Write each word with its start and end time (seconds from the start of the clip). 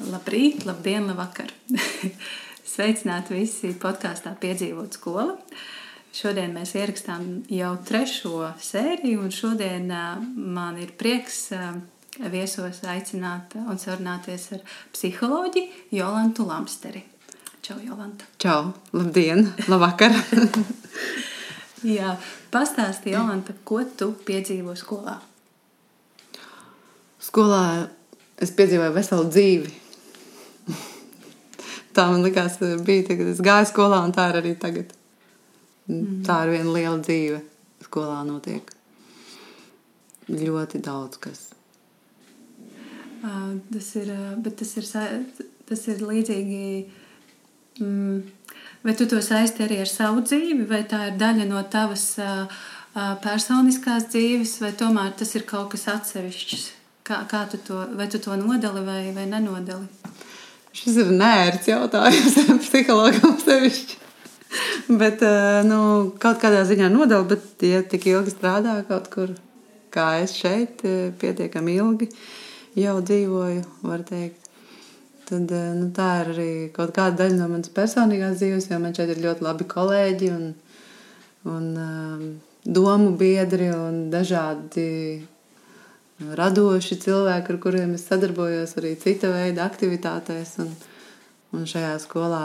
Labrīt, 0.00 0.62
labdien, 0.64 1.04
labvakar! 1.10 1.50
Sveicināti 2.72 3.34
visi 3.36 3.74
podkāstā 3.76 4.32
Piedzīvot 4.40 4.94
skolu. 4.96 5.34
Šodien 6.16 6.54
mēs 6.54 6.72
ierakstām 6.78 7.26
jau 7.52 7.74
trešo 7.84 8.48
sēriju, 8.64 9.20
un 9.26 9.34
šodien 9.34 9.90
man 10.56 10.78
ir 10.80 10.94
prieks 10.98 11.50
viesos 12.32 12.80
aicināt 12.88 13.58
un 13.60 13.80
sarunāties 13.82 14.46
ar 14.56 14.62
psiholoģi 14.94 15.66
Jolantu 15.98 16.48
Lamsteri. 16.48 17.04
Čau, 17.60 17.76
Jolanta! 17.84 18.24
Čau! 18.40 18.72
Labdien! 18.96 19.50
Labvakar! 19.68 20.16
Jā, 21.96 22.14
pastāsti, 22.48 23.12
Jolanta, 23.12 23.52
ko 23.68 23.82
tu 23.84 24.14
piedzīvo 24.24 24.72
skolā? 24.80 25.18
Skolā 27.20 27.62
es 28.40 28.56
piedzīvoju 28.56 28.96
veselu 28.96 29.28
dzīvi 29.28 29.76
tā 32.00 32.08
man 32.08 32.24
likās, 32.24 32.58
bija, 32.86 33.06
kad 33.12 33.28
es 33.28 33.44
gāju 33.44 33.70
skolā, 33.70 34.00
un 34.08 34.16
tā 34.16 34.30
ir 34.32 34.40
arī 34.40 34.56
tagad. 34.58 34.96
Mm. 35.90 36.20
Tā 36.26 36.42
ir 36.46 36.56
viena 36.56 36.76
liela 36.76 36.98
dzīve. 37.04 37.40
Skolā 37.84 38.20
notiek 38.24 38.68
ļoti 40.30 40.80
daudz 40.84 41.20
kas. 41.20 41.46
Uh, 43.20 43.58
tas 43.72 43.88
ir, 44.00 44.10
bet 44.40 44.56
tas 44.60 44.74
ir, 44.80 44.88
tas 45.68 45.86
ir 45.92 46.04
līdzīgi. 46.06 46.64
Mm, 47.80 48.20
vai 48.84 48.94
tu 48.96 49.06
to 49.08 49.20
saisti 49.24 49.64
arī 49.64 49.80
ar 49.82 49.90
savu 49.90 50.24
dzīvi, 50.24 50.64
vai 50.68 50.82
tā 50.88 51.06
ir 51.10 51.18
daļa 51.20 51.48
no 51.48 51.62
tavas 51.72 52.06
uh, 52.22 52.60
personiskās 53.24 54.08
dzīves, 54.12 54.58
vai 54.64 54.72
tomēr 54.76 55.14
tas 55.18 55.34
ir 55.36 55.46
kaut 55.48 55.72
kas 55.74 55.88
atsevišķs? 55.92 56.68
Kā, 57.10 57.24
kā 57.30 57.44
tu 57.50 57.60
to, 57.66 57.80
vai 57.98 58.06
tu 58.12 58.20
to 58.22 58.36
nodali 58.38 58.84
vai, 58.86 59.02
vai 59.16 59.26
nenodali? 59.28 59.99
Šis 60.76 61.00
ir 61.02 61.10
nērts 61.14 61.70
jautājums 61.70 62.36
psihologam 62.64 63.34
sevišķi. 63.42 63.98
Bet, 65.00 65.22
eh, 65.22 65.60
nu, 65.66 65.80
kaut 66.22 66.40
kādā 66.42 66.62
ziņā 66.66 66.90
nodala, 66.90 67.26
bet, 67.30 67.46
ja 67.62 67.82
tik 67.86 68.08
ilgi 68.10 68.34
strādā 68.34 68.80
kaut 68.88 69.06
kur, 69.12 69.34
kā 69.94 70.06
es 70.22 70.34
šeit, 70.38 70.82
eh, 70.86 71.10
pietiekami 71.18 71.76
ilgi 71.78 72.10
jau 72.78 72.96
dzīvoju, 73.02 73.64
var 73.86 74.02
teikt, 74.06 74.50
tad 75.30 75.54
eh, 75.54 75.70
nu, 75.78 75.90
tā 75.94 76.10
ir 76.22 76.32
arī 76.34 76.52
kaut 76.74 76.94
kāda 76.96 77.22
daļa 77.22 77.38
no 77.38 77.50
manas 77.52 77.70
personīgās 77.74 78.38
dzīves, 78.42 78.70
jo 78.70 78.78
man 78.82 78.94
šeit 78.94 79.14
ir 79.14 79.22
ļoti 79.26 79.46
labi 79.46 79.66
kolēģi 79.70 80.30
un, 80.34 80.48
un 81.50 81.68
um, 81.86 82.24
domu 82.66 83.14
biedri 83.18 83.70
un 83.74 84.08
dažādi 84.10 84.88
radoši 86.20 86.98
cilvēki, 87.00 87.54
ar 87.54 87.58
kuriem 87.62 87.96
es 87.96 88.04
sadarbojos 88.08 88.76
arī 88.80 88.94
cita 89.00 89.30
veida 89.32 89.64
aktivitātēs. 89.66 90.56
Un, 90.64 90.74
un 91.56 91.66
šajā 91.66 91.96
skolā 92.02 92.44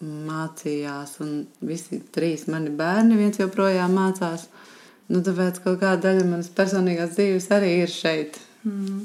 mācījās, 0.00 1.18
un 1.24 1.42
visi 1.66 2.00
trīs 2.14 2.46
mani 2.52 2.72
bērni 2.72 3.18
viens 3.18 3.40
joprojām 3.40 3.96
mācās. 3.96 4.46
Nu, 5.10 5.20
tāpēc 5.22 5.60
kaut 5.62 5.78
kāda 5.82 6.08
daļa 6.08 6.24
manas 6.26 6.50
personīgās 6.54 7.14
dzīves 7.14 7.50
arī 7.54 7.74
ir 7.84 7.92
šeit. 7.92 8.40
Mm. 8.66 9.04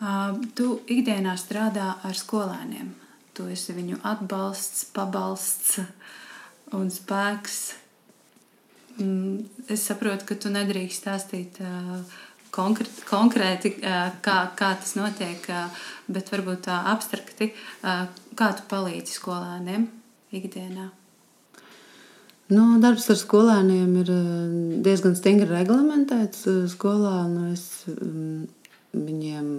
Uh, 0.00 0.40
tu 0.56 0.78
ikdienā 0.90 1.36
strādā 1.38 1.92
ar 2.06 2.16
skolēniem. 2.16 2.94
Tu 3.36 3.46
esi 3.52 3.76
viņu 3.76 4.00
atbalsts, 4.08 4.86
pabalsts 4.96 5.76
un 6.76 6.88
spēks. 6.90 7.60
Mm, 8.96 9.44
es 9.70 9.84
saprotu, 9.86 10.26
ka 10.28 10.38
tu 10.40 10.50
nedrīkst 10.52 11.04
stāstīt 11.04 11.60
uh, 11.62 12.00
konkrēti, 12.60 13.04
konkrēti 13.08 13.74
kā, 13.80 14.38
kā 14.58 14.70
tas 14.80 14.94
notiek, 14.98 15.48
bet 16.10 16.32
varbūt 16.32 16.66
tā 16.68 16.80
abstrakti, 16.92 17.52
kā 17.80 18.54
tu 18.56 18.66
palīdzi 18.70 19.16
skolēniem 19.16 19.88
ikdienā? 20.36 20.90
Nu, 22.50 22.64
darbs 22.82 23.06
ar 23.12 23.18
skolēniem 23.18 23.92
ir 24.00 24.08
diezgan 24.82 25.14
stingri 25.14 25.46
reglamentēts 25.52 26.48
skolā. 26.72 27.22
Nu, 27.30 27.52
es 27.54 27.84
viņiem 28.90 29.52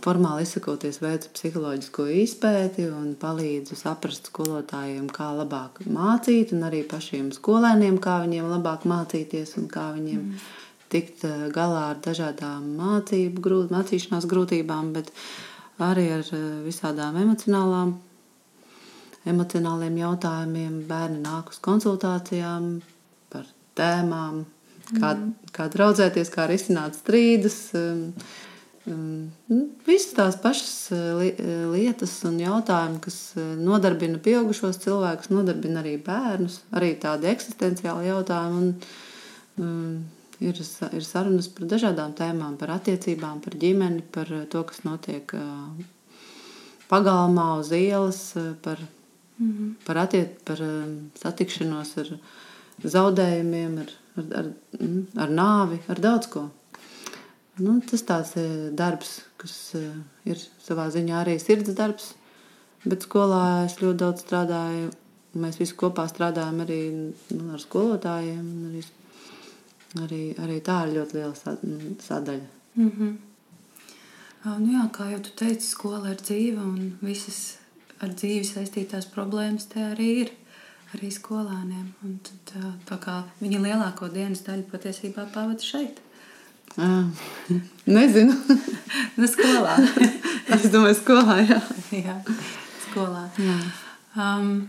formāli 0.00 0.46
izsakoties, 0.46 1.02
veicu 1.04 1.28
psiholoģisko 1.36 2.06
izpēti 2.22 2.86
un 2.88 3.12
palīdzu 3.20 3.76
saprast 3.76 4.30
skolotājiem, 4.32 5.10
kā 5.12 5.28
labāk 5.36 5.82
mācīt, 5.84 6.54
un 6.56 6.64
arī 6.70 6.80
pašiem 6.88 7.28
skolēniem, 7.36 8.00
kā 8.00 8.22
viņiem 8.24 8.48
labāk 8.54 8.88
mācīties 8.88 9.58
un 9.60 9.68
kā 9.68 9.90
viņiem 9.98 10.24
mm 10.24 10.59
tikt 10.90 11.24
eh, 11.26 11.46
galā 11.54 11.90
ar 11.92 12.02
dažādām 12.02 12.66
mācību, 12.78 13.42
grūt, 13.44 13.72
mācīšanās 13.74 14.26
grūtībām, 14.30 14.92
bet 14.96 15.12
arī 15.82 16.08
ar 16.18 16.26
eh, 16.26 16.44
visādām 16.66 17.18
emocionālām, 17.22 17.94
emocionāliem 19.30 19.98
jautājumiem. 20.00 20.82
Bērni 20.90 21.22
nāk 21.24 21.54
uz 21.54 21.62
konsultācijām 21.64 22.76
par 23.32 23.48
tēmām, 23.78 24.44
kā, 24.90 25.14
mm. 25.14 25.32
kā 25.56 25.70
draudzēties, 25.72 26.32
kā 26.34 26.48
risināt 26.50 26.98
strīdus. 26.98 27.58
Um, 27.78 28.06
um, 28.90 29.66
visas 29.86 30.14
tās 30.16 30.38
pašas 30.42 30.72
li 31.20 31.34
lietas 31.70 32.16
un 32.26 32.40
jautājumi, 32.42 33.02
kas 33.04 33.20
nodarbina 33.60 34.18
pieaugušos 34.24 34.80
cilvēkus, 34.82 35.30
nodarbina 35.30 35.84
arī 35.84 35.98
bērnus, 36.02 36.62
arī 36.74 36.96
tādi 37.02 37.30
eksistenciāli 37.30 38.08
jautājumi. 38.10 38.64
Un, 38.64 38.72
um, 39.60 40.00
ir, 40.40 40.60
ir 40.96 41.04
sarunas 41.04 41.48
par 41.52 41.68
dažādām 41.70 42.14
tēmām, 42.16 42.56
par 42.60 42.72
attiecībām, 42.78 43.40
par 43.44 43.56
ģimeni, 43.60 44.04
par 44.12 44.30
eh, 44.32 44.46
to, 44.50 44.62
kas 44.68 44.82
notiek 44.86 45.34
eh, 45.36 45.82
pagalmā, 46.90 47.48
uz 47.60 47.72
ielas, 47.76 48.20
eh, 48.36 48.52
par, 48.62 48.80
mm 49.38 49.50
-hmm. 49.50 49.74
par, 49.86 49.98
attiet, 50.04 50.40
par 50.44 50.62
satikšanos 51.22 51.96
ar 51.98 52.14
zaudējumiem, 52.84 53.78
ar, 53.78 53.92
ar, 54.16 54.24
ar, 54.38 54.46
mm, 54.80 55.06
ar 55.16 55.28
nāvi, 55.28 55.78
ar 55.88 56.00
daudz 56.00 56.26
ko. 56.26 56.48
Nu, 57.58 57.80
tas 57.90 58.02
tāds 58.02 58.32
darbs, 58.72 59.20
kas 59.36 59.74
ir 60.24 60.36
savā 60.64 60.88
ziņā 60.88 61.24
arī 61.24 61.38
sirds 61.38 61.74
darbs, 61.74 62.14
bet 62.84 63.02
skolā 63.02 63.66
es 63.66 63.76
ļoti 63.76 63.98
daudz 63.98 64.24
strādāju. 64.24 64.90
Mēs 65.34 65.58
visi 65.58 65.76
kopā 65.76 66.08
strādājam 66.08 66.60
arī 66.60 67.12
nu, 67.30 67.52
ar 67.52 67.60
skolotājiem, 67.60 68.46
arī 68.70 68.82
Arī, 69.98 70.20
arī 70.38 70.60
tā 70.62 70.84
ir 70.86 70.94
ļoti 70.98 71.16
liela 71.18 71.34
sadaļa. 71.34 72.46
Mm 72.76 72.90
-hmm. 72.90 73.16
nu 74.58 74.72
jā, 74.72 74.84
kā 74.92 75.10
jau 75.10 75.20
tu 75.20 75.30
teici, 75.36 75.66
skola 75.66 76.10
ir 76.10 76.20
dzīve 76.22 76.62
un 76.62 76.92
visas 77.00 77.56
ar 78.00 78.08
dzīvi 78.08 78.44
saistītās 78.44 79.10
problēmas 79.14 79.66
te 79.68 79.80
arī 79.80 80.10
ir. 80.20 80.30
Arī 80.94 81.10
skolāniem. 81.10 81.92
Un 82.04 82.18
tad, 82.22 82.64
tā 82.88 82.98
kā 82.98 83.22
viņi 83.40 83.58
lielāko 83.58 84.08
dienas 84.08 84.40
daļu 84.42 84.62
patiesībā 84.62 85.26
pavada 85.34 85.62
šeit. 85.62 86.00
Uh, 86.76 87.06
nezinu. 87.98 88.34
nu, 89.18 89.26
skolā. 89.26 89.76
es 90.54 90.70
domāju, 90.70 90.94
skolā. 90.94 91.36
Jā, 91.46 91.60
jā 91.90 92.16
skolā. 92.90 93.28
Jā. 93.38 93.89
Um, 94.18 94.64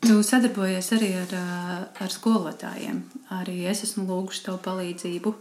tu 0.00 0.22
sadarbojies 0.24 0.86
arī 0.96 1.10
ar, 1.20 1.32
ar 2.00 2.12
skolotājiem. 2.12 3.02
Arī 3.36 3.66
es 3.68 3.82
esmu 3.84 4.06
lūgusi 4.08 4.46
tev 4.46 4.60
palīdzību. 4.64 5.32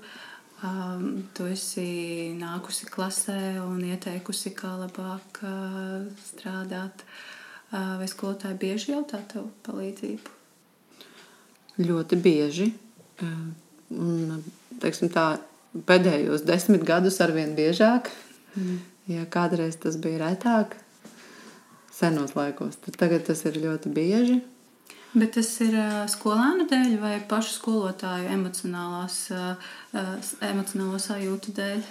Um, 0.67 1.05
tu 1.37 1.45
esi 1.47 2.33
nākusi 2.35 2.89
klasē 2.91 3.39
un 3.61 3.79
ieteikusi, 3.87 4.51
kā 4.57 4.73
labāk 4.81 5.39
uh, 5.45 6.07
strādāt. 6.27 7.05
Uh, 7.67 7.95
vai 8.01 8.07
skolotāji 8.09 8.59
bieži 8.59 8.91
jautā 8.95 9.21
tev 9.31 9.47
palīdzību? 9.67 10.35
Ļoti 11.87 12.19
bieži. 12.19 12.71
Uh, 13.21 13.47
un, 13.95 14.43
teiksim, 14.81 15.11
tā, 15.13 15.37
pēdējos 15.87 16.43
desmit 16.47 16.83
gadus 16.87 17.21
ar 17.23 17.31
vien 17.35 17.55
biežāk. 17.55 18.11
Mm. 18.57 18.81
Ja 19.07 19.23
kādreiz 19.31 19.77
tas 19.79 19.95
bija 20.03 20.25
retāk, 20.25 20.75
senos 21.97 22.35
laikos. 22.37 22.77
Tad 22.85 22.97
tagad 22.99 23.25
tas 23.27 23.41
ir 23.49 23.57
ļoti 23.63 23.91
bieži. 23.93 24.37
Bet 25.17 25.33
tas 25.37 25.47
ir 25.65 25.73
uh, 25.79 26.03
skolēnu 26.11 26.67
dēļ 26.69 26.97
vai 27.01 27.15
pašu 27.29 27.55
skolotāju 27.55 28.27
emocionālās, 28.35 29.15
uh, 29.33 29.71
emocionālo 30.45 30.99
sajūtu 31.01 31.55
dēļ? 31.57 31.81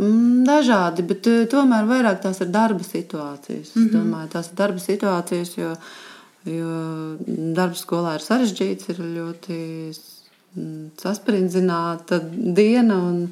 Mm, 0.00 0.42
dažādi, 0.48 1.04
bet 1.06 1.28
uh, 1.30 1.44
tomēr 1.52 1.86
vairāk 1.86 2.18
tās 2.24 2.40
ir 2.42 2.50
darba 2.50 2.82
situācijas. 2.82 3.76
Mm 3.76 3.84
-hmm. 3.84 3.92
Domāju, 3.94 4.32
tās 4.32 4.50
ir 4.50 4.58
darba 4.58 4.82
situācijas, 4.82 5.54
jo, 5.60 5.70
jo 6.50 6.72
darbs 7.54 7.86
skolā 7.86 8.16
ir 8.16 8.26
sarežģīts, 8.26 8.90
ir 8.90 9.02
ļoti 9.20 9.60
sasprindzināta 10.98 12.18
diena 12.32 12.96
un, 12.96 13.26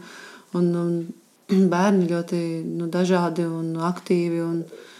un, 0.52 0.74
un 0.84 1.68
bērni 1.74 2.10
ļoti 2.14 2.40
nu, 2.78 2.86
dažādi 2.86 3.48
un 3.48 3.76
aktīvi. 3.90 4.42
Un, 4.44 4.58
uh, 4.60 4.90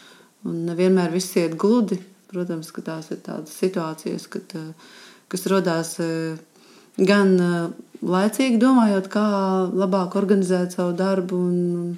Un 0.45 0.65
nevienmēr 0.69 1.13
viss 1.15 1.37
iet 1.41 1.57
gludi. 1.61 1.99
Protams, 2.35 2.73
ka 2.75 2.83
tās 2.83 3.13
ir 3.15 3.21
tādas 3.25 3.55
situācijas, 3.61 4.27
kad, 4.31 4.57
eh, 4.59 4.97
kas 5.31 5.47
radās 5.51 5.95
eh, 6.03 6.35
gan 6.99 7.31
eh, 7.39 7.69
laicīgi 8.03 8.59
domājot, 8.61 9.09
kā 9.13 9.27
labāk 9.71 10.17
organizēt 10.19 10.75
savu 10.75 10.97
darbu, 10.99 11.39
un, 11.39 11.95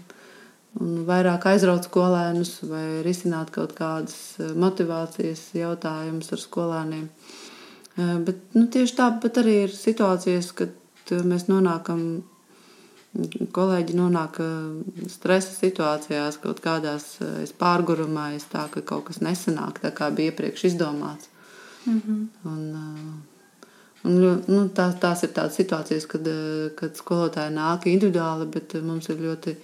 un 0.76 0.92
vairāk 1.08 1.48
aizraut 1.54 1.88
skolēnus 1.88 2.58
vai 2.68 2.84
risināt 3.06 3.50
kaut 3.54 3.72
kādas 3.78 4.36
motivācijas 4.38 5.48
jautājumus 5.56 6.32
ar 6.36 6.42
skolēniem. 6.42 7.08
Bet 7.96 8.52
nu, 8.52 8.66
tieši 8.68 8.92
tāpat 8.98 9.38
arī 9.40 9.54
ir 9.64 9.70
situācijas, 9.72 10.50
kad 10.52 11.12
mēs 11.24 11.46
nonākam, 11.48 12.02
kolēģi 13.56 13.96
nonāk 13.96 14.40
stresa 15.12 15.52
situācijās, 15.54 16.40
kaut 16.42 16.60
kādās 16.64 17.16
pārgurumā, 17.60 18.28
tā 18.52 18.66
ka 18.72 18.82
kaut 18.86 19.08
kas 19.10 19.22
nesanāk 19.24 19.80
tā, 19.84 19.92
kā 19.96 20.10
bija 20.14 20.32
iepriekš 20.32 20.68
izdomāts. 20.72 21.30
Mm 21.86 22.00
-hmm. 22.06 22.26
un, 22.44 23.22
un, 24.04 24.42
nu, 24.48 24.68
tā, 24.74 24.92
tās 25.00 25.22
ir 25.22 25.30
tādas 25.30 25.56
situācijas, 25.56 26.06
kad, 26.06 26.28
kad 26.76 26.96
skolotāji 26.96 27.54
nāk 27.54 27.86
individuāli, 27.86 28.50
bet 28.50 28.74
mums 28.82 29.08
ir 29.08 29.16
ļoti 29.16 29.56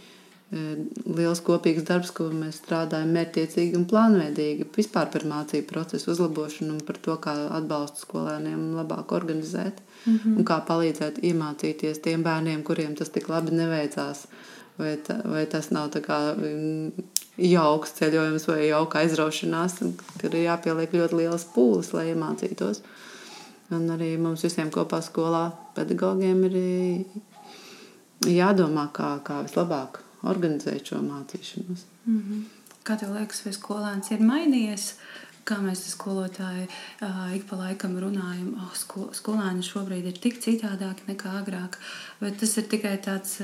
liels 1.16 1.40
kopīgs 1.40 1.84
darbs, 1.88 2.10
ko 2.10 2.25
mēs 2.28 2.60
strādājam 2.60 3.12
mērķiecīgi 3.16 3.76
un 3.76 3.87
plānveidīgi. 3.88 4.66
Vispār 4.76 5.08
par 5.12 5.25
mācību 5.25 5.66
procesu 5.66 6.10
uzlabošanu 6.12 6.75
un 6.75 6.81
par 6.81 6.96
to, 6.96 7.16
kā 7.16 7.32
atbalstu 7.58 7.99
skolēniem 8.06 8.75
labāk 8.76 9.12
organizēt 9.12 9.81
mm 10.04 10.19
-hmm. 10.19 10.37
un 10.38 10.44
kā 10.44 10.60
palīdzēt 10.66 11.22
iemācīties 11.22 12.02
tiem 12.02 12.22
bērniem, 12.22 12.62
kuriem 12.62 12.94
tas 12.94 13.08
tik 13.08 13.28
labi 13.28 13.50
neveicās. 13.50 14.26
Vai, 14.78 14.96
ta, 14.96 15.14
vai 15.25 15.46
tas 15.46 15.70
nav 15.70 15.90
kā 15.90 16.19
jauks 17.37 17.93
ceļojums 17.93 18.46
vai 18.49 18.69
jauka 18.69 18.99
aizraušanās, 18.99 19.75
kad 20.20 20.34
ir 20.34 20.44
jāpieliek 20.46 20.93
ļoti 20.93 21.16
liels 21.16 21.44
pūles, 21.54 21.93
lai 21.93 22.06
iemācītos. 22.12 22.81
Un 23.70 23.90
arī 23.90 24.19
mums 24.19 24.43
visiem 24.43 24.70
kopā 24.70 25.00
skolā 25.02 25.52
pedagogiem 25.75 26.44
ir 26.44 26.56
jādomā, 28.28 28.88
kā, 28.93 29.19
kā 29.25 29.43
vislabāk 29.46 30.00
organizēt 30.22 30.93
šo 30.93 31.00
mācīšanos. 31.04 31.87
Mm 32.06 32.19
-hmm. 32.19 32.43
Kā 32.82 32.96
tev 32.99 33.14
liekas, 33.14 33.44
vai 33.44 33.52
skolēns 33.52 34.10
ir 34.10 34.20
mainījies? 34.20 34.94
Kā 35.48 35.56
mēs 35.58 35.80
skolotāji 35.90 36.68
ik 37.34 37.48
pa 37.48 37.58
laikam 37.58 37.96
runājam, 37.98 38.52
oh, 38.62 38.74
skol, 38.78 39.08
skolēni 39.16 39.64
šobrīd 39.66 40.06
ir 40.12 40.20
tik 40.22 40.38
citādāki 40.44 41.08
nekā 41.08 41.32
agrāk. 41.40 41.78
Vai 42.22 42.30
tas 42.38 42.52
ir 42.60 42.69
tikai 42.70 42.92
tāds 43.02 43.40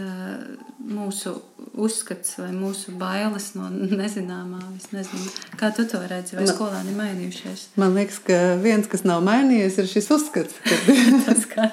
mūsu 0.79 1.33
uzskats 1.75 2.37
vai 2.39 2.53
mūsu 2.55 2.95
bailes 2.99 3.49
no 3.57 3.67
nezināmā? 3.75 4.61
Nezinu. 4.95 5.33
Kā 5.59 5.73
tu 5.75 5.83
to 5.91 5.99
redzi, 6.07 6.37
vai 6.39 6.47
skolēni 6.47 6.95
ir 6.95 7.01
mainījušies? 7.01 7.65
Man 7.81 7.99
liekas, 7.99 8.21
ka 8.29 8.39
viens, 8.63 8.87
kas 8.91 9.03
nav 9.09 9.25
mainījies, 9.27 9.81
ir 9.83 9.91
šis 9.91 10.11
uzskats. 10.15 10.61
Kad, 10.63 10.93
tas, 11.27 11.43
ka, 11.53 11.67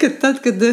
kad 0.00 0.18
tad, 0.24 0.40
kad 0.46 0.64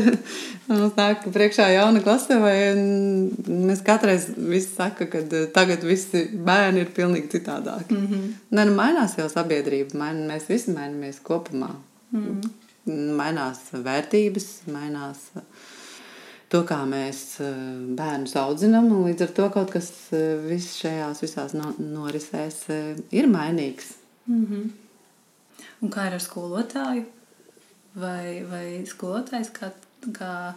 Mums 0.71 0.95
nāk 0.95 1.25
priekšā 1.33 1.65
jauna 1.73 1.99
klase, 2.03 2.37
vai 2.39 2.55
mēs 2.77 3.81
katreiz 3.83 4.29
visi 4.37 4.69
saka, 4.71 5.07
ka 5.11 5.23
tagad 5.55 5.83
visi 5.83 6.23
bērni 6.31 6.85
ir 6.85 6.93
pilnīgi 6.95 7.31
citādāki. 7.35 7.97
Mm 7.97 8.07
-hmm. 8.07 8.33
Nē, 8.55 8.65
nu 8.69 8.75
mainās 8.77 9.17
jau 9.17 9.27
sabiedrība, 9.29 9.97
main, 9.97 10.23
mēs 10.29 10.47
visi 10.49 10.71
mainamies 10.71 11.19
kopumā. 11.23 11.75
Mm 12.11 12.23
-hmm. 12.23 12.49
Mainās 12.89 13.67
vērtības, 13.71 14.47
mainās 14.73 15.27
eh, 15.37 15.43
to, 16.49 16.63
kā 16.67 16.81
mēs 16.89 17.21
eh, 17.43 17.53
bērnus 17.97 18.35
audzinām, 18.41 18.89
līdz 19.05 19.27
ar 19.27 19.35
to 19.37 19.49
kaut 19.53 19.73
kas 19.75 19.91
viss 20.47 20.79
šajās 20.81 21.21
visās 21.21 21.55
no, 21.57 21.73
norisēs 21.77 22.63
ir 23.11 23.29
mainīgs. 23.29 23.93
Mm 24.27 24.45
-hmm. 24.45 24.69
Un 25.81 25.89
kā 25.89 26.07
ir 26.07 26.13
ar 26.13 26.21
skolotāju? 26.21 27.05
Vai, 27.95 28.43
vai 28.49 28.85
skolotājs 28.87 29.49
kā 29.51 29.71
kā 30.09 30.53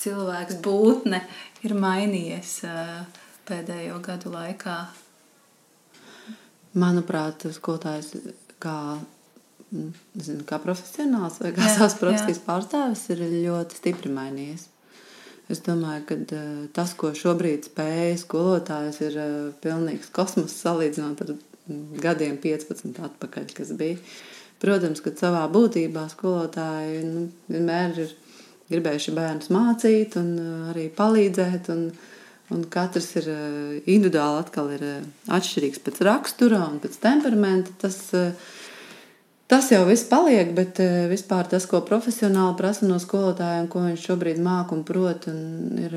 cilvēks, 0.00 0.58
būtne 0.64 1.22
ir 1.62 1.74
mainījies 1.78 2.60
pēdējo 3.46 4.00
gadu 4.02 4.32
laikā? 4.34 4.78
Manuprāt, 6.74 7.46
skolotājs 7.54 8.10
kā, 8.58 8.98
nezinu, 9.74 10.44
kā 10.48 10.60
profesionāls 10.62 11.40
vai 11.42 11.52
kā 11.56 11.66
savas 11.76 11.98
profesijas 12.00 12.40
pārstāvis 12.46 13.02
ir 13.14 13.24
ļoti 13.32 13.80
stipri 13.80 14.12
mainījies. 14.14 14.68
Es 15.52 15.60
domāju, 15.60 16.06
ka 16.08 16.42
tas, 16.72 16.94
ko 16.96 17.10
šobrīd 17.12 17.66
spēja 17.68 18.14
skolotājs, 18.22 19.02
ir 19.04 19.18
pilnīgs 19.60 20.08
kosmos 20.14 20.54
salīdzinot 20.56 21.20
ar 21.26 21.34
gadiem 22.00 22.38
15 22.40 23.02
atpakaļ, 23.10 23.52
kas 23.56 23.74
bija. 23.76 24.00
Protams, 24.62 25.02
ka 25.04 25.12
savā 25.18 25.42
būtībā 25.52 26.06
skolotāji 26.08 27.02
nu, 27.04 27.26
vienmēr 27.50 27.98
ir 28.06 28.12
gribējuši 28.70 29.14
bērnus 29.16 29.50
mācīt 29.52 30.18
un 30.20 30.34
uh, 30.40 30.52
arī 30.72 30.88
palīdzēt. 30.94 31.70
Un, 31.74 31.88
un 32.54 32.64
katrs 32.72 33.10
ir 33.20 33.30
uh, 33.32 33.74
individuāli 33.82 34.40
atkal 34.40 34.70
ir 34.76 34.84
uh, 34.86 35.08
atšķirīgs 35.36 35.82
pēc 35.84 36.00
rakstura 36.08 36.62
un 36.68 36.80
pēc 36.82 36.96
temperamenta. 37.02 37.74
Tas, 37.84 38.00
tas 39.50 39.70
jau 39.72 39.82
viss 39.88 40.08
paliek, 40.10 40.50
bet 40.56 40.80
vispār 41.10 41.48
tas, 41.50 41.68
ko 41.70 41.82
profesionāli 41.86 42.56
prasa 42.58 42.88
no 42.88 42.98
skolotāja 43.02 43.62
un 43.62 43.70
ko 43.72 43.84
viņš 43.84 44.08
šobrīd 44.08 44.42
māca 44.44 44.76
un 44.76 44.82
prot, 44.88 45.28
un 45.32 45.78
ir, 45.84 45.94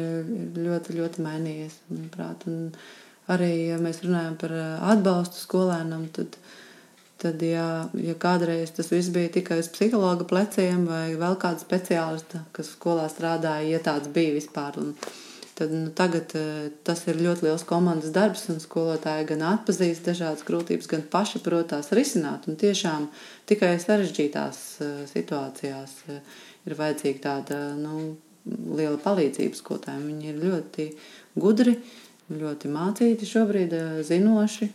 ļoti, 0.58 0.98
ļoti 1.00 1.26
mainījies. 1.26 1.82
Manuprāt. 1.94 2.48
Un 2.52 2.72
arī, 3.34 3.52
ja 3.72 3.82
mēs 3.82 4.04
runājam 4.06 4.40
par 4.40 4.56
atbalstu 4.94 5.44
skolēnam, 5.44 6.08
tad 6.16 6.40
Tad, 7.18 7.42
ja, 7.42 7.88
ja 7.98 8.14
kādreiz 8.14 8.70
tas 8.78 8.92
viss 8.94 9.10
bija 9.10 9.32
tikai 9.34 9.58
uz 9.64 9.72
psihologa 9.74 10.26
pleciem 10.30 10.84
vai 10.86 11.16
vēl 11.18 11.38
kāda 11.42 11.64
speciālista, 11.64 12.44
kas 12.54 12.70
skolā 12.76 13.08
strādāja, 13.10 13.72
ja 13.72 13.80
tāds 13.82 14.12
bija 14.14 14.36
vispār. 14.36 14.78
Un, 14.78 14.92
tad, 15.58 15.72
nu, 15.72 15.90
tagad 15.90 16.34
eh, 16.38 16.70
tas 16.86 17.02
ir 17.10 17.18
ļoti 17.18 17.48
liels 17.48 17.64
komandas 17.66 18.14
darbs, 18.14 18.46
un 18.54 18.60
skolotāji 18.62 19.26
gan 19.32 19.44
atpazīst 19.56 20.06
dažādas 20.06 20.46
grūtības, 20.46 20.90
gan 20.92 21.06
paši 21.12 21.42
protās 21.46 21.90
risināt. 21.98 22.46
Un 22.46 22.60
tiešām 22.62 23.08
tikai 23.50 23.74
sarežģītās 23.82 24.60
eh, 24.86 24.96
situācijās 25.10 25.96
eh, 26.14 26.22
ir 26.70 26.78
vajadzīga 26.78 27.24
tāda 27.24 27.62
nu, 27.80 28.14
liela 28.46 29.00
palīdzība 29.02 29.58
skolotājiem. 29.58 30.06
Viņi 30.12 30.30
ir 30.32 30.42
ļoti 30.46 30.88
gudri, 31.42 31.78
ļoti 32.30 32.72
mācīti 32.72 33.30
šobrīd, 33.30 33.74
zinoši 34.06 34.70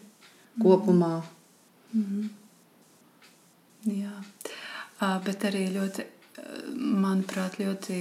kopumā. 0.63 1.21
Mm. 1.93 2.03
Mm 2.03 2.07
-hmm. 2.11 2.31
Jā, 4.03 5.19
bet 5.25 5.45
arī 5.45 5.67
ļoti, 5.75 6.05
manuprāt, 7.03 7.59
ļoti 7.59 7.99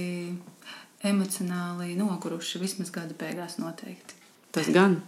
emocionāli 1.08 1.96
noguruši 1.98 2.60
vismaz 2.62 2.92
gada 2.94 3.16
beigās 3.18 3.58
noteikti. 3.58 4.18
Tas 4.52 4.68
gan. 4.72 5.00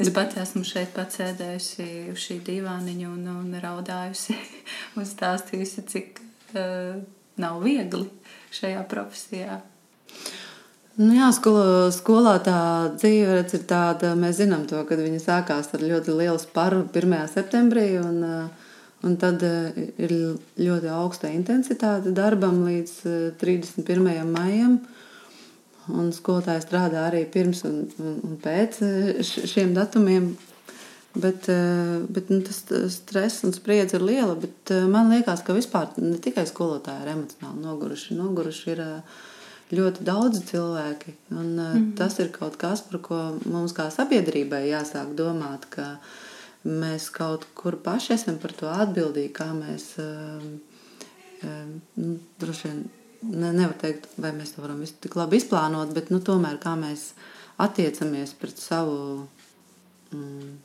Es 0.00 0.08
pat 0.16 0.36
esmu 0.40 0.62
šeit 0.64 0.96
sēdējusi 0.96 1.86
uz 2.12 2.20
šī 2.22 2.38
divāniņa 2.46 3.08
un, 3.10 3.24
un 3.42 3.56
raudājusi 3.60 4.36
un 4.96 5.08
stāstījusi, 5.08 5.84
cik 5.90 6.22
uh, 6.54 7.00
nav 7.40 7.60
viegli 7.64 8.06
šajā 8.54 8.84
profesijā. 8.88 9.60
Nu 11.00 11.14
jā, 11.16 11.30
skolā, 11.32 11.88
skolā 11.94 12.34
tā 12.44 12.60
dzīve 12.96 13.42
ir 13.44 13.62
tāda, 13.68 14.12
mēs 14.18 14.40
zinām 14.40 14.66
to, 14.68 14.82
kad 14.88 15.00
viņa 15.00 15.20
sākās 15.22 15.70
ar 15.76 15.84
ļoti 15.84 16.16
lielu 16.16 16.40
sparu 16.40 16.82
1. 16.92 17.14
septembrī. 17.32 17.86
Un, 18.02 18.24
un 19.06 19.14
tad 19.20 19.40
ir 19.40 20.12
ļoti 20.60 20.90
augsta 20.92 21.30
intensitāte 21.32 22.12
darbam 22.12 22.60
līdz 22.66 22.96
31. 23.40 24.10
maijam. 24.28 24.80
Un 25.96 26.12
skolotāji 26.14 26.64
strādā 26.64 27.06
arī 27.08 27.24
pirms 27.30 27.64
un, 27.68 27.82
un, 27.98 28.20
un 28.26 28.38
pēc 28.42 28.80
šiem 29.24 29.74
datumiem. 29.76 30.32
Bet, 31.10 31.48
bet 32.14 32.28
nu, 32.30 32.38
tas 32.46 32.60
stress 32.94 33.42
un 33.42 33.50
spriedzi 33.50 33.96
ir 33.98 34.04
liela. 34.06 34.36
Man 34.92 35.10
liekas, 35.10 35.42
ka 35.42 35.56
vispār 35.56 35.90
ne 35.98 36.20
tikai 36.22 36.44
skolotāji 36.46 37.02
ir 37.02 37.12
emocionāli 37.16 37.64
noguruši. 37.64 38.14
Noguruši 38.14 38.70
ir 38.76 38.82
ļoti 39.74 40.06
daudzi 40.06 40.44
cilvēki. 40.52 41.16
Un, 41.30 41.46
mm 41.56 41.58
-hmm. 41.58 41.96
Tas 41.98 42.18
ir 42.18 42.30
kaut 42.30 42.56
kas, 42.56 42.82
par 42.82 43.00
ko 43.02 43.18
mums 43.44 43.74
kā 43.74 43.90
sabiedrībai 43.90 44.70
jāsāk 44.70 45.14
domāt, 45.14 45.66
ka 45.70 45.98
mēs 46.64 47.10
kaut 47.10 47.46
kur 47.54 47.76
paši 47.76 48.12
esam 48.12 48.38
par 48.38 48.52
to 48.52 48.66
atbildīgi, 48.66 49.32
kā 49.32 49.50
mēs 49.54 49.84
um, 49.98 50.60
um, 51.42 52.18
droši 52.38 52.68
vien 52.68 52.84
ne, 53.22 53.52
nevar 53.52 53.76
teikt, 53.80 54.08
vai 54.20 54.32
mēs 54.36 54.54
to 54.54 54.64
varam 54.64 54.80
tik 54.84 55.16
labi 55.18 55.40
izplānot, 55.40 55.94
bet 55.96 56.10
nu, 56.14 56.22
tomēr 56.24 56.58
kā 56.62 56.74
mēs 56.78 57.12
attiecamies 57.60 58.34
pret 58.40 58.58
savu. 58.60 59.28
Mm, 60.14 60.58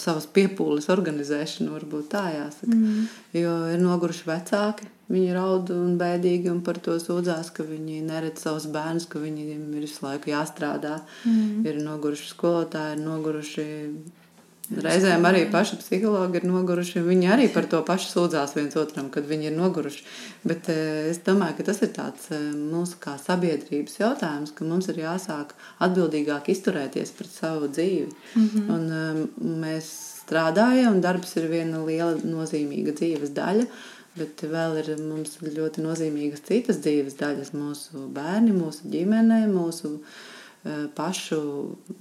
savas 0.00 0.26
piepūles 0.28 0.90
organizēšanu, 0.92 1.72
varbūt 1.72 2.10
tā 2.12 2.26
jāsaka. 2.34 2.74
Mm. 2.74 3.06
Jo 3.36 3.54
ir 3.72 3.80
noguruši 3.80 4.26
vecāki, 4.28 4.88
viņi 5.12 5.34
raud 5.36 5.72
un 5.74 5.96
bēdīgi 6.00 6.50
un 6.52 6.60
par 6.66 6.80
to 6.84 6.98
sūdzās, 7.00 7.50
ka 7.56 7.64
viņi 7.66 8.02
neredz 8.06 8.44
savus 8.44 8.68
bērnus, 8.72 9.08
ka 9.10 9.22
viņiem 9.22 9.64
ir 9.72 9.86
visu 9.86 10.04
laiku 10.04 10.32
jāstrādā. 10.32 10.98
Mm. 11.24 11.64
Ir 11.68 11.80
noguruši 11.84 12.28
skolotāji, 12.32 12.98
ir 12.98 13.04
noguruši 13.06 13.66
Reizēm 14.66 15.22
arī 15.28 15.44
paši 15.50 15.76
psihologi 15.78 16.40
ir 16.40 16.46
noguruši. 16.48 17.02
Viņi 17.06 17.28
arī 17.30 17.46
par 17.54 17.68
to 17.70 17.78
pašu 17.86 18.08
sūdzās 18.10 18.56
viens 18.56 18.74
otram, 18.80 19.08
kad 19.14 19.28
viņi 19.28 19.50
ir 19.50 19.54
noguruši. 19.54 20.02
Bet 20.46 20.70
eh, 20.72 21.06
es 21.12 21.20
domāju, 21.26 21.58
ka 21.60 21.68
tas 21.68 21.82
ir 21.86 21.92
tāds 21.94 22.26
eh, 22.34 22.42
mūsu 22.56 22.98
kā 23.02 23.14
sabiedrības 23.22 24.00
jautājums, 24.00 24.54
ka 24.56 24.66
mums 24.66 24.90
ir 24.90 24.98
jāsāk 25.04 25.54
atbildīgāk 25.86 26.50
izturēties 26.50 27.14
pret 27.18 27.30
savu 27.30 27.70
dzīvi. 27.70 28.10
Mm 28.34 28.48
-hmm. 28.48 28.70
Un, 28.74 28.84
um, 29.00 29.58
mēs 29.62 29.90
strādājam, 30.26 30.96
un 30.96 31.00
darbs 31.00 31.36
ir 31.36 31.50
viena 31.50 31.84
liela 31.84 32.16
nozīmīga 32.18 32.96
dzīves 32.98 33.36
daļa. 33.38 33.66
Bet 34.16 34.42
vēl 34.42 34.78
ir 34.80 34.96
mums 34.98 35.38
ļoti 35.42 35.82
nozīmīgas 35.84 36.42
citas 36.42 36.80
dzīves 36.80 37.18
daļas, 37.20 37.52
mūsu 37.52 38.08
bērni, 38.08 38.52
mūsu 38.56 38.88
ģimene, 38.90 39.44
mūsu 39.46 40.00
Eh, 40.00 40.35
pašu 40.96 41.40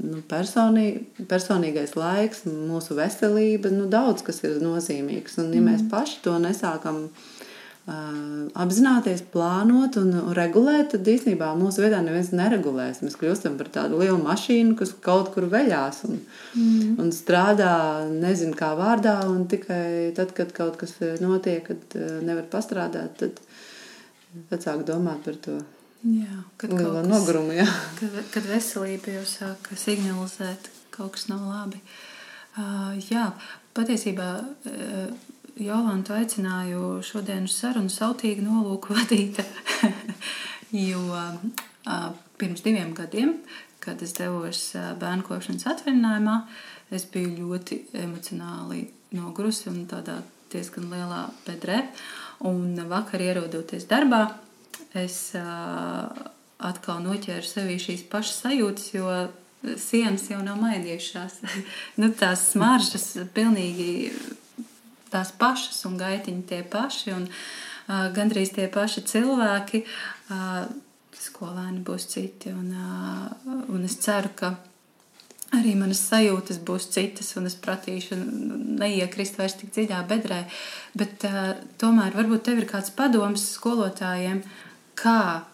nu, 0.01 0.21
personī, 0.29 0.87
personīgais 1.29 1.95
laiks, 1.99 2.45
mūsu 2.49 2.97
veselība, 2.97 3.71
nu, 3.73 3.85
daudz 3.91 4.25
kas 4.25 4.41
ir 4.45 4.59
nozīmīgs. 4.63 5.39
Un, 5.41 5.51
ja 5.53 5.61
mm. 5.61 5.71
mēs 5.71 5.87
paši 5.91 6.21
to 6.25 6.35
nesākam 6.41 7.03
uh, 7.05 7.35
apzināties, 7.85 9.21
plānot 9.29 9.99
un, 10.01 10.09
un 10.17 10.33
regulēt, 10.37 10.95
tad 10.95 11.05
īstenībā 11.11 11.51
mūsu 11.59 11.83
vietā 11.83 11.99
neviens 12.01 12.31
neregulēs. 12.33 13.03
Mēs 13.05 13.17
kļūstam 13.21 13.59
par 13.59 13.69
tādu 13.75 13.99
lielu 14.01 14.17
mašīnu, 14.23 14.73
kas 14.79 14.95
kaut 15.05 15.29
kur 15.35 15.45
veļās 15.51 16.01
un, 16.09 16.17
mm. 16.57 16.97
un 17.03 17.13
strādā 17.13 17.75
nezinu 18.09 18.57
kā 18.57 18.73
vārdā. 18.79 19.19
Tikai 19.51 20.15
tad, 20.17 20.33
kad 20.37 20.55
kaut 20.57 20.81
kas 20.81 20.97
notiek, 21.21 21.61
kad 21.69 21.99
nevar 22.25 22.49
pastrādāt, 22.49 23.21
tad 23.21 23.41
vecāki 24.49 24.89
domāt 24.89 25.21
par 25.27 25.37
to. 25.45 25.61
Jā, 26.05 26.43
kad 26.61 26.73
Lielā 26.75 27.01
noguruma, 27.01 27.55
jā. 27.57 27.65
Kad, 27.97 28.17
kad 28.33 28.45
veselība 28.45 29.15
jau 29.15 29.23
sāk 29.25 29.71
signalizēt, 29.79 30.69
kaut 30.93 31.15
kas 31.15 31.25
nav 31.31 31.47
labi. 31.49 31.79
Uh, 32.55 32.93
jā, 33.09 33.31
patiesībā 33.73 34.27
uh, 34.37 35.07
Jolantu 35.57 36.13
aicināju 36.13 36.99
šodien 37.05 37.47
uz 37.49 37.55
sarunu 37.57 37.89
sautīgi 37.89 38.45
nolūku 38.45 38.93
vadīt, 38.99 39.41
jo 40.77 41.01
uh, 41.09 42.05
pirms 42.37 42.61
diviem 42.61 42.93
gadiem, 42.93 43.39
kad 43.81 44.05
es 44.05 44.13
devos 44.19 44.61
uh, 44.77 44.93
bērnu 45.01 45.25
kopšanas 45.25 45.65
atvaļinājumā, 45.73 46.37
es 46.93 47.09
biju 47.09 47.33
ļoti 47.39 47.81
emocionāli 48.05 48.85
nogurusi 49.17 49.71
un 49.73 49.87
tādā 49.89 50.19
diezgan 50.53 50.91
lielā 50.93 51.25
bedrē. 51.47 51.81
Un 52.45 52.75
vakar 52.91 53.23
ierodoties 53.23 53.87
darbā, 53.89 54.25
es 54.99 55.17
uh, 55.37 56.07
atkal 56.57 57.01
noķēru 57.03 57.47
sevī 57.47 57.79
šīs 57.81 58.05
pašas 58.11 58.45
sajūtas, 58.45 58.93
jo 58.95 59.09
sienas 59.81 60.29
jau 60.29 60.41
nav 60.45 60.59
mainījušās. 60.61 61.39
nu, 62.01 62.11
tās 62.17 62.49
smaržas 62.53 63.11
pilnīgi 63.35 64.13
tās 65.13 65.31
pašas, 65.39 65.83
un 65.87 65.99
gaitiņi 65.99 66.47
tie 66.49 66.61
paši, 66.67 67.13
un 67.15 67.27
uh, 67.29 68.07
gandrīz 68.15 68.55
tie 68.55 68.69
paši 68.71 69.05
cilvēki. 69.11 69.85
Uh, 70.29 70.65
skolēni 71.25 71.81
būs 71.85 72.07
citi, 72.11 72.51
un, 72.53 72.71
uh, 72.75 73.53
un 73.71 73.85
es 73.87 73.95
ceru, 74.03 74.29
ka 74.37 74.51
arī 75.55 75.75
manas 75.77 76.01
sajūtas 76.09 76.59
būs 76.67 76.89
citas, 76.93 77.31
un 77.39 77.47
es 77.49 77.55
pratīšu 77.61 78.17
neiekrist 78.81 79.39
vairs 79.39 79.55
tik 79.59 79.71
dziļā 79.75 80.01
bedrē. 80.09 80.43
Bet 80.97 81.25
uh, 81.27 81.55
tomēr 81.81 82.15
varbūt 82.17 82.45
tev 82.47 82.61
ir 82.61 82.69
kāds 82.69 82.93
padoms 82.95 83.47
skolotājiem, 83.55 84.43
kā 84.97 85.45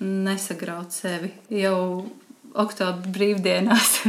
nesagraut 0.00 0.94
sevi 0.94 1.30
jau 1.60 2.04
oktobra 2.58 3.12
brīvdienās? 3.14 3.90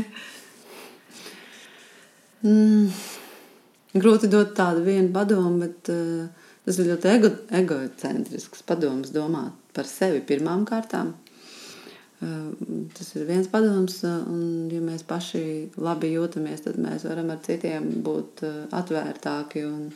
mm, 2.45 2.85
grūti 4.01 4.29
dot 4.31 4.53
tādu 4.57 4.85
vienu 4.85 5.11
padomu, 5.13 5.57
bet 5.65 5.91
uh, 5.93 6.29
tas 6.65 6.79
ir 6.79 6.93
ļoti 6.93 7.11
ego, 7.11 7.33
egocentrisks 7.61 8.63
padoms 8.67 9.13
domāt 9.15 9.57
par 9.75 9.89
sevi 9.89 10.23
pirmām 10.27 10.65
kārtām. 10.67 11.13
Uh, 12.21 12.53
tas 12.95 13.09
ir 13.17 13.25
viens 13.25 13.49
padoms, 13.51 14.03
uh, 14.05 14.21
un, 14.29 14.69
ja 14.71 14.81
mēs 14.83 15.03
paši 15.09 15.43
labi 15.81 16.13
jūtamies, 16.13 16.61
tad 16.67 16.77
mēs 16.81 17.07
varam 17.09 17.33
ar 17.33 17.41
citiem 17.45 17.89
būt 18.05 18.45
uh, 18.45 18.61
atvērtāki 18.77 19.65
un 19.65 19.89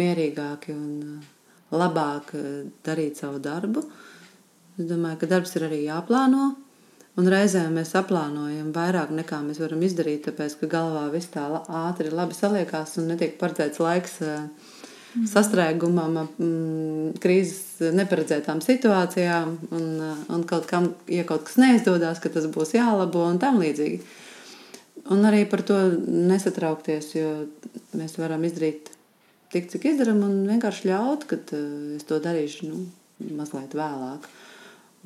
mierīgāki. 0.00 0.72
Un, 0.72 1.20
uh, 1.20 1.38
labāk 1.72 2.34
eh, 2.38 2.50
darīt 2.84 3.20
savu 3.20 3.40
darbu. 3.42 3.84
Es 4.78 4.88
domāju, 4.88 5.20
ka 5.22 5.30
darbs 5.30 5.56
ir 5.56 5.66
arī 5.68 5.82
jāplāno. 5.86 6.52
Un 7.20 7.26
reizēm 7.28 7.74
mēs 7.76 7.90
aplānojam 7.98 8.70
vairāk 8.72 9.10
nekā 9.12 9.42
mēs 9.44 9.58
varam 9.60 9.82
izdarīt, 9.84 10.22
tāpēc 10.24 10.54
ka 10.62 10.68
galvā 10.72 11.10
viss 11.12 11.28
tā 11.34 11.44
ātri 11.82 12.08
labi 12.08 12.36
saliekās 12.36 12.96
un 13.02 13.10
netiek 13.12 13.34
paredzēts 13.40 13.82
laiks 13.84 14.14
mm. 14.22 15.26
sastrēgumam, 15.28 16.16
mm, 16.40 17.10
krīzes 17.20 17.92
neparedzētām 17.98 18.64
situācijām 18.64 19.52
un, 19.76 19.86
eh, 20.08 20.24
un 20.32 20.46
kaut 20.48 20.64
kam, 20.70 20.94
ja 21.12 21.26
kaut 21.28 21.44
kas 21.50 21.60
neizdodas, 21.60 22.22
ka 22.22 22.32
tas 22.32 22.48
būs 22.48 22.72
jālabo 22.78 23.26
un 23.28 23.40
tam 23.42 23.60
līdzīgi. 23.60 24.00
Un 25.12 25.26
arī 25.28 25.44
par 25.50 25.64
to 25.66 25.76
nesatraukties, 26.06 27.12
jo 27.18 27.30
mēs 27.98 28.16
varam 28.22 28.44
izdarīt 28.46 28.91
tik, 29.52 29.68
cik 29.72 29.86
izdarām, 29.92 30.22
un 30.26 30.42
vienkārši 30.48 30.88
ļaut, 30.90 31.26
ka 31.30 31.38
uh, 31.38 31.96
es 31.98 32.06
to 32.08 32.18
darīšu 32.22 32.70
nu, 32.70 32.86
mazliet 33.38 33.76
vēlāk. 33.78 34.28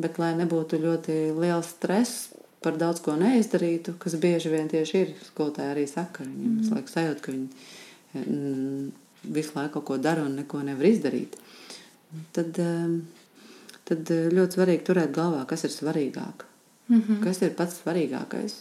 Bet 0.00 0.18
lai 0.20 0.34
nebūtu 0.36 0.80
ļoti 0.82 1.16
liels 1.38 1.72
stress 1.72 2.28
par 2.64 2.76
daudz 2.80 3.00
ko 3.04 3.14
neizdarītu, 3.20 3.96
kas 4.02 4.16
bieži 4.20 4.50
vien 4.52 4.68
tieši 4.68 4.98
ir 4.98 5.12
skolotāji 5.28 5.72
arī 5.72 5.84
saka, 5.88 6.24
viņiem 6.26 6.56
mm. 6.58 6.72
laiku 6.74 6.92
sajūt, 6.92 7.22
ka 7.22 7.32
viņi 7.32 8.24
mm, 8.24 8.88
visu 9.36 9.56
laiku 9.56 9.78
kaut 9.78 9.86
ko 9.90 9.98
dara 10.02 10.24
un 10.26 10.36
neko 10.40 10.62
nevar 10.66 10.88
izdarīt. 10.88 11.38
Tad, 12.36 12.58
um, 12.62 12.98
tad 13.88 14.10
ļoti 14.10 14.58
svarīgi 14.58 14.86
turēt 14.88 15.14
galvā, 15.16 15.44
kas 15.48 15.66
ir 15.68 15.74
svarīgāk. 15.74 16.46
Mm 16.88 17.02
-hmm. 17.02 17.22
Kas 17.24 17.42
ir 17.42 17.54
pats 17.58 17.80
svarīgākais? 17.82 18.60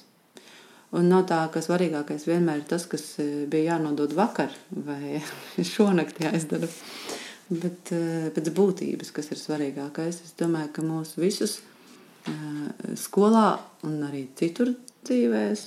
Un 0.93 1.09
nav 1.09 1.25
tā, 1.29 1.39
ka 1.51 1.63
svarīgākais 1.63 2.27
vienmēr 2.29 2.61
ir 2.61 2.67
tas, 2.69 2.85
kas 2.89 3.03
e, 3.19 3.45
bija 3.49 3.73
jānodod 3.75 4.13
vakar 4.15 4.53
vai 4.69 5.21
šonakt 5.73 6.21
jāizdara. 6.21 6.69
Bet 7.49 7.91
e, 7.93 8.01
pēc 8.35 8.51
būtības, 8.55 9.11
kas 9.15 9.31
ir 9.33 9.41
svarīgākais, 9.41 10.21
es 10.25 10.35
domāju, 10.39 10.71
ka 10.75 10.85
mūs 10.85 11.15
visus 11.17 11.57
e, 11.59 12.35
skolā 12.99 13.47
un 13.87 13.97
arī 14.07 14.27
citur 14.37 14.75
dzīvēs, 15.05 15.65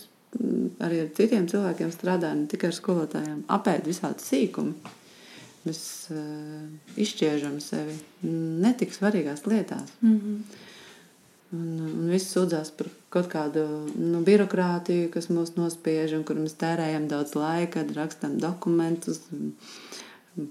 arī 0.84 1.02
ar 1.02 1.10
citiem 1.16 1.50
cilvēkiem 1.50 1.92
strādājot, 1.94 2.38
ne 2.38 2.48
tikai 2.52 2.70
ar 2.70 2.78
skolotājiem, 2.78 3.42
apēd 3.58 3.90
visādi 3.90 4.24
sīkumi. 4.24 4.94
Mēs 5.66 5.80
izšķiežam 6.96 7.58
sevi 7.60 7.96
netik 8.62 8.94
svarīgās 8.94 9.42
lietās. 9.50 9.90
Mm 10.00 10.14
-hmm. 10.16 10.67
Un, 11.56 11.68
un 11.80 12.08
viss 12.12 12.34
sūdzās 12.34 12.74
par 12.76 12.90
kaut 13.14 13.30
kādu 13.32 13.62
nu, 13.96 14.20
birokrātiju, 14.24 15.08
kas 15.14 15.30
mūs 15.32 15.54
nospiež, 15.56 16.12
un 16.18 16.24
kur 16.28 16.36
mēs 16.36 16.58
tērējam 16.60 17.06
daudz 17.08 17.32
laika, 17.38 17.86
rakstām 17.96 18.36
dokumentus, 18.42 19.22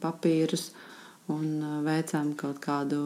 papīrus 0.01 0.72
un 1.30 1.46
uh, 1.62 1.75
veicam 1.86 2.32
kaut 2.39 2.58
kādu 2.63 3.01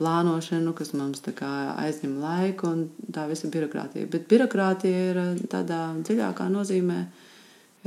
plānošanu, 0.00 0.72
kas 0.74 0.90
mums 0.96 1.22
aizņem 1.22 2.18
laiku, 2.22 2.74
un 2.74 3.12
tā 3.12 3.26
visa 3.30 3.50
birokrātija. 3.52 4.08
Bet 4.10 4.26
birokrātija 4.30 5.02
ir 5.12 5.20
uh, 5.22 5.42
tādā 5.52 5.82
dziļākā 6.00 6.48
nozīmē 6.50 7.00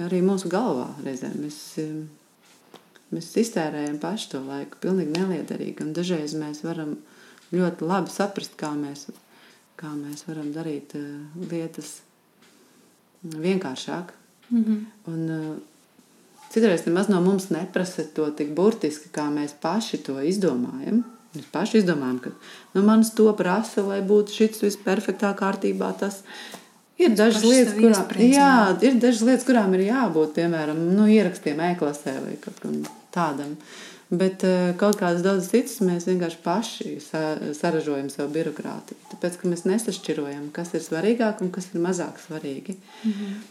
arī 0.06 0.22
mūsu 0.26 0.52
galvā 0.54 0.94
reizēm. 1.04 1.42
Mēs, 1.44 1.60
um, 1.84 2.06
mēs 3.12 3.34
iztērējam 3.44 4.00
pašu 4.00 4.36
to 4.38 4.46
laiku, 4.48 4.80
pilnīgi 4.86 5.18
neliederīgi, 5.18 5.82
un 5.84 5.92
dažreiz 5.98 6.38
mēs 6.40 6.64
varam 6.64 6.96
ļoti 7.54 7.88
labi 7.88 8.12
saprast, 8.14 8.56
kā 8.60 8.72
mēs, 8.78 9.08
kā 9.80 9.92
mēs 9.98 10.26
varam 10.28 10.50
darīt 10.56 10.96
uh, 10.98 11.06
lietas 11.52 12.00
vienkāršāk. 13.24 14.14
Mm 14.50 14.64
-hmm. 14.64 14.82
Un, 15.06 15.30
uh, 15.30 15.56
Citreiz 16.54 16.86
nemaz 16.86 17.08
no 17.10 17.22
mums 17.22 17.50
neprasa 17.50 18.04
to 18.16 18.30
tik 18.32 18.52
burtiski, 18.56 19.10
kā 19.10 19.24
mēs 19.34 19.56
paši 19.62 19.98
to 19.98 20.14
izdomājam. 20.22 21.04
Mēs 21.34 21.46
paši 21.52 21.78
izdomājam, 21.78 22.20
ka 22.20 22.30
nu, 22.74 22.84
man 22.84 23.04
to 23.16 23.34
prasa, 23.34 23.82
lai 23.82 24.02
būtu 24.02 24.30
šis 24.30 24.62
visperfektā 24.62 25.34
kārtībā. 25.34 25.98
Tas 26.00 26.22
ir 26.98 27.16
dažas 27.18 27.44
lietas, 27.44 27.74
kurām, 27.74 28.06
jā, 28.20 28.78
ir 28.82 28.94
dažas 29.02 29.22
lietas, 29.22 29.46
kurām 29.46 29.74
ir 29.74 29.80
jābūt, 29.80 30.34
piemēram, 30.36 30.78
nu, 30.94 31.08
ierakstiem 31.08 31.60
e-klasē 31.60 32.14
vai 32.26 32.38
kaut 32.38 32.60
kam 32.62 32.84
tādam. 33.12 33.52
Uh, 33.52 33.94
Bet 34.14 34.44
uh, 34.46 34.74
kaut 34.78 35.00
kādas 35.00 35.24
daudzas 35.26 35.50
citas 35.50 35.80
mēs 35.82 36.06
vienkārši 36.10 36.40
paši 36.44 36.92
sa 37.02 37.24
saražojam 37.58 38.12
savu 38.14 38.30
birokrātiju. 38.36 39.00
Tāpēc, 39.14 39.40
mēs 39.50 39.66
nesašķirojam, 39.70 40.52
kas 40.54 40.76
ir 40.78 40.86
svarīgāk 40.86 41.42
un 41.42 41.50
kas 41.56 41.72
ir 41.74 41.82
mazāk 41.82 42.22
svarīgi. 42.22 42.78
-hmm. 42.78 43.42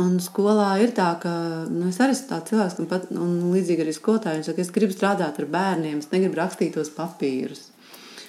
Un 0.00 0.14
skolā 0.24 0.70
ir 0.80 0.94
tā, 0.96 1.10
ka 1.20 1.30
nu, 1.68 1.90
es 1.90 1.98
arī 2.00 2.14
esmu 2.16 2.28
tāds 2.30 2.48
cilvēks, 2.48 2.78
un, 2.80 2.86
pat, 2.88 3.10
līdzīgi 3.12 3.84
arī 3.84 3.92
skolotāji 3.92 4.46
saka, 4.46 4.64
es 4.64 4.72
gribu 4.72 4.94
strādāt 4.96 5.36
ar 5.42 5.48
bērniem, 5.52 5.98
es 6.00 6.08
negribu 6.14 6.38
rakstīt 6.40 6.72
tos 6.78 6.88
papīrus. 6.96 7.66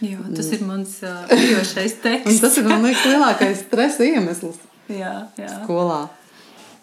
Jo, 0.03 0.19
tas 0.35 0.49
ir 0.51 0.65
mans 0.67 0.97
īpašais 1.03 1.95
uh, 1.97 2.01
teksts. 2.03 2.41
tas 2.43 2.57
ir 2.59 2.67
man 2.67 2.83
liekas 2.83 3.05
lielākais 3.07 3.61
stresa 3.67 4.03
iemesls 4.03 4.59
jā, 4.91 5.13
jā. 5.39 5.53
skolā. 5.61 6.01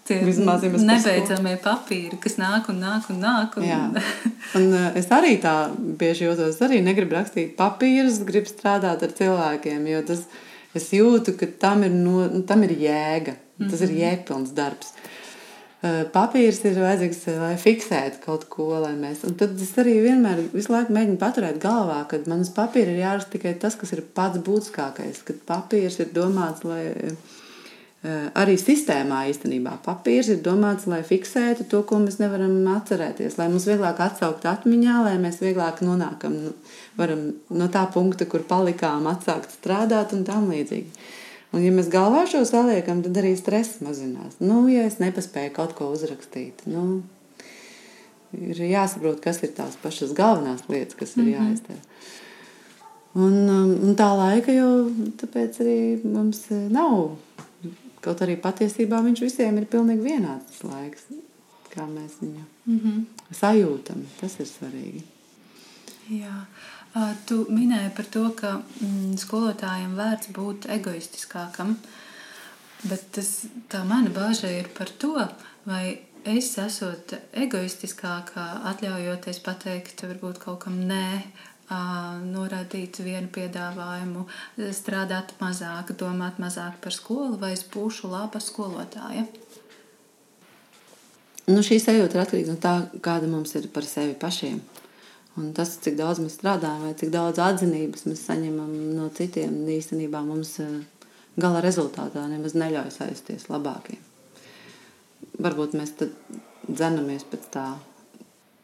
Tie 0.09 0.19
Vismaz, 0.27 0.63
ja 0.65 0.71
mēs 0.73 0.85
par 0.85 0.91
nebeidzamie 0.95 1.57
papīri, 1.65 2.19
kas 2.23 2.37
nāk 2.41 2.69
un 2.73 2.81
nāk 2.83 3.09
un 3.13 3.21
nāk. 3.23 3.57
Un... 3.61 3.67
Jā. 3.69 3.81
Un 4.59 4.69
uh, 4.75 4.87
es 4.99 5.11
arī 5.15 5.37
tā 5.43 5.55
bieži 6.01 6.27
jūtos, 6.29 6.59
arī 6.67 6.81
negribu 6.85 7.19
rakstīt 7.19 7.57
papīrus, 7.59 8.23
gribu 8.29 8.51
strādāt 8.51 9.05
ar 9.07 9.15
cilvēkiem, 9.21 9.87
jo 9.93 10.03
tas, 10.09 10.25
es 10.75 10.91
jūtu, 10.97 11.37
ka 11.39 11.47
tam 11.63 11.85
ir, 11.87 11.95
no, 11.95 12.25
tam 12.49 12.67
ir 12.69 12.77
jēga. 12.81 13.37
Tas 13.61 13.83
ir 13.85 13.91
Mhm. 13.93 13.99
jēgpilns 14.01 14.53
darbs. 14.57 14.95
Uh, 15.81 16.03
Papīrs 16.13 16.59
ir 16.69 16.77
vajadzīgs, 16.77 17.21
lai 17.41 17.55
fiksētu 17.61 18.19
kaut 18.25 18.43
ko, 18.53 18.67
lai 18.83 18.93
mēs. 18.97 19.23
Un 19.25 19.35
tad 19.41 19.55
es 19.57 19.71
arī 19.81 19.95
vienmēr 20.05 20.43
visu 20.53 20.73
laiku 20.75 20.93
mēģinu 20.93 21.17
paturēt 21.21 21.57
galvā, 21.61 22.03
ka 22.09 22.19
man 22.29 22.43
uz 22.45 22.51
papīra 22.53 22.93
ir 22.93 23.01
jāraksta 23.01 23.33
tikai 23.37 23.55
tas, 23.61 23.77
kas 23.81 23.93
ir 23.97 24.03
pats 24.17 24.41
būtiskākais. 24.45 25.23
Kad 25.25 25.41
papīrs 25.49 25.97
ir 26.01 26.11
domāts, 26.13 26.65
lai 26.69 26.83
arī 28.01 28.55
sistēmā 28.57 29.27
īstenībā 29.29 29.75
papīrs 29.85 30.31
ir 30.33 30.39
domāts, 30.45 30.87
lai 30.89 31.03
fiksētu 31.05 31.67
to, 31.69 31.83
ko 31.85 31.99
mēs 32.01 32.17
nevaram 32.21 32.55
atcerēties, 32.73 33.37
lai 33.37 33.51
mums 33.53 33.67
vieglāk 33.69 34.01
atsaukt 34.01 34.47
atmiņā, 34.49 34.95
lai 35.05 35.17
mēs 35.21 35.43
vieglāk 35.43 35.83
nonākam 35.85 36.39
nu, 36.47 36.53
varam 36.97 37.27
no 37.53 37.69
tā 37.73 37.85
punkta, 37.93 38.25
kur 38.25 38.47
palikām, 38.49 39.09
atsākt 39.11 39.53
strādāt 39.59 40.15
un 40.17 40.25
tam 40.25 40.49
līdzīgi. 40.49 40.89
Un, 41.51 41.65
ja 41.67 41.75
mēs 41.75 41.91
galvā 41.93 42.25
šo 42.31 42.45
saliekam, 42.47 43.03
tad 43.05 43.17
arī 43.21 43.35
stress 43.37 43.83
mazinās. 43.85 44.39
Nu, 44.41 44.63
ja 44.71 44.87
es 44.87 45.01
nepaspēju 45.03 45.53
kaut 45.57 45.75
ko 45.77 45.91
uzrakstīt, 45.93 46.63
nu, 46.71 47.03
ir 48.39 48.65
jāsaprot, 48.65 49.21
kas 49.21 49.43
ir 49.45 49.53
tās 49.57 49.77
pašas 49.83 50.15
galvenās 50.17 50.65
lietas, 50.71 50.97
kas 50.97 51.17
ir 51.19 51.35
jāizdara. 51.35 51.83
Un, 53.19 53.35
um, 53.51 53.71
un 53.89 53.97
tā 53.99 54.07
laika 54.15 54.55
jau 54.55 54.87
tāpēc 55.19 55.57
arī 55.65 55.81
mums 56.05 56.45
eh, 56.55 56.69
nav. 56.71 57.17
Kaut 58.01 58.23
arī 58.25 58.37
patiesībā 58.41 59.03
viņš 59.05 59.21
visiem 59.27 59.59
ir 59.61 59.69
pilnīgi 59.71 60.07
vienāds 60.07 60.63
laiks, 60.65 61.11
kā 61.75 61.85
mēs 61.87 62.21
viņu 62.21 62.47
Mm 62.71 62.79
-hmm. 62.79 63.05
sajūtam. 63.35 64.05
Tas 64.21 64.41
ir 64.41 64.47
svarīgi. 64.47 65.03
Jā. 66.11 66.45
Tu 67.27 67.47
minēji 67.49 67.91
par 67.97 68.05
to, 68.05 68.31
ka 68.31 68.63
mm, 68.81 69.17
skolotājiem 69.17 69.95
vērts 69.95 70.33
būt 70.35 70.67
egoistiskākam, 70.77 71.77
bet 72.83 73.13
tas, 73.13 73.47
tā 73.69 73.85
mana 73.85 74.11
bāža 74.11 74.51
ir 74.59 74.69
par 74.79 74.89
to, 74.99 75.29
vai 75.67 75.99
es 76.25 76.59
esot 76.59 77.15
egoistiskākā, 77.33 78.47
atļaujoties 78.73 79.39
pateikt 79.39 80.03
varbūt 80.03 80.39
kaut 80.39 80.59
kam 80.65 80.81
nē, 80.89 81.23
norādīt 81.71 82.99
vienu 83.05 83.29
piedāvājumu, 83.33 84.27
strādāt 84.75 85.35
mazāk, 85.41 85.95
domāt 85.99 86.41
mazāk 86.43 86.81
par 86.83 86.93
skolu, 86.93 87.39
vai 87.39 87.53
es 87.55 87.65
būšu 87.65 88.11
laba 88.11 88.41
skolotāja. 88.43 89.27
Nu, 91.51 91.63
šī 91.67 91.81
sajūta 91.83 92.15
ir 92.15 92.23
atkarīga 92.23 92.53
no 92.53 92.61
tā, 92.63 92.75
kāda 93.03 93.27
mums 93.31 93.55
ir 93.59 93.67
par 93.75 93.87
sevi 93.87 94.15
pašiem. 94.19 94.61
Un 95.39 95.53
tas, 95.55 95.73
cik 95.83 95.97
daudz 95.99 96.21
mēs 96.23 96.37
strādājam, 96.39 96.85
vai 96.85 96.95
cik 96.99 97.13
daudz 97.15 97.39
atzinības 97.43 98.07
mēs 98.11 98.23
saņemam 98.27 98.71
no 98.97 99.09
citiem, 99.15 99.55
īstenībā 99.71 100.21
mums 100.27 100.57
gala 101.41 101.63
rezultātā 101.65 102.27
nemaz 102.29 102.57
neļauj 102.59 102.91
sajusties 102.95 103.49
labākiem. 103.51 104.03
Varbūt 105.41 105.79
mēs 105.79 105.95
tad 105.99 106.13
dzenamies 106.67 107.25
pēc 107.31 107.47
tā 107.55 107.67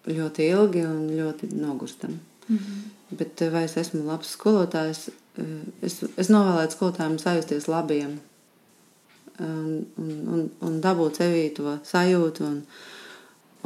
ļoti 0.07 0.51
ilgi 0.51 0.85
un 0.87 1.07
ļoti 1.17 1.51
nogustam. 1.55 2.19
Mm 2.49 2.59
-hmm. 2.59 2.96
Bet 3.11 3.43
eh, 3.43 3.53
vai 3.53 3.67
es 3.69 3.77
esmu 3.79 4.05
labs 4.07 4.35
skolotājs? 4.37 5.09
Eh, 5.39 5.55
Es, 5.85 6.01
es 6.17 6.31
novēlētu 6.33 6.79
skolotājiem 6.79 7.19
sajusties 7.21 7.67
labiem 7.69 8.15
un, 9.41 9.87
un, 10.01 10.13
un, 10.33 10.45
un 10.65 10.79
dabūt 10.81 11.21
sevī 11.21 11.43
to 11.57 11.77
sajūtu 11.85 12.45
un, 12.47 12.61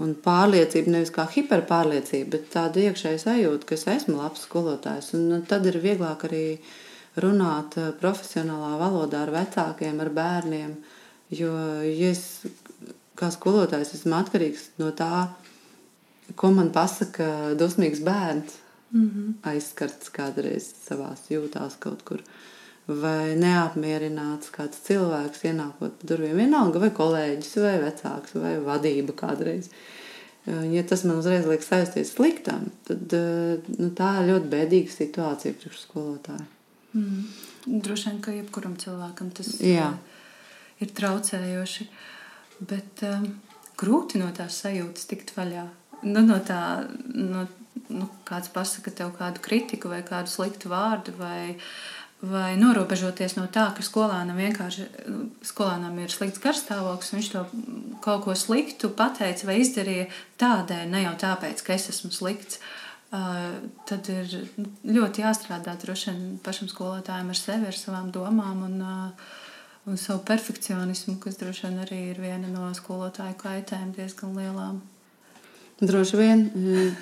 un 0.03 0.15
pārliecību, 0.25 0.91
nevis 0.91 1.13
kā 1.15 1.27
hiperpārliecību, 1.31 2.31
bet 2.35 2.49
tādu 2.55 2.83
iekšēju 2.85 3.23
sajūtu, 3.23 3.69
ka 3.69 3.77
es 3.77 3.87
esmu 3.95 4.19
labs 4.19 4.47
skolotājs. 4.49 5.13
Un 5.19 5.29
nu, 5.31 5.41
tad 5.47 5.69
ir 5.71 5.79
vieglāk 5.83 6.27
arī 6.29 6.45
runāt 7.23 7.79
eh, 7.81 7.93
profesionālā 8.01 8.75
valodā 8.81 9.25
ar 9.27 9.35
vecākiem, 9.35 10.01
ar 10.03 10.13
bērniem. 10.17 10.75
Jo, 11.31 11.53
ja 11.87 12.11
es 12.11 12.43
kā 13.19 13.31
skolotājs 13.31 13.95
esmu 14.01 14.17
atkarīgs 14.19 14.73
no 14.81 14.91
tā, 14.97 15.29
ko 16.39 16.51
man 16.55 16.71
pasaka 16.75 17.55
dusmīgs 17.59 18.03
bērns, 18.07 18.60
Mm 18.93 19.11
-hmm. 19.11 19.35
aizskarts 19.51 20.11
kādreiz 20.11 20.73
savā 20.89 21.15
jūtās 21.31 21.79
kaut 21.79 22.03
kur. 22.05 22.23
Vai 22.87 23.37
neapmierināts 23.37 24.51
kāds 24.51 24.81
cilvēks, 24.87 25.45
ienākot 25.45 25.93
pa 25.99 26.07
durvīm, 26.07 26.37
vienalga, 26.37 26.79
vai 26.79 26.91
kolēģis, 26.91 27.57
vai 27.63 27.79
vecāks, 27.79 28.35
vai 28.35 28.57
vadība 28.59 29.13
kādreiz. 29.13 29.69
Ja 30.47 30.83
tas 30.83 31.05
man 31.05 31.19
uzreiz 31.19 31.47
liekas 31.47 31.69
saistīts 31.69 32.15
sliktam, 32.17 32.71
tad 32.85 33.13
nu, 33.79 33.91
tā 33.91 34.23
ir 34.23 34.33
ļoti 34.33 34.49
bēdīga 34.49 34.91
situācija 34.91 35.55
priekš 35.55 35.79
skolotāja. 35.85 36.47
Mm. 36.93 37.25
Droši 37.67 38.09
vien, 38.09 38.21
ka 38.25 38.33
jebkuram 38.35 38.75
cilvēkam 38.81 39.31
tas 39.37 39.53
Jā. 39.61 39.93
eh, 39.93 40.83
ir 40.85 40.93
traucējoši. 40.97 41.87
Bet 42.71 43.05
um, 43.09 43.27
grūti 43.81 44.21
no 44.21 44.31
tās 44.37 44.59
sajūtas 44.65 45.09
tikt 45.09 45.33
vaļā. 45.37 45.67
Nu, 46.03 46.23
no 46.25 46.39
tā, 46.45 46.61
no, 47.15 47.47
nu, 47.91 48.09
kāds 48.29 48.51
pasaka 48.55 48.93
tev 48.95 49.15
kādu 49.19 49.43
kritiku 49.45 49.91
vai 49.93 50.01
kādu 50.07 50.31
sliktu 50.33 50.71
vārdu, 50.73 51.15
vai, 51.19 51.57
vai 52.23 52.55
norobežoties 52.61 53.37
no 53.39 53.47
tā, 53.53 53.69
ka 53.77 53.85
skolānam 53.87 54.41
vienkārši 54.41 54.87
skolānam 55.51 55.99
ir 56.03 56.13
slikts 56.15 56.43
garstāvoklis, 56.43 57.15
viņš 57.17 57.31
to 57.35 57.45
kaut 58.05 58.25
ko 58.27 58.37
sliktu 58.39 58.93
pateica 58.97 59.51
vai 59.51 59.61
izdarīja 59.65 60.11
tādēļ, 60.41 60.87
ne 60.93 61.05
jau 61.07 61.17
tāpēc, 61.27 61.65
ka 61.67 61.77
es 61.77 61.91
esmu 61.95 62.13
slikts. 62.15 62.63
Uh, 63.11 63.57
tad 63.91 64.07
ir 64.07 64.29
ļoti 64.87 65.25
jāstrādā 65.25 65.73
droši 65.83 66.13
vien 66.13 66.37
pašam 66.45 66.69
skolotājam 66.71 67.33
ar 67.33 67.39
sevi, 67.39 67.67
ar 67.67 67.75
savām 67.75 68.13
domām 68.15 68.61
un, 68.69 68.77
uh, 68.87 69.41
un 69.91 69.99
savu 69.99 70.23
perfekcionismu, 70.29 71.17
kas 71.19 71.41
droši 71.41 71.67
vien 71.67 71.81
arī 71.83 72.01
ir 72.13 72.21
viena 72.23 72.47
no 72.53 72.69
skolotāju 72.77 73.35
kaitēm 73.41 73.91
diezgan 73.97 74.37
lielām. 74.39 74.79
Droši 75.81 76.17
vien, 76.17 76.51
eh, 76.55 76.93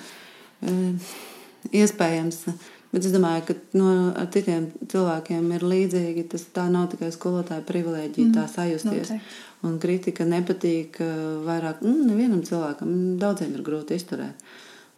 iespējams. 1.75 2.43
Bet 2.89 3.05
es 3.05 3.13
domāju, 3.13 3.43
ka 3.45 3.55
no, 3.77 3.89
ar 4.17 4.29
citiem 4.33 4.71
cilvēkiem 4.89 5.51
ir 5.53 5.65
līdzīgi. 5.71 6.23
Tas 6.31 6.47
tā 6.55 6.65
nav 6.73 6.87
tikai 6.93 7.11
skolotāja 7.13 7.61
privilēģija, 7.67 8.29
mm, 8.31 8.33
tā 8.33 8.47
sajusties. 8.49 9.11
noteikti. 9.13 9.45
Un 9.67 9.75
kritika 9.83 10.25
nepatīk 10.25 10.97
eh, 11.03 11.19
vairāk. 11.45 11.83
Nu, 11.85 11.93
nevienam 12.07 12.41
cilvēkam, 12.47 12.95
daudziem 13.21 13.53
ir 13.53 13.65
grūti 13.65 13.99
izturēt. 13.99 14.41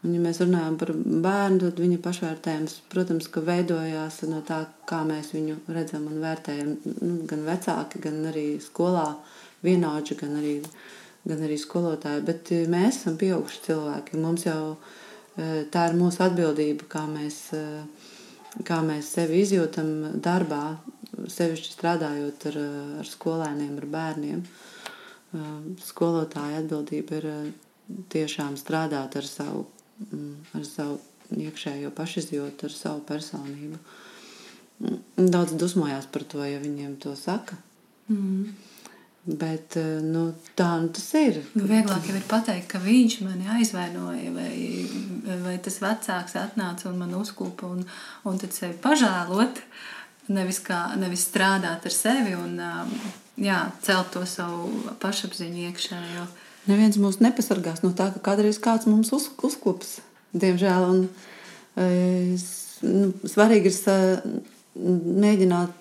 Un, 0.05 0.15
ja 0.15 0.21
mēs 0.23 0.39
runājam 0.41 0.79
par 0.81 0.93
bērnu, 0.95 1.59
tad 1.65 1.83
viņa 1.83 1.99
pašvērtējums, 2.01 2.77
protams, 2.89 3.27
ka 3.29 3.43
veidojās 3.45 4.21
no 4.31 4.39
tā, 4.45 4.63
kā 4.89 5.03
mēs 5.05 5.33
viņu 5.35 5.59
redzam 5.75 6.07
un 6.09 6.23
vērtējam. 6.23 6.73
Nu, 7.01 7.11
gan 7.29 7.43
vecāki, 7.45 8.01
gan 8.07 8.23
arī 8.31 8.47
skolā, 8.63 9.09
vienaudži, 9.67 10.17
gan 10.23 10.39
arī, 10.39 10.55
gan 11.27 11.43
arī 11.43 11.59
skolotāji. 11.59 12.23
Bet 12.31 12.55
eh, 12.55 12.67
mēs 12.71 13.03
esam 13.03 13.19
pieauguši 13.19 13.65
cilvēki. 13.67 14.21
Mums 14.21 14.47
jau 14.47 14.61
eh, 14.77 14.99
tā 15.35 15.85
ir 15.89 15.99
mūsu 15.99 16.23
atbildība, 16.25 16.87
kā 16.91 17.05
mēs, 17.07 17.53
eh, 17.55 17.83
kā 18.67 18.81
mēs 18.83 19.13
sevi 19.15 19.41
izjūtam 19.45 20.19
darbā, 20.21 20.77
sevišķi 21.11 21.75
strādājot 21.75 22.45
ar, 22.49 22.57
eh, 22.57 22.99
ar 22.99 23.05
skolēniem, 23.05 23.77
ar 23.77 23.85
bērniem. 23.85 24.41
Eh, 24.41 25.39
Skolotāja 25.85 26.61
atbildība 26.61 27.17
ir 27.19 27.25
eh, 27.25 27.51
tiešām 28.09 28.57
strādāt 28.57 29.15
ar 29.15 29.27
savu, 29.27 29.65
mm, 30.11 30.35
ar 30.55 30.65
savu 30.65 30.99
iekšējo 31.31 31.91
pašizjūtu, 31.91 32.63
ar 32.63 32.75
savu 32.75 33.01
personību. 33.07 33.79
Daudz 35.15 35.53
dusmojās 35.53 36.07
par 36.11 36.23
to, 36.23 36.43
ja 36.43 36.59
viņiem 36.59 36.97
to 36.99 37.15
saka. 37.15 37.55
Mm. 38.09 38.51
Bet 39.21 39.75
eh, 39.77 39.99
nu, 40.01 40.31
tā 40.57 40.67
nu 40.81 40.89
tas 40.89 41.05
ir. 41.19 41.35
Nu, 41.53 41.67
vieglāk 41.69 42.07
jau 42.09 42.15
ir 42.17 42.23
pateikt, 42.29 42.67
ka 42.71 42.79
viņš 42.81 43.19
mani 43.21 43.45
aizvainoja, 43.53 44.31
vai, 44.33 44.53
vai 45.43 45.57
tas 45.61 45.77
vecāks 45.83 46.33
atnāca 46.41 46.87
un 46.89 46.97
man 47.03 47.13
uzklupa, 47.19 47.69
un, 47.69 47.83
un 48.25 48.39
tad 48.41 48.55
sevi 48.57 48.73
pažēlot. 48.81 49.61
Nevis, 50.31 50.61
kā, 50.65 50.79
nevis 50.97 51.25
strādāt 51.27 51.85
ar 51.85 51.93
sevi 51.93 52.33
un 52.37 52.55
um, 52.63 52.91
jā, 53.41 53.59
celt 53.85 54.09
to 54.13 54.21
savu 54.29 54.69
pašapziņu 55.01 55.67
iekšējo. 55.69 56.25
Neviens 56.69 56.97
mūs 57.01 57.17
nepasargās 57.21 57.81
no 57.85 57.89
tā, 57.97 58.09
ka 58.13 58.21
kādreiz 58.31 58.57
kāds 58.61 58.87
mums 58.89 59.09
uz, 59.17 59.27
uzklups. 59.43 59.99
Diemžēl. 60.33 60.85
Un, 60.87 60.99
e, 61.75 61.87
s- 62.37 62.79
nu, 62.85 63.09
svarīgi 63.27 63.69
ir 63.71 63.75
sa, 63.75 63.95
mēģināt 64.77 65.73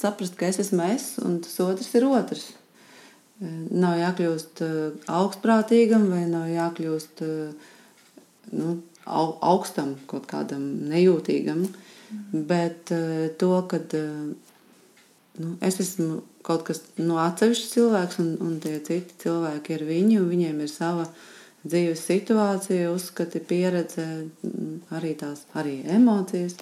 saprast, 0.00 0.36
ka 0.38 0.46
es 0.48 0.58
esmu 0.62 0.86
es, 0.94 1.08
un 1.22 1.40
tas 1.44 1.58
otrs 1.66 1.90
ir 1.98 2.06
otrs. 2.08 2.46
Nav 3.42 3.96
jākļūst 3.98 4.60
e, 4.62 4.68
augstprātīgam 5.10 6.06
vai 6.12 6.22
nav 6.30 6.46
jākļūst 6.52 7.22
e, 7.26 7.30
nu, 8.54 8.76
au- 9.04 9.34
augstam, 9.42 9.96
kaut 10.10 10.28
kādam 10.30 10.62
nejūtīgam. 10.92 11.64
Bet 12.30 12.92
e, 12.94 13.32
to, 13.40 13.56
ka 13.66 13.80
nu, 13.90 15.56
es 15.60 15.80
esmu 15.82 16.22
kaut 16.46 16.62
kas 16.68 16.84
no 17.00 17.18
atsevišķa 17.24 17.70
cilvēks, 17.72 18.20
un, 18.22 18.30
un 18.44 18.60
tie 18.62 18.76
citi 18.86 19.18
cilvēki 19.24 19.74
ir 19.78 19.86
viņi, 19.88 20.20
un 20.20 20.30
viņiem 20.30 20.60
ir 20.62 20.70
sava 20.70 21.08
dzīves 21.64 22.04
situācija, 22.06 22.92
uzskati, 22.92 23.40
pieredze, 23.40 24.06
arī 24.94 25.14
tās 25.18 25.46
arī 25.58 25.80
emocijas 25.96 26.58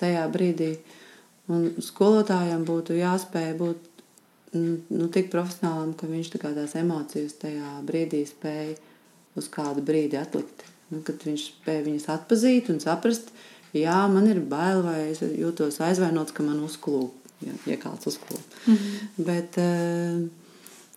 tajā 0.00 0.24
brīdī. 0.32 0.76
Un 1.50 1.82
skolotājiem 1.82 2.62
būtu 2.64 2.94
jāspēj 2.94 3.52
būt 3.58 3.89
nu, 4.56 5.06
tik 5.14 5.30
profesionālam, 5.32 5.94
ka 5.98 6.08
viņš 6.10 6.32
tā 6.34 6.52
tās 6.56 6.74
emocijas 6.80 7.38
tajā 7.42 7.76
brīdī 7.86 8.24
spēja 8.28 8.76
uz 9.38 9.48
kādu 9.52 9.84
brīdi 9.86 10.18
atlikt. 10.20 10.66
Nu, 10.90 11.04
kad 11.06 11.22
viņš 11.22 11.46
spēja 11.52 11.86
viņas 11.86 12.08
atpazīt 12.16 12.72
un 12.72 12.80
saprast, 12.82 13.30
jā, 13.76 14.00
man 14.10 14.26
ir 14.26 14.42
bail 14.42 14.82
vai 14.82 14.98
es 15.12 15.22
jūtos 15.22 15.78
aizvainots, 15.86 16.34
ka 16.34 16.42
man 16.42 16.64
uzklūp, 16.66 17.30
ja, 17.46 17.54
ja 17.70 17.78
kāds 17.78 18.10
uzklūp. 18.10 18.58
Mm 18.66 18.76
-hmm. 18.76 19.24
Bet, 19.30 19.58
uh, 19.62 20.28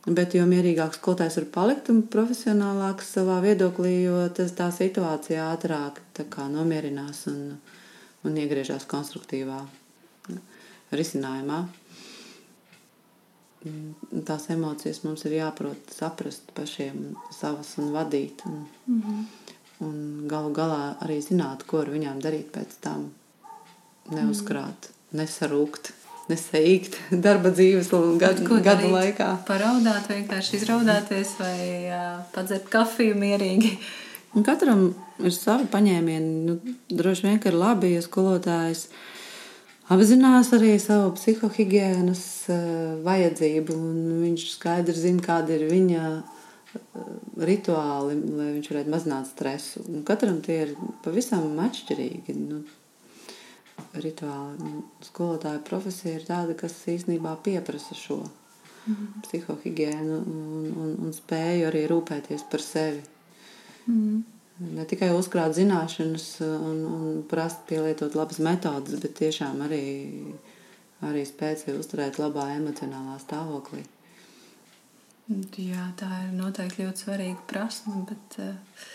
Bet 0.04 0.34
jo 0.36 0.44
mierīgāks 0.44 0.98
skolotājs 1.00 1.38
var 1.38 1.46
palikt 1.54 1.88
un 1.94 2.02
profesionālāks 2.12 3.13
savā 3.16 3.38
viedoklī, 3.39 4.02
jo 4.04 4.18
tas 4.36 4.52
tā 4.52 4.68
situācija 4.76 5.46
ātrāk 5.54 6.02
kā, 6.28 6.50
nomierinās 6.52 7.22
un, 7.32 7.54
un 8.28 8.36
iegriežas 8.42 8.84
konstruktīvā 8.92 9.62
risinājumā. 10.92 11.62
Tās 14.28 14.49
emocijas 14.52 15.04
mums 15.06 15.23
ir 15.26 15.38
jāprot 15.38 15.93
saprast 15.95 16.52
pašiem 16.56 17.15
savas 17.32 17.78
un 17.78 17.91
vadīt. 17.95 18.43
Un, 18.45 18.65
mm 18.88 19.02
-hmm. 19.02 19.26
un 19.88 20.28
galu 20.28 20.54
galā 20.54 20.95
arī 21.02 21.21
zināt, 21.21 21.63
ko 21.67 21.80
ar 21.80 21.89
viņām 21.89 22.21
darīt 22.21 22.52
pēc 22.52 22.80
tam. 22.82 23.12
Neuzkrāt, 24.12 24.89
-hmm. 24.89 25.19
nesarūkt 25.19 25.93
nesaikt 26.30 26.97
darba 27.26 27.52
dzīves 27.52 27.89
gadu, 28.19 28.45
gadu 28.47 28.63
darīt? 28.63 28.91
laikā. 28.91 29.30
Paraudāt, 29.47 30.08
vienkārši 30.10 30.60
izraudāties 30.60 31.36
vai 31.39 31.58
uh, 31.89 32.23
padzert 32.36 32.69
kafiju 32.69 33.15
mierīgi. 33.19 33.78
Un 34.34 34.45
katram 34.45 34.88
ir 35.21 35.34
savi 35.36 35.67
paņēmieni. 35.69 36.32
Nu, 36.47 36.58
droši 36.89 37.28
vien, 37.28 37.39
ka 37.39 37.52
ir 37.52 37.60
labi, 37.60 37.93
ja 37.93 38.02
skolotājs 38.02 38.88
apzinās 39.91 40.54
arī 40.56 40.78
savu 40.80 41.12
psihohigiēnas 41.17 42.24
uh, 42.52 42.60
vajadzību, 43.04 43.80
viņš 44.24 44.48
skaidri 44.54 44.96
zina, 44.96 45.24
kāda 45.26 45.58
ir 45.58 45.67
viņa 45.72 46.06
rituāli, 47.38 48.15
lai 48.38 48.48
viņš 48.56 48.69
varētu 48.72 48.93
mazināt 48.93 49.28
stresu. 49.30 49.84
Un 49.89 50.06
katram 50.08 50.39
tie 50.46 50.62
ir 50.67 50.72
pavisam 51.04 51.60
atšķirīgi. 51.62 52.38
Nu, 52.39 52.63
rituāli. 53.93 54.82
Skolotāja 55.06 55.62
profesija 55.67 56.17
ir 56.17 56.26
tāda, 56.28 56.56
kas 56.58 56.76
īstenībā 56.89 57.36
pieprasa 57.46 57.96
šo 57.98 58.19
mm 58.24 58.93
-hmm. 58.93 59.24
psihohigiēnu 59.28 60.19
un, 60.19 60.72
un, 60.84 60.96
un 61.06 61.13
spēju 61.13 61.69
arī 61.69 61.88
rūpēties 61.89 62.50
par 62.52 62.62
sevi. 62.62 63.02
Mm 63.88 63.96
-hmm. 63.96 64.33
Ne 64.62 64.86
tikai 64.86 65.10
uzkrāt 65.18 65.56
zināšanas 65.58 66.28
un, 66.46 66.84
un 66.86 67.22
prast 67.30 67.63
pielietot 67.70 68.13
labas 68.13 68.38
metodas, 68.44 69.00
bet 69.02 69.16
tiešām 69.18 69.63
arī, 69.66 69.86
arī 71.02 71.24
spēt 71.26 71.63
sevi 71.63 71.80
uzturēt 71.82 72.20
labā 72.22 72.52
emocionālā 72.60 73.18
stāvoklī. 73.24 73.82
Jā, 75.58 75.88
tā 75.98 76.10
ir 76.28 76.36
noteikti 76.38 76.84
ļoti 76.84 77.06
svarīga 77.06 77.48
prasme, 77.50 78.04
bet 78.06 78.38
uh, 78.44 78.86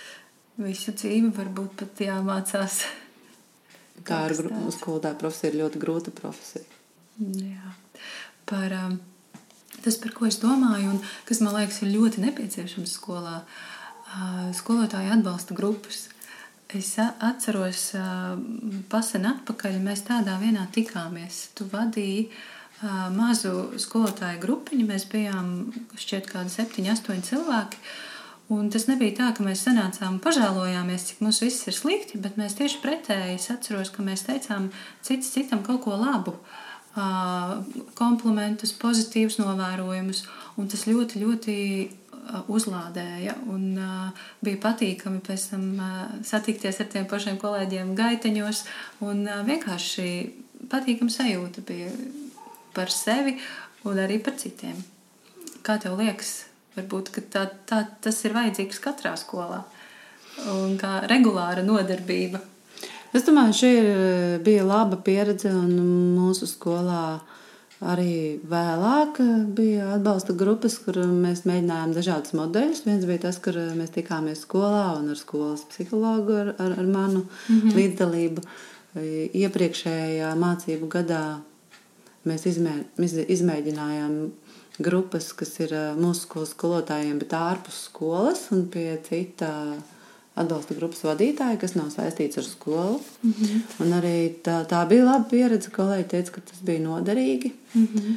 visu 0.63 0.95
dzīvi 0.95 1.33
varbūt 1.35 1.75
pat 1.81 2.03
jāmācās 2.07 2.83
Tā 4.07 4.19
ir 4.29 4.37
skolotāja 4.77 5.19
profesija, 5.19 5.51
ir 5.51 5.63
ļoti 5.65 5.81
grūta 5.83 6.13
profesija. 6.15 6.63
Jā. 7.19 7.73
Par, 8.47 8.75
um, 8.79 8.95
tas, 9.83 9.99
par 9.99 10.15
ko 10.15 10.29
es 10.29 10.39
domāju, 10.39 10.95
un 10.95 11.03
kas 11.27 11.43
man 11.43 11.57
liekas, 11.59 11.83
ir 11.83 11.91
ļoti 11.97 12.23
nepieciešams 12.23 12.95
skolā, 12.95 13.41
uh, 13.43 13.78
skolotāju 14.59 15.13
atbalsta 15.19 15.57
grupas. 15.57 16.09
Es 16.69 16.99
atceros, 17.01 17.95
pasen 18.93 19.25
atpakaļ 19.31 19.79
mēs 19.81 20.05
tādā 20.05 20.37
vienā 20.41 20.67
tikāmies. 20.73 21.47
Tu 21.57 21.65
vadīji 21.71 22.29
mazu 23.17 23.73
skolotāju 23.81 24.43
grupiņu, 24.43 24.85
mēs 24.87 25.09
bijām 25.11 25.73
šķiet 25.99 26.29
kādi 26.29 26.53
septiņi, 26.53 26.93
astoņi 26.93 27.27
cilvēki. 27.31 27.81
Un 28.53 28.71
tas 28.73 28.87
nebija 28.89 29.17
tā, 29.17 29.31
ka 29.37 29.45
mēs 29.45 29.65
sanācām 29.67 30.15
un 30.15 30.21
pažēlojāmies, 30.25 31.09
cik 31.11 31.19
mums 31.25 31.43
viss 31.45 31.67
ir 31.69 31.77
slikti, 31.77 32.21
bet 32.21 32.39
mēs 32.41 32.57
tieši 32.57 32.81
pretēji 32.81 33.41
atceros, 33.53 33.91
ka 33.93 34.05
mēs 34.05 34.25
teicām 34.25 34.71
cits 35.05 35.35
citam 35.35 35.61
kaut 35.67 35.83
ko 35.85 35.97
labu, 36.01 36.37
komplimentus, 37.99 38.73
pozitīvus 38.81 39.37
novērojumus. 39.43 40.25
Un 40.61 40.69
tas 40.73 40.87
ļoti, 40.89 41.25
ļoti 41.25 41.57
uzlādēja. 42.49 43.37
Un, 43.53 43.71
uh, 43.77 44.27
bija 44.45 44.61
patīkami 44.67 45.23
pēc 45.25 45.47
tam 45.53 45.71
uh, 45.77 46.03
satikties 46.27 46.83
ar 46.83 46.91
tiem 46.93 47.09
pašiem 47.11 47.39
kolēģiem 47.41 47.95
gaiteņos. 47.99 48.65
Un 49.07 49.25
uh, 49.27 49.41
vienkārši 49.49 50.11
patīkama 50.71 51.15
sajūta 51.15 51.65
bija 51.69 51.91
par 52.77 52.93
sevi 52.93 53.39
un 53.89 53.99
arī 54.05 54.21
par 54.23 54.37
citiem. 54.41 54.79
Kā 55.67 55.77
tev 55.83 55.99
liekas, 55.99 56.49
Varbūt 56.79 57.11
tā, 57.33 57.49
tā, 57.67 57.83
tas 58.05 58.21
ir 58.27 58.37
vajadzīgs 58.37 58.79
katrā 58.83 59.17
skolā 59.19 59.65
un 60.53 60.77
kā 60.79 61.01
regulāra 61.11 61.65
nodarbība. 61.67 62.41
Es 63.17 63.25
domāju, 63.27 63.57
šī 63.57 63.71
ir, 63.81 63.89
bija 64.45 64.67
laba 64.69 64.99
pieredze 65.03 65.51
un 65.51 65.73
mūsu 66.15 66.47
skolā. 66.47 67.19
Arī 67.79 68.41
vēlāk 68.51 69.21
bija 69.55 69.93
atbalsta 69.95 70.35
grupas, 70.35 70.75
kur 70.83 70.97
mēs 71.07 71.45
mēģinājām 71.47 71.93
dažādus 71.95 72.35
modeļus. 72.35 72.81
Viens 72.89 73.05
bija 73.07 73.23
tas, 73.29 73.39
kur 73.39 73.55
mēs 73.79 73.93
tikāmies 73.95 74.43
skolā 74.43 74.97
un 74.99 75.13
ar 75.13 75.21
skolas 75.21 75.63
psihologu, 75.71 76.35
ar, 76.41 76.51
ar, 76.59 76.75
ar 76.75 76.89
manu 76.89 77.23
mm 77.23 77.61
-hmm. 77.61 77.77
līdzdalību. 77.79 78.43
Iepriekšējā 79.45 80.33
mācību 80.35 80.89
gadā 80.91 81.39
mēs 82.27 82.47
izmē, 82.51 82.75
izmēģinājām 83.29 84.31
grupas, 84.79 85.33
kas 85.33 85.61
ir 85.61 85.75
mūsu 85.99 86.27
skolas 86.27 86.51
skolotājiem, 86.57 87.19
bet 87.19 87.33
ārpus 87.33 87.85
skolas 87.85 88.49
un 88.51 88.67
pie 88.67 88.99
cita 89.09 89.53
atbalsta 90.39 90.77
grupas 90.79 91.05
vadītāja, 91.07 91.59
kas 91.61 91.75
nav 91.79 91.91
saistīts 91.95 92.39
ar 92.41 92.47
skolu. 92.47 93.01
Mm 93.23 93.33
-hmm. 93.33 93.61
Un 93.85 93.93
arī 94.01 94.17
tā, 94.45 94.65
tā 94.67 94.87
bija 94.89 95.05
laba 95.05 95.25
pieredze. 95.31 95.71
Kolēģi 95.71 96.09
teica, 96.09 96.33
ka 96.33 96.41
tas 96.41 96.61
bija 96.63 96.81
noderīgi. 96.81 97.53
Mm 97.75 97.89
-hmm. 97.95 98.17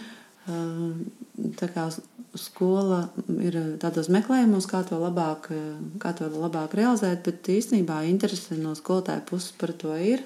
Tā 1.60 1.67
kā 1.75 1.91
skola 2.36 3.10
ir 3.43 3.57
tādos 3.79 4.10
meklējumos, 4.10 4.67
kā 4.67 4.84
to 4.88 4.99
labāk, 4.99 5.49
kā 5.99 6.13
to 6.17 6.29
labāk 6.29 6.73
realizēt, 6.73 7.23
bet 7.25 7.47
īstenībā 7.47 8.03
interese 8.10 8.57
no 8.57 8.75
skolotāja 8.75 9.21
puses 9.29 9.51
par 9.51 9.73
to 9.73 9.95
ir. 9.95 10.23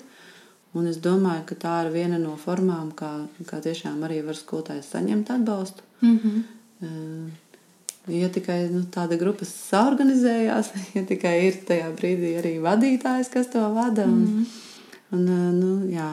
Un 0.74 0.88
es 0.88 0.98
domāju, 0.98 1.46
ka 1.46 1.56
tā 1.56 1.86
ir 1.86 1.94
viena 1.94 2.18
no 2.20 2.36
formām, 2.36 2.92
kā, 2.92 3.28
kā 3.46 3.62
tiešām 3.64 4.04
arī 4.04 4.26
var 4.26 4.36
skolotājs 4.36 4.92
saņemt 4.92 5.30
atbalstu. 5.30 5.82
Mm 6.02 6.20
-hmm. 6.20 6.44
Ja 8.12 8.28
tikai 8.30 8.68
nu, 8.70 8.84
tāda 8.94 9.18
grupa 9.18 9.48
saorganizējās, 9.50 10.70
ja 10.98 11.02
tikai 11.10 11.36
ir 11.48 11.60
tajā 11.66 11.90
brīdī 11.98 12.36
arī 12.42 12.54
vadītājs, 12.62 13.32
kas 13.34 13.50
to 13.54 13.64
vada. 13.74 14.06
Un, 14.06 14.20
mm 14.20 14.26
-hmm. 14.34 14.46
un, 15.18 15.28
eh, 15.28 15.52
nu, 15.54 15.72
jā. 15.90 16.10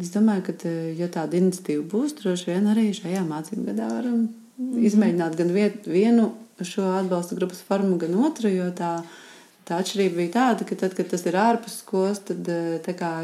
es 0.00 0.10
domāju, 0.14 0.42
ka, 0.42 0.52
eh, 0.64 0.98
ja 0.98 1.08
tāda 1.08 1.36
iniciatīva 1.36 1.84
būs, 1.84 2.14
droši 2.22 2.52
vien 2.52 2.66
arī 2.66 2.86
šajā 2.96 3.24
mācību 3.28 3.64
gadā 3.66 3.88
varam 3.88 4.20
mm 4.20 4.28
-hmm. 4.58 4.84
izmēģināt 4.86 5.36
gan 5.36 5.52
vienu 5.86 6.32
šo 6.60 6.82
atbalsta 6.82 7.34
grupas 7.34 7.60
formu, 7.60 7.98
gan 7.98 8.14
otru. 8.14 8.48
Jo 8.48 8.70
tā, 8.70 9.02
tā 9.68 9.80
atšķirība 9.80 10.16
bija 10.16 10.32
tāda, 10.32 10.64
ka 10.64 10.74
tad, 10.74 10.94
kad 10.94 11.08
tas 11.08 11.26
ir 11.26 11.34
ārpus 11.34 11.78
skolas, 11.78 12.18
tad 12.18 12.48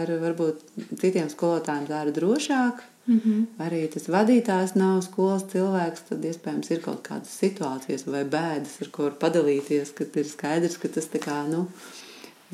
ir 0.02 0.20
varbūt 0.20 0.56
citiem 1.00 1.28
skolotājiem 1.28 1.86
tā 1.86 2.06
ir 2.06 2.12
drošāk 2.12 2.82
Mm 3.06 3.20
-hmm. 3.24 3.46
Arī 3.66 3.88
tas 3.92 4.08
vadītājs 4.08 4.74
nav 4.74 5.02
skolas 5.02 5.44
cilvēks, 5.52 6.00
tad 6.08 6.24
iespējams 6.24 6.70
ir 6.70 6.80
kaut 6.80 7.02
kādas 7.08 7.38
situācijas 7.42 8.06
vai 8.06 8.24
bēdas, 8.24 8.80
ar 8.82 8.88
ko 8.90 9.10
padalīties, 9.10 9.94
kad 9.94 10.16
ir 10.16 10.24
skaidrs, 10.24 10.76
ka 10.76 10.88
tas 10.88 11.06
kā, 11.06 11.48
nu, 11.48 11.66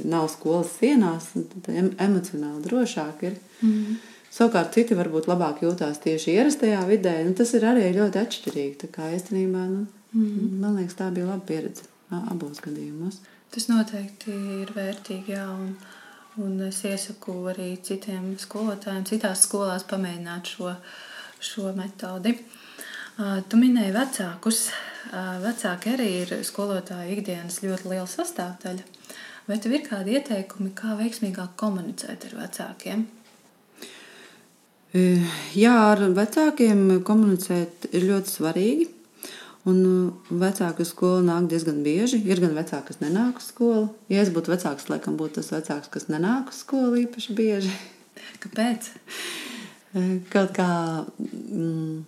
nav 0.05 0.29
skolas 0.29 0.69
sienās, 0.81 1.25
tad 1.35 1.75
emocionāli 1.99 2.63
drošāk 2.67 3.23
ir. 3.23 3.35
Mm 3.63 3.73
-hmm. 3.73 3.97
Savukārt 4.33 4.73
citi 4.73 4.95
varbūt 4.95 5.27
labāk 5.29 5.61
jūtās 5.63 5.99
tieši 6.01 6.31
ierastajā 6.31 6.87
vidē. 6.89 7.25
Nu, 7.25 7.35
tas 7.35 7.55
ir 7.55 7.63
arī 7.69 7.91
ļoti 7.97 8.17
atšķirīgi. 8.25 8.77
Tā 8.83 8.89
kā 8.95 9.11
īstenībā, 9.17 9.67
nu, 9.75 9.87
mm 10.13 10.25
-hmm. 10.25 10.61
man 10.61 10.77
liekas, 10.77 10.95
tā 10.95 11.11
bija 11.15 11.27
laba 11.27 11.45
pieredze 11.47 11.83
abos 12.11 12.61
gadījumos. 12.61 13.19
Tas 13.51 13.69
noteikti 13.69 14.31
ir 14.63 14.73
vērtīgi, 14.77 15.35
jā. 15.37 15.45
Un... 15.51 15.77
Un 16.41 16.63
es 16.65 16.79
iesaku 16.89 17.35
arī 17.51 17.75
citiem 17.85 18.31
skolotājiem, 18.41 19.05
citās 19.05 19.43
skolās 19.45 19.83
pamēģināt 19.91 20.55
šo, 20.55 20.71
šo 21.45 21.73
metodi. 21.77 22.33
Tu 23.19 23.59
minēji 23.61 23.93
vecākus. 23.93 24.63
Vecāki 25.43 25.93
arī 25.93 26.07
ir 26.23 26.33
skolotāju 26.49 27.19
ikdienas 27.19 27.61
ļoti 27.61 27.91
liela 27.91 28.09
sastāvdaļa. 28.09 28.87
Vai 29.45 29.59
tev 29.61 29.75
ir 29.77 29.85
kādi 29.85 30.17
ieteikumi, 30.17 30.71
kā 30.79 30.95
veiksmīgāk 30.97 31.53
komunicēt 31.61 32.25
ar 32.31 32.39
vecākiem? 32.47 33.05
Jā, 35.59 35.77
ar 35.93 36.07
vecākiem 36.17 37.03
komunicēt 37.05 37.91
ir 37.93 38.09
ļoti 38.09 38.37
svarīgi. 38.39 38.89
Un 39.69 39.83
vecāki 40.27 40.83
uz 40.83 40.91
skolu 40.91 41.23
nāk 41.23 41.47
diezgan 41.51 41.85
bieži. 41.87 42.19
Ir 42.27 42.41
gan 42.43 42.57
vecāki, 42.57 42.89
kas 42.89 42.99
nenāk 42.99 43.39
uz 43.39 43.53
skolu. 43.53 43.93
Ja 44.11 44.25
es 44.25 44.33
būtu 44.35 44.51
vecāks, 44.51 44.89
laikam 44.91 45.15
būtu 45.21 45.39
tas 45.39 45.53
vecāks, 45.55 45.91
kas 45.93 46.09
nenāk 46.11 46.51
uz 46.51 46.65
skolu 46.65 46.99
īpaši 47.05 47.37
bieži. 47.39 47.71
Kāpēc? 48.43 48.91
Kaut 50.33 50.55
kā. 50.57 50.69
Mm, 51.23 52.03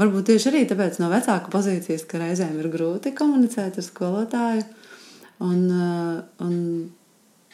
varbūt 0.00 0.30
tieši 0.30 0.48
arī 0.52 0.64
tāpēc 0.70 0.96
no 1.02 1.10
vecāka 1.12 1.52
pozīcijas, 1.52 2.06
ka 2.08 2.22
reizēm 2.22 2.56
ir 2.62 2.70
grūti 2.72 3.12
komunicēt 3.18 3.76
ar 3.82 3.84
skolotāju. 3.84 4.64
Un, 5.44 5.68
un 6.42 6.54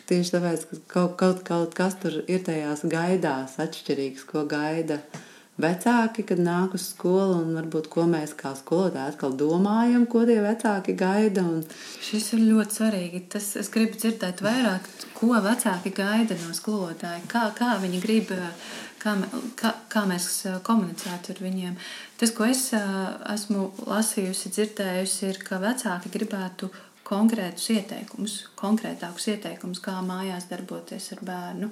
tieši 0.08 0.36
tāpēc, 0.36 0.66
ka 0.70 0.80
kaut, 0.94 1.18
kaut, 1.20 1.44
kaut 1.48 1.74
kas 1.76 1.98
tur 2.00 2.22
ir 2.30 2.46
tajās 2.46 2.86
gaidās 2.86 3.58
atšķirīgs, 3.60 4.26
ko 4.30 4.46
gaida 4.48 5.02
vecāki, 5.60 6.24
kad 6.26 6.40
nāk 6.42 6.74
uz 6.74 6.88
skolu, 6.90 7.38
un 7.42 7.54
varbūt 7.58 7.88
ko 7.92 8.06
mēs 8.10 8.34
kā 8.38 8.54
skolotāji 8.58 9.14
atkal 9.14 9.36
domājam, 9.38 10.06
ko 10.10 10.24
tie 10.26 10.40
vecāki 10.42 10.96
gaida. 10.98 11.44
Un... 11.46 11.62
Šis 12.02 12.32
ir 12.34 12.46
ļoti 12.48 12.78
svarīgi. 12.80 13.22
Tas, 13.34 13.52
es 13.60 13.70
gribu 13.74 13.98
dzirdēt 14.00 14.42
vairāk, 14.44 14.88
ko 15.14 15.34
vecāki 15.44 15.94
gaida 15.94 16.38
no 16.42 16.54
skolotāja, 16.56 17.22
kā, 17.30 17.46
kā 17.58 17.76
viņi 17.82 18.02
grib. 18.02 18.34
Kā, 19.04 19.12
kā, 19.60 19.68
kā 19.92 20.06
mēs 20.08 20.26
komunicētu 20.64 21.34
ar 21.34 21.40
viņiem. 21.44 21.74
Tas, 22.16 22.30
ko 22.32 22.46
es 22.48 22.70
esmu 22.72 23.66
lasījusi, 23.84 24.52
dzirdējusi, 24.56 25.26
ir, 25.28 25.40
ka 25.44 25.58
vecāki 25.60 26.08
gribētu 26.14 26.70
konkrētus 27.04 27.68
ieteikumus, 27.74 28.38
konkrētākus 28.56 29.28
ieteikumus, 29.34 29.82
kā 29.84 29.98
mājās 30.06 30.48
darboties 30.48 31.10
ar 31.18 31.20
bērnu, 31.28 31.68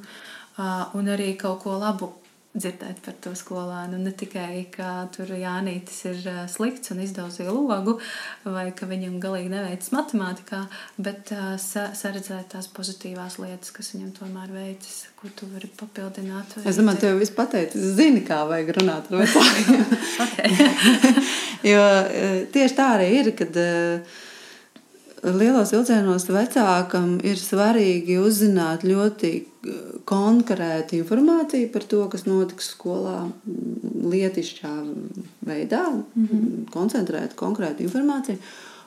un 0.99 1.09
arī 1.15 1.33
kaut 1.41 1.63
ko 1.65 1.79
labu 1.81 2.11
dzirdēt 2.53 2.99
par 3.05 3.15
to 3.25 3.33
skolānu. 3.39 3.97
Ne 4.03 4.13
tikai, 4.17 4.67
ka 4.73 5.07
tur 5.15 5.31
Jānis 5.37 6.03
ir 6.09 6.19
slikts 6.53 6.93
un 6.93 7.01
izdauzīja 7.05 7.53
logu, 7.55 7.97
vai 8.45 8.67
ka 8.77 8.89
viņam 8.91 9.17
galīgi 9.23 9.53
neveicas 9.53 9.93
matemātikā, 9.95 10.61
bet 11.01 11.33
saredzēt 11.63 12.53
tās 12.53 12.69
pozitīvās 12.77 13.39
lietas, 13.41 13.73
kas 13.73 13.95
viņam 13.95 14.13
tomēr 14.19 14.53
veicas, 14.53 14.99
ko 15.21 15.33
tu 15.37 15.49
vari 15.55 15.71
papildināt. 15.81 16.59
Es 16.69 16.81
domāju, 16.81 17.05
tev 17.07 17.23
viss 17.23 17.35
pateicis. 17.37 17.95
Zini, 17.97 18.21
kā 18.27 18.43
vajag 18.51 18.75
runāt 18.81 19.09
ar 19.09 19.21
vecākiem. 19.23 19.87
jo 21.73 21.87
tieši 22.53 22.77
tā 22.77 22.91
arī 22.99 23.09
ir, 23.23 23.33
kad 23.39 23.57
lielos 25.23 25.71
vilcienos 25.71 26.27
vecākam 26.31 27.15
ir 27.23 27.39
svarīgi 27.39 28.19
uzzināt 28.19 28.83
ļoti 28.87 29.31
eh, 29.39 29.81
konkrētu 30.09 30.99
informāciju 30.99 31.71
par 31.73 31.87
to, 31.87 32.03
kas 32.11 32.27
notiks 32.27 32.73
skolā, 32.75 33.29
mm, 33.31 34.09
lietišķā 34.13 34.73
veidā, 35.47 35.85
mm 35.93 36.27
-hmm. 36.27 36.71
koncentrēt 36.75 37.37
konkrētu 37.39 37.87
informāciju. 37.87 38.39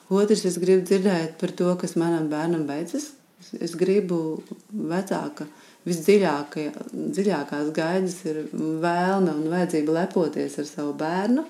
Otrs, 0.08 0.44
es 0.44 0.58
gribu 0.58 0.84
dzirdēt 0.86 1.38
par 1.40 1.50
to, 1.50 1.74
kas 1.76 1.96
manam 1.96 2.28
bērnam 2.28 2.66
beidzas. 2.66 3.12
Es 3.60 3.74
gribu 3.74 4.42
vecāka, 4.72 5.46
visdziļākās 5.86 7.72
gaidas 7.74 8.24
ir 8.24 8.48
vēlme 8.52 9.34
un 9.34 9.48
vajadzība 9.50 9.92
lepoties 9.92 10.58
ar 10.58 10.64
savu 10.64 10.92
bērnu. 10.92 11.44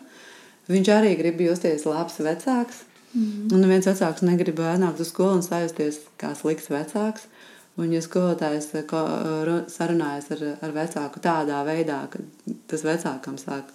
Viņš 0.69 0.89
arī 0.89 1.17
grib 1.19 1.41
justies 1.41 1.85
labs 1.87 2.19
vecāks. 2.19 2.86
Mm. 3.15 3.53
Un 3.55 3.69
viens 3.71 3.87
vecāks 3.87 4.25
negrib 4.27 4.61
nākt 4.81 5.01
uz 5.01 5.13
skolu 5.13 5.39
un 5.39 5.43
sajusties 5.47 6.01
kā 6.21 6.35
slikts 6.37 6.71
vecāks. 6.73 7.29
Un, 7.77 7.91
ja 7.93 8.01
skolotājs 8.01 8.71
eh, 8.79 8.93
sarunājas 9.69 10.31
ar, 10.33 10.45
ar 10.65 10.73
vecāku 10.73 11.21
tādā 11.25 11.61
veidā, 11.67 11.99
ka 12.09 12.23
tas 12.71 12.85
vecākam 12.87 13.37
sāk 13.41 13.69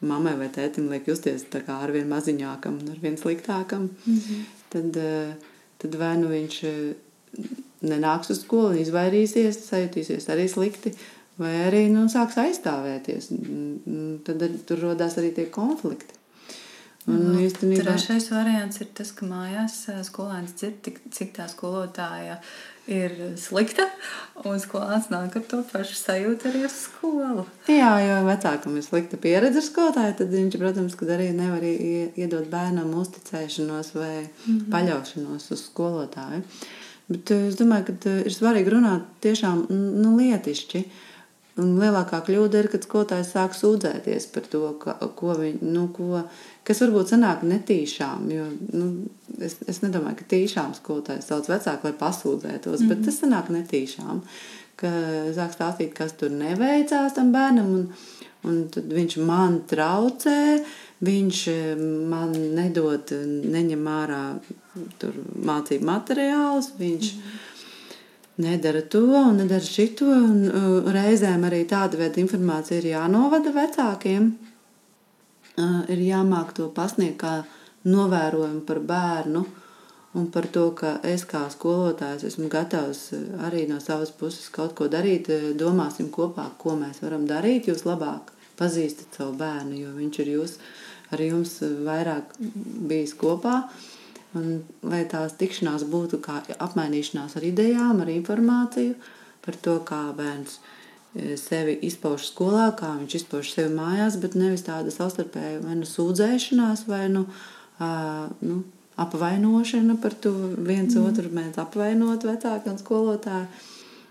mammai 0.00 0.34
vai 0.40 0.48
tētim 0.50 0.88
liek 0.90 1.06
justies 1.06 1.44
ar 1.70 1.92
vien 1.94 2.08
maziņākam 2.10 2.80
un 2.80 2.90
ar 2.90 2.98
vien 3.02 3.18
sliktākam, 3.20 3.90
mm 4.06 4.18
-hmm. 4.18 4.44
tad, 4.74 4.96
eh, 4.96 5.34
tad 5.78 5.94
vai 5.94 6.16
nu 6.18 6.28
viņš 6.28 6.64
eh, 6.64 6.94
nenāks 7.82 8.30
uz 8.30 8.42
skolu 8.42 8.74
un 8.74 8.82
izvairīsies, 8.82 9.62
sajutīsies 9.68 10.26
arī 10.28 10.48
slikti, 10.48 10.92
vai 11.38 11.54
arī 11.70 11.88
nu, 11.88 12.08
sāks 12.08 12.36
aizstāvēties. 12.36 13.30
Tad 14.24 14.42
tur 14.66 14.78
radās 14.78 15.16
arī 15.16 15.30
tie 15.34 15.46
konflikti. 15.46 16.19
Un, 17.08 17.20
nu, 17.30 17.38
īstenībā... 17.40 17.84
Trešais 17.86 18.26
variants 18.28 18.82
ir 18.82 18.90
tas, 18.96 19.12
ka 19.16 19.24
mājās 19.28 19.86
skolēns 20.04 20.52
dzird, 20.58 20.90
cik 21.16 21.32
tā 21.38 21.46
skolotāja 21.48 22.36
ir 22.90 23.14
slikta, 23.40 23.86
un 24.44 24.60
skolēns 24.60 25.08
nāk 25.12 25.38
ar 25.38 25.46
to 25.48 25.62
pašu 25.70 25.96
sajūtu 25.96 26.50
arī 26.50 26.64
uz 26.66 26.76
skolu. 26.84 27.46
Jā, 27.70 27.94
jo 28.04 28.20
vecākam 28.26 28.76
ir 28.76 28.84
slikta 28.84 29.20
pieredze 29.20 29.62
ar 29.62 29.66
skolotāju, 29.66 30.16
tad 30.20 30.34
viņš, 30.34 30.58
protams, 30.60 30.98
arī 31.16 31.30
nevar 31.36 31.64
iedot 31.64 32.50
bērnam 32.52 32.92
uzticēšanos 33.00 33.94
vai 33.96 34.14
mm 34.20 34.28
-hmm. 34.28 34.70
paļaušanos 34.74 35.50
uz 35.56 35.66
skolotāju. 35.70 36.42
Bet 37.10 37.30
es 37.34 37.56
domāju, 37.58 37.88
ka 37.88 38.10
ir 38.22 38.34
svarīgi 38.34 38.70
runāt 38.70 39.06
tiešām 39.24 39.66
nu, 39.70 40.16
lietišķi. 40.18 40.84
Un 41.58 41.72
lielākā 41.80 42.20
kļūda 42.26 42.62
ir, 42.62 42.68
kad 42.70 42.84
skolotājs 42.86 43.32
sāk 43.34 43.56
sūdzēties 43.58 44.28
par 44.34 44.46
to, 44.52 44.62
ka, 44.82 44.94
ko 45.18 45.34
viņi, 45.38 45.58
nu, 45.66 45.88
ko, 45.94 46.22
kas 46.66 46.82
varbūt 46.84 47.10
sanāk 47.10 47.42
netīšām. 47.48 48.28
Jo, 48.30 48.46
nu, 48.76 48.90
es, 49.42 49.58
es 49.68 49.82
nedomāju, 49.82 50.20
ka 50.20 50.28
tīšām 50.30 50.76
skolotājs 50.78 51.26
sauc 51.30 51.50
vecāku, 51.50 51.88
lai 51.88 51.96
pasūdzētos, 51.98 52.78
mm 52.78 52.84
-hmm. 52.84 52.88
bet 52.88 52.98
mhm. 52.98 53.04
tas 53.08 53.20
sanāk 53.24 53.50
netīšām. 53.56 54.22
Ka 54.80 54.90
sāk 55.36 55.52
stāstīt, 55.56 55.92
kas 55.92 56.14
tur 56.16 56.30
neveicās 56.30 57.18
tam 57.18 57.32
bērnam, 57.32 57.74
un, 57.74 57.88
un 58.44 58.62
viņš 58.94 59.18
man 59.26 59.60
traucē, 59.68 60.64
viņš 61.04 61.46
eh, 61.48 61.76
man 62.14 62.32
nedod, 62.54 63.12
neņem 63.44 63.84
ārā 63.84 64.24
mācību 65.50 65.84
materiālus, 65.84 66.72
viņš 66.78 67.14
mm 67.14 67.20
-hmm 67.20 67.49
nedara 68.40 68.82
to 68.82 69.04
un 69.20 69.42
nedara 69.42 69.64
šito. 69.64 70.08
Un, 70.10 70.46
uh, 70.48 70.92
reizēm 70.94 71.44
arī 71.48 71.64
tāda 71.68 72.00
veida 72.00 72.22
informācija 72.22 72.80
ir 72.80 72.92
jānovada 72.94 73.52
vecākiem 73.54 74.32
ir 75.90 76.02
jāmāk 76.04 76.54
to 76.56 76.68
pasniegt 76.74 77.20
kā 77.22 77.40
novērojumu 77.88 78.62
par 78.66 78.80
bērnu. 78.92 79.44
Un 80.18 80.26
par 80.34 80.48
to, 80.50 80.72
ka 80.74 80.96
es 81.06 81.22
kā 81.30 81.44
skolotājs 81.52 82.24
esmu 82.26 82.48
gatavs 82.50 83.12
arī 83.46 83.68
no 83.70 83.78
savas 83.78 84.10
puses 84.10 84.48
kaut 84.50 84.74
ko 84.74 84.88
darīt, 84.90 85.30
domāsim 85.54 86.08
kopā, 86.10 86.48
ko 86.58 86.74
mēs 86.74 86.98
varam 87.04 87.28
darīt. 87.30 87.68
Jūs 87.70 87.86
labāk 87.86 88.32
pazīstat 88.58 89.20
savu 89.20 89.36
bērnu, 89.38 89.78
jo 89.78 89.92
viņš 89.94 90.18
ir 90.24 90.32
jūs, 90.34 90.56
ar 91.14 91.22
jums 91.22 91.54
vairāk 91.86 92.34
bijis 92.90 93.14
kopā. 93.14 93.62
Un, 94.38 94.60
lai 94.86 95.02
tās 95.10 95.32
tikšanās 95.38 95.82
būtu 95.90 96.20
kā 96.22 96.40
apmainīšanās 96.62 97.34
ar 97.38 97.46
idejām, 97.48 98.04
ar 98.04 98.12
informāciju 98.12 98.94
par 99.42 99.56
to, 99.64 99.80
kā 99.86 100.04
bērns 100.14 100.60
E, 101.10 101.34
sevi 101.34 101.74
izpauž 101.82 102.28
skolā, 102.28 102.68
kā 102.78 102.92
viņš 103.00 103.14
izpauž 103.18 103.48
sevi 103.50 103.72
mājās, 103.74 104.14
bet 104.22 104.36
nevis 104.38 104.62
tāda 104.62 104.92
savstarpēja 104.94 105.58
vai 105.64 105.74
nu 105.80 105.88
sūdzēšanās, 105.88 106.84
vai 106.86 107.08
nu, 107.10 107.24
uh, 107.82 108.28
nu 108.46 108.60
apvainošana 109.00 109.96
par 110.02 110.14
to 110.14 110.30
viens 110.54 110.94
mm. 110.94 111.08
otru 111.08 111.32
mēs 111.34 111.58
apvainot 111.58 112.26
vecāku 112.28 112.70
un 112.70 112.78
skolotāju. 112.78 113.48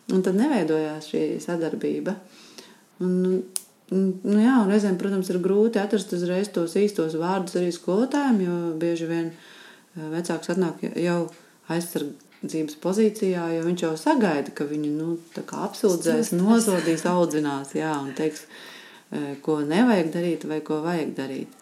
Un 0.10 0.26
tad 0.26 0.36
neveidojās 0.36 1.08
šī 1.14 1.24
sadarbība. 1.44 2.18
Un, 3.06 3.16
nu, 3.94 4.38
jā, 4.42 4.58
reizēm, 4.68 4.98
protams, 5.00 5.30
ir 5.32 5.40
grūti 5.40 5.80
atrast 5.80 6.12
uzreiz 6.18 6.50
tos 6.52 6.74
īstos 6.82 7.16
vārdus 7.22 7.56
arī 7.62 7.70
skolotājiem, 7.72 8.42
jo 8.44 8.58
bieži 8.82 9.08
vien 9.08 9.30
vecāks 9.96 10.52
atnāk 10.54 10.84
jau 10.96 11.22
aizsargāt 11.70 12.26
dzīves 12.46 12.80
pozīcijā, 12.84 13.46
jo 13.56 13.64
viņš 13.68 13.86
jau 13.86 13.94
sagaida, 14.00 14.54
ka 14.56 14.68
viņu 14.70 14.92
nu, 14.96 15.14
apsūdzēs, 15.36 16.34
nosodīs, 16.38 17.06
audzinās 17.10 17.76
jā, 17.76 17.92
un 18.00 18.14
teiks, 18.16 18.46
e, 19.12 19.36
ko 19.44 19.60
nevajag 19.66 20.12
darīt 20.14 20.46
vai 20.48 20.62
ko 20.66 20.80
vajag 20.86 21.16
darīt. 21.18 21.56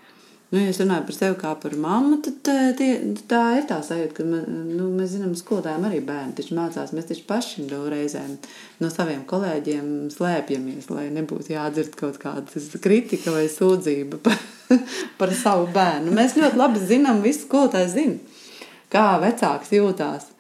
Nu, 0.48 0.62
ja 0.62 0.72
es 0.72 0.78
runāju 0.80 1.04
par 1.10 1.16
sevi 1.18 1.36
kā 1.42 1.50
par 1.60 1.74
mammu, 1.76 2.20
tad 2.24 2.50
e, 2.54 2.60
tie, 2.80 2.92
tā 3.28 3.42
ir 3.58 3.66
tā 3.68 3.82
sajūta, 3.84 4.14
ka 4.20 4.28
nu, 4.28 4.92
mēs 4.94 5.16
zinām, 5.16 5.34
skolotājiem 5.36 5.88
arī 5.90 6.04
bērni 6.08 6.38
taču 6.38 6.56
mācās. 6.56 6.94
Mēs 6.96 7.10
taču 7.10 7.26
paši 7.28 7.66
reizēm 7.68 8.38
no 8.80 8.92
saviem 8.94 9.26
kolēģiem 9.28 9.90
slēpjamies, 10.14 10.92
lai 10.94 11.10
nebūtu 11.18 11.52
jādzird 11.58 11.98
kaut 12.00 12.22
kāda 12.22 12.64
kritika 12.80 13.34
vai 13.36 13.50
sūdzība 13.52 14.22
par, 14.24 14.38
par 15.20 15.34
savu 15.36 15.68
bērnu. 15.74 16.14
Mēs 16.16 16.38
ļoti 16.40 16.60
labi 16.60 16.82
zinām, 16.82 17.22
visi 17.26 17.46
skolotāji 17.46 17.94
zina, 17.94 18.42
kā 18.94 19.06
vecāks 19.24 19.74
jūtās. 19.76 20.32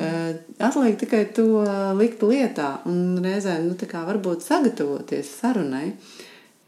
Uh, 0.00 0.38
atliek 0.62 0.96
tikai 1.00 1.24
to 1.36 1.64
likt 1.98 2.22
lietā 2.24 2.78
un 2.88 3.18
reizēm 3.20 3.66
nu, 3.68 3.76
varbūt 3.76 4.46
sagatavoties 4.46 5.32
sarunai. 5.42 5.90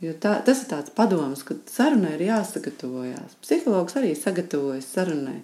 Jo 0.02 0.16
tā, 0.18 0.34
tas 0.42 0.64
ir 0.64 0.68
tāds 0.72 0.90
padoms, 0.90 1.44
ka 1.46 1.54
sarunai 1.70 2.16
ir 2.16 2.24
jāsagatavojas. 2.26 3.36
Psihologs 3.44 3.94
arī 4.00 4.16
sagatavojas 4.18 4.88
sarunai. 4.96 5.38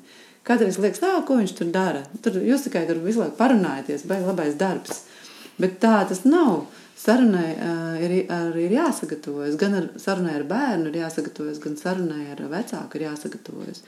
Kādreiz 0.49 0.81
liekas, 0.83 1.05
ah, 1.07 1.21
ko 1.29 1.37
viņš 1.39 1.53
tur 1.55 1.71
dara. 1.71 2.03
Tur 2.25 2.41
jūs 2.43 2.65
tikai 2.67 2.83
tur 2.89 2.99
visu 3.05 3.23
laiku 3.23 3.37
parunājaties, 3.39 4.07
vai 4.11 4.19
labais 4.25 4.57
darbs. 4.59 5.05
Bet 5.61 5.79
tā 5.83 6.01
tas 6.09 6.25
nav. 6.27 6.67
Sarunai 6.99 7.51
ir, 8.03 8.15
arī 8.33 8.67
ir 8.67 8.77
jāsagatavojas. 8.79 9.57
Gan 9.61 9.77
ar 9.79 9.89
sarunai 10.01 10.35
ar 10.39 10.47
bērnu 10.51 10.91
ir 10.91 11.01
jāsagatavojas, 11.03 11.61
gan 11.63 11.77
sarunai 11.79 12.25
ar 12.33 12.43
vecāku 12.51 12.99
ir 12.99 13.07
jāsagatavojas. 13.09 13.85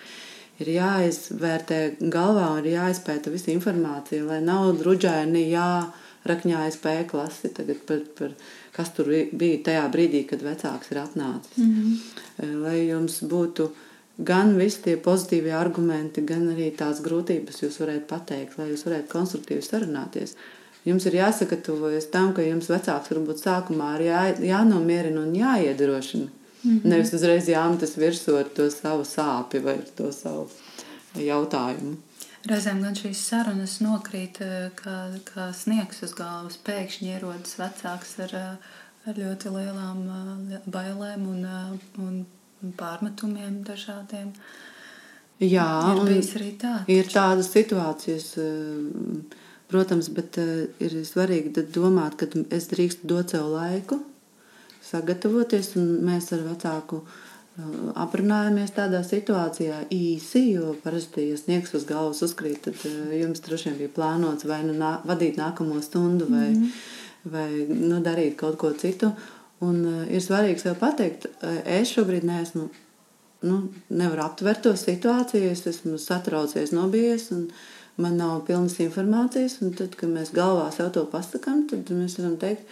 Ir 0.60 0.74
jāizvērtē 0.74 1.80
galvā 2.12 2.50
un 2.58 2.64
ir 2.64 2.74
jāizpēta 2.76 3.32
visa 3.32 3.50
informācija, 3.52 4.26
lai 4.28 4.40
nav 4.44 4.74
druģaini 4.82 5.46
jārakņājas 5.48 6.80
P 6.82 6.96
klasi 7.08 7.52
tagad 7.56 7.80
par, 7.88 8.02
par 8.18 8.34
kas 8.76 8.92
tur 8.96 9.08
bija 9.08 9.62
tajā 9.70 9.86
brīdī, 9.94 10.26
kad 10.28 10.44
vecāks 10.44 10.92
ir 10.92 11.00
atnācis. 11.00 11.56
Mm 11.56 11.70
-hmm. 11.78 12.58
Lai 12.64 12.76
jums 12.90 13.22
būtu 13.22 13.70
gan 14.18 14.56
visi 14.58 14.82
tie 14.84 14.96
pozitīvie 14.96 15.52
argumenti, 15.56 16.24
gan 16.26 16.48
arī 16.52 16.70
tās 16.76 17.00
grūtības 17.00 17.62
jūs 17.64 17.80
varētu 17.80 18.06
pateikt, 18.06 18.58
lai 18.58 18.70
jūs 18.70 18.84
varētu 18.86 19.08
konstruktīvi 19.08 19.62
sarunāties. 19.64 20.36
Jums 20.84 21.06
ir 21.06 21.18
jāsagatavojas 21.18 22.10
tam, 22.10 22.32
ka 22.32 22.42
jums 22.42 22.70
vecāks 22.72 23.12
varbūt 23.12 23.42
sākumā 23.44 23.94
ir 23.98 24.06
jā, 24.08 24.20
jānomierina 24.54 25.20
un 25.26 25.34
jāiedrošina. 25.36 26.28
Mm 26.62 26.70
-hmm. 26.70 26.84
Nevis 26.84 27.12
uzreiz 27.12 27.48
jāmetas 27.48 27.96
virsū 27.96 28.38
ar 28.38 28.48
to 28.56 28.70
savu 28.70 29.04
sāpju 29.04 29.62
vai 29.64 29.78
to 29.96 30.12
savu 30.12 30.48
jautājumu. 31.14 31.96
Reizēm 32.48 32.78
gan 32.80 32.94
šīs 32.96 33.20
sarunas 33.28 33.80
nokrīt, 33.84 34.40
eh, 34.40 34.70
kā, 34.74 34.96
kā 35.28 35.50
sniegs 35.52 36.02
uz 36.02 36.14
galvas. 36.16 36.56
Pēkšņi 36.64 37.12
ierodas 37.12 37.58
vecāks 37.60 38.14
ar, 38.24 38.34
eh, 38.34 38.56
ar 39.06 39.14
ļoti 39.14 39.52
lielām 39.52 40.00
eh, 40.54 40.58
bailēm 40.66 41.26
un, 41.28 41.44
un 41.98 42.72
pārmetumiem 42.76 43.62
dažādiem. 43.64 44.32
Jā, 45.40 45.68
ir 45.92 46.02
bijis 46.04 46.32
arī 46.36 46.50
tā. 46.60 46.74
Ir 46.88 47.04
tādas 47.12 47.48
situācijas, 47.52 48.34
protams, 49.70 50.10
bet 50.12 50.36
ir 50.82 51.00
svarīgi 51.06 51.64
domāt, 51.74 52.18
ka 52.20 52.28
es 52.50 52.68
drīkstu 52.72 53.08
dot 53.10 53.34
sev 53.34 53.48
laiku, 53.54 54.00
sagatavoties, 54.90 55.74
un 55.80 55.90
mēs 56.06 56.32
ar 56.34 56.44
vecāku 56.48 57.04
aprunājamies 57.98 58.72
tādā 58.76 59.00
situācijā 59.04 59.82
īsi, 59.92 60.44
jo 60.54 60.74
parasti, 60.84 61.26
ja 61.32 61.38
sniegs 61.38 61.74
uz 61.76 61.84
galvas 61.88 62.22
uzkrīt, 62.24 62.62
tad 62.66 62.78
jums 63.16 63.42
droši 63.44 63.70
vien 63.70 63.78
bija 63.82 63.94
plānots 63.96 64.46
vai 64.48 64.62
nu 64.64 64.76
nā, 64.78 64.94
vadīt 65.06 65.40
nākamo 65.40 65.80
stundu 65.84 66.28
vai, 66.30 66.48
mm 66.48 66.62
-hmm. 66.62 66.70
vai 67.32 67.48
nu, 67.68 68.00
darīt 68.00 68.36
kaut 68.36 68.56
ko 68.58 68.72
citu. 68.72 69.12
Un 69.60 69.84
uh, 69.84 70.06
ir 70.08 70.22
svarīgi 70.24 70.58
sev 70.58 70.78
pateikt, 70.80 71.26
uh, 71.26 71.58
es 71.66 71.90
šobrīd 71.92 72.24
neesmu, 72.24 72.70
nu, 73.42 73.68
nevaru 73.88 74.22
aptvert 74.22 74.62
to 74.62 74.72
situāciju, 74.72 75.50
es 75.50 75.66
esmu 75.66 75.98
satraucies, 75.98 76.72
nobijies, 76.72 77.30
un 77.30 77.50
man 77.96 78.16
nav 78.20 78.44
pilnas 78.46 78.78
informācijas. 78.82 79.58
Tad, 79.78 79.96
kad 79.96 80.12
mēs 80.12 80.34
galvā 80.36 80.68
sev 80.74 80.92
to 80.94 81.06
pasakām, 81.10 81.66
tad 81.70 81.90
mēs 81.94 82.18
varam 82.20 82.36
teikt, 82.40 82.68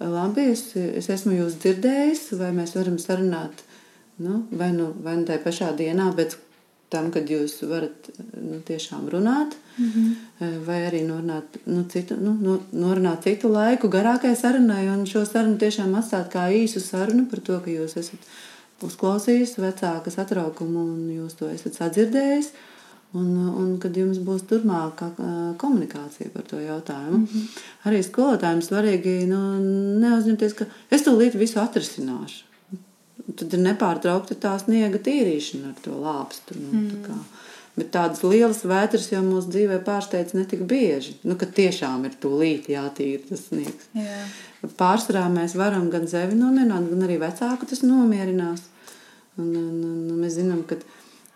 labi, 0.00 0.50
es, 0.52 0.70
es 0.76 1.10
esmu 1.12 1.34
jūs 1.38 1.58
dzirdējis, 1.62 2.30
vai 2.40 2.52
mēs 2.56 2.76
varam 2.78 2.98
sarunāt 2.98 3.64
nu, 4.20 4.44
vai 4.50 4.70
nu, 4.76 4.92
vai 5.02 5.16
nu 5.16 5.24
tajā 5.28 5.40
pašā 5.44 5.72
dienā, 5.76 6.10
bet 6.16 6.36
tam, 6.90 7.08
kad 7.14 7.28
jūs 7.30 7.60
varat 7.70 8.10
nu, 8.34 8.58
tiešām 8.66 9.08
runāt, 9.12 9.54
mm 9.78 9.90
-hmm. 9.94 10.58
vai 10.66 10.78
arī 10.88 11.00
norunāt, 11.06 11.60
nu, 11.66 11.84
citu, 11.92 12.16
nu, 12.20 12.58
norunāt 12.72 13.22
citu 13.24 13.48
laiku 13.48 13.88
garākai 13.88 14.34
sarunai, 14.36 14.88
un 14.88 15.06
šo 15.06 15.24
sarunu 15.24 15.56
tiešām 15.58 15.94
atstāt 15.94 16.32
kā 16.32 16.50
īsu 16.62 16.80
sarunu 16.80 17.26
par 17.30 17.40
to, 17.40 17.60
ka 17.64 17.70
jūs 17.70 17.96
esat 17.96 18.20
uzklausījis 18.82 19.56
vecāka 19.58 20.10
satraukumu 20.10 20.80
un 20.80 21.08
jūs 21.16 21.36
to 21.38 21.48
esat 21.48 21.74
sadzirdējis. 21.74 22.50
Un, 23.10 23.30
un 23.58 23.70
kad 23.82 23.96
jums 23.98 24.20
būs 24.22 24.44
turpmāka 24.46 25.08
komunikācija 25.58 26.30
par 26.30 26.44
to 26.46 26.60
jautājumu, 26.62 27.18
mm 27.18 27.24
-hmm. 27.26 27.64
arī 27.90 28.04
skolotājiem 28.06 28.60
svarīgi 28.62 29.26
nu, 29.26 29.40
neuzņemties, 30.04 30.54
ka 30.54 30.66
es 30.90 31.02
tūlīt 31.02 31.34
visu 31.34 31.58
atrisināšu 31.58 32.44
tad 33.36 33.54
ir 33.54 33.62
nepārtraukta 33.64 34.34
tā 34.34 34.56
sniega 34.58 34.98
tīrīšana 34.98 35.72
ar 35.72 35.80
to 35.84 35.96
lāpstu. 36.02 36.56
Nu, 36.58 36.80
mm. 36.80 37.04
tā 37.06 37.18
Bet 37.78 37.92
tādas 37.94 38.20
lielas 38.26 38.64
vētras 38.66 39.06
jau 39.12 39.20
mūsu 39.24 39.52
dzīvē 39.54 39.78
pārsteidz 39.86 40.34
ne 40.34 40.42
tik 40.48 40.64
bieži. 40.68 41.14
Nu, 41.24 41.36
ka 41.38 41.46
tiešām 41.46 42.02
ir 42.08 42.16
tūlīt 42.20 42.66
jātīra 42.68 43.22
tas 43.28 43.46
sniegs. 43.46 43.86
Jā. 43.96 44.24
Pārsvarā 44.76 45.22
mēs 45.32 45.54
varam 45.56 45.86
gan 45.92 46.08
sevi 46.10 46.36
nomierināt, 46.36 46.90
gan 46.90 47.06
arī 47.06 47.20
vecāku 47.22 47.68
tas 47.70 47.84
nomierinās. 47.86 48.66
Un, 49.38 49.54
un, 49.54 49.78
un 50.10 50.18
mēs 50.18 50.34
zinām, 50.40 50.64
ka 50.68 50.76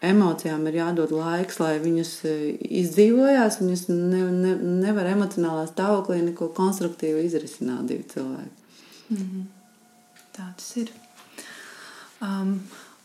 emocijām 0.06 0.66
ir 0.68 0.78
jādod 0.80 1.12
laiks, 1.14 1.58
lai 1.62 1.74
viņas 1.82 2.12
e, 2.28 2.34
izdzīvojās. 2.82 3.60
Viņas 3.62 3.84
ne, 3.90 4.22
ne, 4.30 4.54
nevar 4.84 5.10
emocionālā 5.12 5.66
stāvoklī 5.70 6.20
neko 6.24 6.50
konstruktīvu 6.56 7.24
izrisināt 7.26 7.88
divi 7.90 8.06
cilvēki. 8.14 8.70
Mm 9.10 9.16
-hmm. 9.16 9.44
Tā 10.36 10.48
tas 10.56 10.76
ir. 10.76 10.90
Um, 12.22 12.60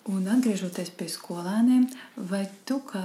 un 0.10 0.28
atgriežoties 0.28 0.90
pie 0.98 1.10
skolēniem, 1.12 1.88
vai 2.16 2.48
tu 2.66 2.82
kā, 2.88 3.04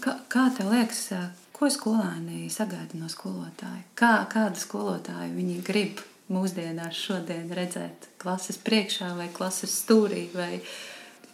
kā, 0.00 0.16
kā 0.28 0.46
tev 0.56 0.72
liekas, 0.72 1.08
ko 1.52 1.68
skolēni 1.70 2.48
sagaida 2.50 2.98
no 2.98 3.08
skolotāja? 3.12 3.82
Kā, 3.94 4.26
kādu 4.32 4.56
skolotāju 4.56 5.34
viņi 5.36 5.62
grib 5.66 6.00
mūsdienās 6.30 6.96
šodien 6.96 7.50
redzēt 7.54 8.08
klases 8.20 8.58
priekšā 8.62 9.12
vai 9.18 9.28
klases 9.34 9.74
stūrī, 9.82 10.28
vai 10.34 10.60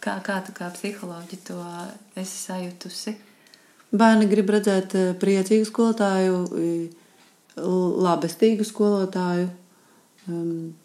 kā, 0.07 0.17
kā 0.23 0.39
tu 0.45 0.55
kā 0.55 0.71
psiholoģi 0.71 1.39
to 1.49 1.59
esi 2.15 2.39
sajutusi? 2.45 3.15
Bērni 3.91 4.27
grib 4.31 4.49
redzēt 4.51 4.95
eh, 4.99 5.13
priecīgu 5.19 5.67
skolotāju, 5.67 6.41
labestīgu 8.07 8.65
skolotāju. 8.67 9.47
Um, 10.27 10.75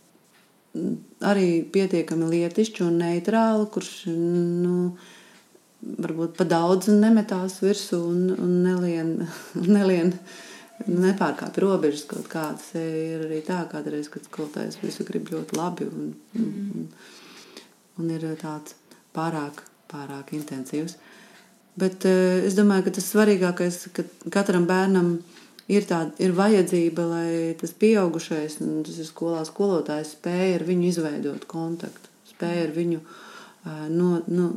arī 1.21 1.49
pietiekami 1.69 2.31
lietišķu 2.31 2.87
un 2.87 3.01
neitrālu, 3.03 3.67
kurš 3.75 3.91
nu, 4.09 4.77
varbūt 5.83 6.39
pa 6.39 6.47
daudz 6.49 6.89
nemetās 6.95 7.59
virsū 7.65 7.99
un, 8.09 8.23
un 8.33 8.55
nelien, 8.65 9.11
nelien 9.77 10.15
nepārkāpj 10.87 11.63
robežas 11.63 12.07
kaut 12.11 12.31
kādas. 12.33 12.71
Ir 12.79 13.27
arī 13.27 13.43
tā, 13.47 13.61
kādreiz, 13.71 14.09
kad 14.13 14.25
skolotājs 14.31 14.81
visu 14.83 15.05
grib 15.09 15.29
ļoti 15.35 15.59
labi 15.59 15.91
un, 15.91 16.15
mm. 16.39 16.47
un, 16.79 16.89
un 18.01 18.15
ir 18.17 18.31
tāds 18.41 18.79
pārāk, 19.17 19.63
pārāk 19.93 20.35
intensīvs. 20.39 20.99
Bet 21.79 22.05
uh, 22.09 22.43
es 22.45 22.57
domāju, 22.59 22.89
ka 22.89 22.97
tas 22.99 23.09
svarīgākais, 23.13 23.85
ka 23.97 24.05
katram 24.33 24.69
bērnam 24.69 25.15
ir 25.17 25.43
ir, 25.71 25.87
tā, 25.89 26.03
ir 26.23 26.35
vajadzība, 26.37 27.05
lai 27.07 27.33
tas 27.61 27.75
pieaugušais, 27.79 28.59
tas 28.61 28.99
ir 28.99 29.09
skolā 29.09 29.43
skolotājs, 29.49 30.17
spēja 30.17 30.59
ar 30.59 30.67
viņu 30.69 30.89
izveidot 30.91 31.47
kontaktu, 31.51 32.13
spēja 32.33 32.67
ar 32.69 32.75
viņu 32.77 33.01
no, 33.93 34.13
no, 34.27 34.49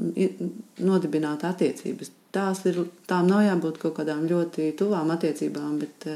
nodibināt 0.81 1.45
attiecības. 1.47 2.13
Tās 2.35 2.65
ir, 2.67 2.81
tām 3.07 3.29
nav 3.31 3.45
jābūt 3.45 3.79
kaut 3.79 3.95
kādām 3.99 4.25
ļoti 4.27 4.73
tuvām 4.79 5.13
attiecībām, 5.15 5.77
bet 5.83 6.09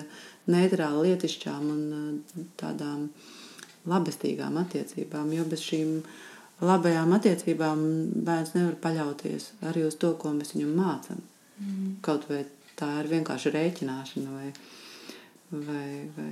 neitrāli 0.51 1.11
lietišķām 1.11 1.69
un 1.75 2.49
tādām 2.59 3.07
labestīgām 3.89 4.57
attiecībām. 4.59 5.31
Jo 5.37 5.45
bez 5.47 5.63
šīm 5.63 6.01
labajām 6.61 7.13
attiecībām 7.15 7.83
bērns 8.25 8.55
nevar 8.57 8.75
paļauties 8.83 9.51
arī 9.69 9.85
uz 9.87 9.95
to, 10.01 10.13
ko 10.19 10.33
mēs 10.35 10.55
viņam 10.55 10.75
mācām. 10.75 11.21
Mm. 11.59 11.95
Kaut 12.05 12.27
vai 12.31 12.43
tā 12.79 12.89
ir 13.01 13.09
vienkārši 13.11 13.53
rēķināšana 13.55 14.35
vai 14.35 14.51
vai, 15.51 16.09
vai 16.15 16.31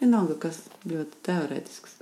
vienalga, 0.00 0.36
kas 0.40 0.62
ļoti 0.88 1.22
teorētisks. 1.26 1.96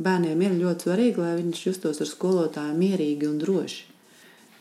Bērniem 0.00 0.42
ir 0.44 0.56
ļoti 0.56 0.86
svarīgi, 0.86 1.20
lai 1.20 1.36
viņš 1.40 1.62
justos 1.66 2.00
ar 2.00 2.08
skolotāju 2.08 2.76
mierīgi 2.78 3.28
un 3.28 3.38
droši. 3.40 3.82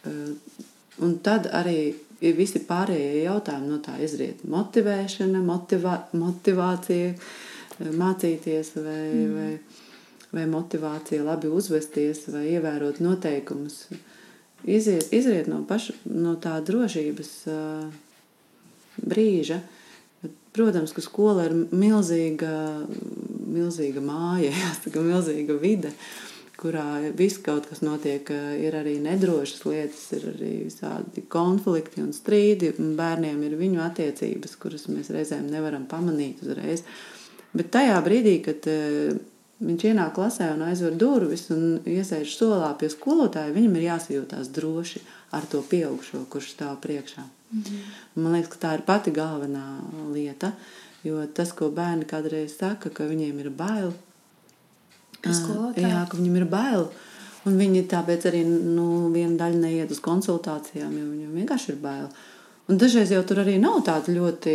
Eh, 0.10 0.63
un 1.06 1.17
tad 1.23 1.47
arī 1.56 1.93
visi 2.19 2.60
pārējie 2.67 3.23
jautājumi 3.23 3.71
no 3.71 3.80
tā 3.84 3.95
izriet. 4.04 4.43
Motivēšana, 4.43 5.39
motivā, 5.43 5.95
motivācija, 6.12 7.13
eh, 7.13 7.93
mācīties 8.04 8.73
vai, 8.80 9.06
mm. 9.13 9.38
vai, 9.38 9.52
vai 10.36 10.46
motivācija 10.50 11.26
labi 11.26 11.50
uzvesties 11.50 12.28
vai 12.34 12.46
ievērot 12.54 13.02
noteikumus. 13.02 13.88
Iziet, 14.68 15.13
izriet 15.15 15.48
no, 15.48 15.63
paša, 15.68 15.96
no 16.12 16.36
tā 16.42 16.58
drošības 16.65 17.36
uh, 17.50 18.00
brīža. 19.00 19.62
Uh, 19.63 19.76
Protams, 20.52 20.92
ka 20.92 21.02
skola 21.04 21.46
ir 21.46 21.54
milzīga, 21.78 22.52
milzīga 23.53 24.01
māja, 24.03 24.49
jāsaka, 24.64 25.03
milzīga 25.06 25.56
vide, 25.62 25.91
kurā 26.60 26.86
viss 27.16 27.39
kaut 27.45 27.70
kas 27.70 27.84
notiek. 27.86 28.32
Ir 28.60 28.76
arī 28.80 28.97
nedrošas 29.03 29.62
lietas, 29.70 30.08
ir 30.18 30.26
arī 30.34 30.53
visādi 30.66 31.24
konflikti 31.32 32.01
un 32.03 32.12
strīdi. 32.18 32.74
Un 32.82 32.95
bērniem 32.99 33.39
ir 33.45 33.56
viņu 33.60 33.84
attiecības, 33.86 34.58
kuras 34.60 34.89
mēs 34.91 35.14
reizēm 35.16 35.47
nevaram 35.53 35.86
pamanīt 35.89 36.41
uzreiz. 36.43 36.84
Bet 37.53 37.72
tajā 37.74 37.97
brīdī, 38.06 38.39
kad 38.45 38.66
eh, 38.70 39.14
viņš 39.60 39.86
ienāk 39.91 40.14
klasē 40.16 40.51
un 40.55 40.66
aizver 40.68 40.95
durvis 40.95 41.47
un 41.55 41.80
iesēž 41.86 42.36
solā 42.36 42.72
pie 42.80 42.89
skolotāja, 42.91 43.53
viņam 43.55 43.76
ir 43.78 43.88
jāsajūtās 43.89 44.51
droši 44.55 45.01
ar 45.36 45.47
to 45.51 45.62
pieaugušo, 45.62 46.26
kurš 46.32 46.53
stāv 46.55 46.78
priekšā. 46.84 47.26
Mhm. 47.53 47.80
Man 48.16 48.38
liekas, 48.38 48.53
ka 48.53 48.62
tā 48.68 48.76
ir 48.78 48.86
pati 48.88 49.12
galvenā 49.16 49.66
lieta. 50.14 50.53
Jo 51.03 51.24
tas, 51.32 51.53
ko 51.55 51.70
bērni 51.72 52.03
kādreiz 52.03 52.57
saka, 52.60 52.89
ka 52.91 53.05
viņiem 53.07 53.38
ir 53.39 53.49
bail, 53.55 53.93
Jā, 55.80 56.03
ka 56.07 56.18
viņam 56.20 56.39
ir 56.39 56.47
bail. 56.49 56.89
Un 57.47 57.55
viņi 57.60 57.86
tāpēc 57.91 58.28
arī 58.30 58.43
nu, 58.47 59.10
viena 59.14 59.36
daļa 59.39 59.62
neiet 59.64 59.91
uz 59.91 60.01
konsultācijām, 60.03 60.91
jo 60.91 61.05
viņam 61.07 61.38
vienkārši 61.39 61.74
ir 61.74 61.80
bail. 61.84 62.10
Un 62.70 62.78
dažreiz 62.78 63.12
jau 63.12 63.22
tur 63.26 63.41
arī 63.41 63.57
nav 63.62 63.80
tāda 63.88 64.14
ļoti 64.14 64.53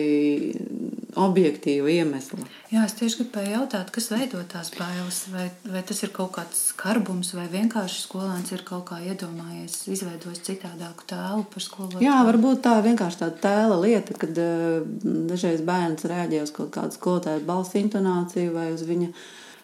objektīva 1.21 1.91
iemesla. 1.93 2.45
Jā, 2.73 2.85
es 2.89 2.97
tieši 2.99 3.21
gribēju 3.21 3.53
jautāt, 3.55 3.91
kas 3.95 4.11
veido 4.13 4.41
tās 4.51 4.71
bailes. 4.75 5.21
Vai, 5.33 5.47
vai 5.71 5.83
tas 5.87 6.03
ir 6.05 6.13
kaut 6.15 6.33
kāds 6.37 6.61
skarbums, 6.73 7.35
vai 7.37 7.47
vienkārši 7.53 8.03
skolēns 8.07 8.53
ir 8.55 8.65
kaut 8.67 8.87
kā 8.91 8.99
iedomājies, 9.05 9.79
izveidojis 9.95 10.43
citādāku 10.49 11.07
tēlu 11.11 11.47
par 11.53 11.67
skolotāju? 11.67 12.05
Jā, 12.05 12.19
varbūt 12.27 12.65
tā 12.67 12.79
ir 12.81 12.89
vienkārši 12.91 13.23
tāda 13.23 13.41
tēla 13.47 13.79
lieta, 13.85 14.19
kad 14.19 14.43
uh, 14.43 14.83
dažreiz 15.31 15.65
bērns 15.67 16.09
reaģē 16.11 16.45
uz 16.45 16.55
kaut 16.55 16.75
kādu 16.75 16.99
skolotāju 16.99 17.47
balss 17.49 17.79
intonāciju 17.79 18.55
vai 18.57 18.71
uz 18.75 18.85
viņa 18.89 19.13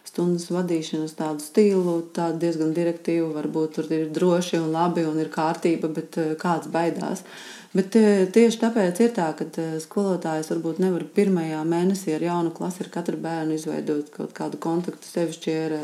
stundas 0.09 0.49
vadīšanas 0.51 1.15
tādu 1.19 1.45
stilu, 1.45 2.01
tādu 2.17 2.41
diezgan 2.43 2.75
direktīvu. 2.77 3.31
Varbūt 3.37 3.79
tur 3.79 3.89
ir 3.95 4.11
droši 4.15 4.59
un 4.59 4.73
labi 4.75 5.07
un 5.07 5.21
ir 5.23 5.31
kārtība, 5.33 5.91
bet 5.95 6.19
uh, 6.19 6.35
kāds 6.41 6.71
baidās. 6.73 7.25
Bet 7.71 7.95
e, 7.95 8.27
tieši 8.35 8.59
tāpēc 8.65 8.99
ir 9.05 9.13
tā, 9.15 9.29
ka 9.39 9.47
e, 9.47 9.67
skolotājs 9.83 10.49
varbūt 10.51 10.81
nevar 10.83 11.05
pirmajā 11.15 11.61
mēnesī 11.71 12.17
ar 12.17 12.25
jaunu 12.27 12.51
klasi 12.55 12.83
ar 12.83 12.91
katru 12.97 13.21
bērnu 13.23 13.55
izveidot 13.55 14.09
kaut 14.15 14.33
kādu 14.35 14.59
kontaktu. 14.63 15.07
Sevišķi 15.07 15.55
ir 15.55 15.77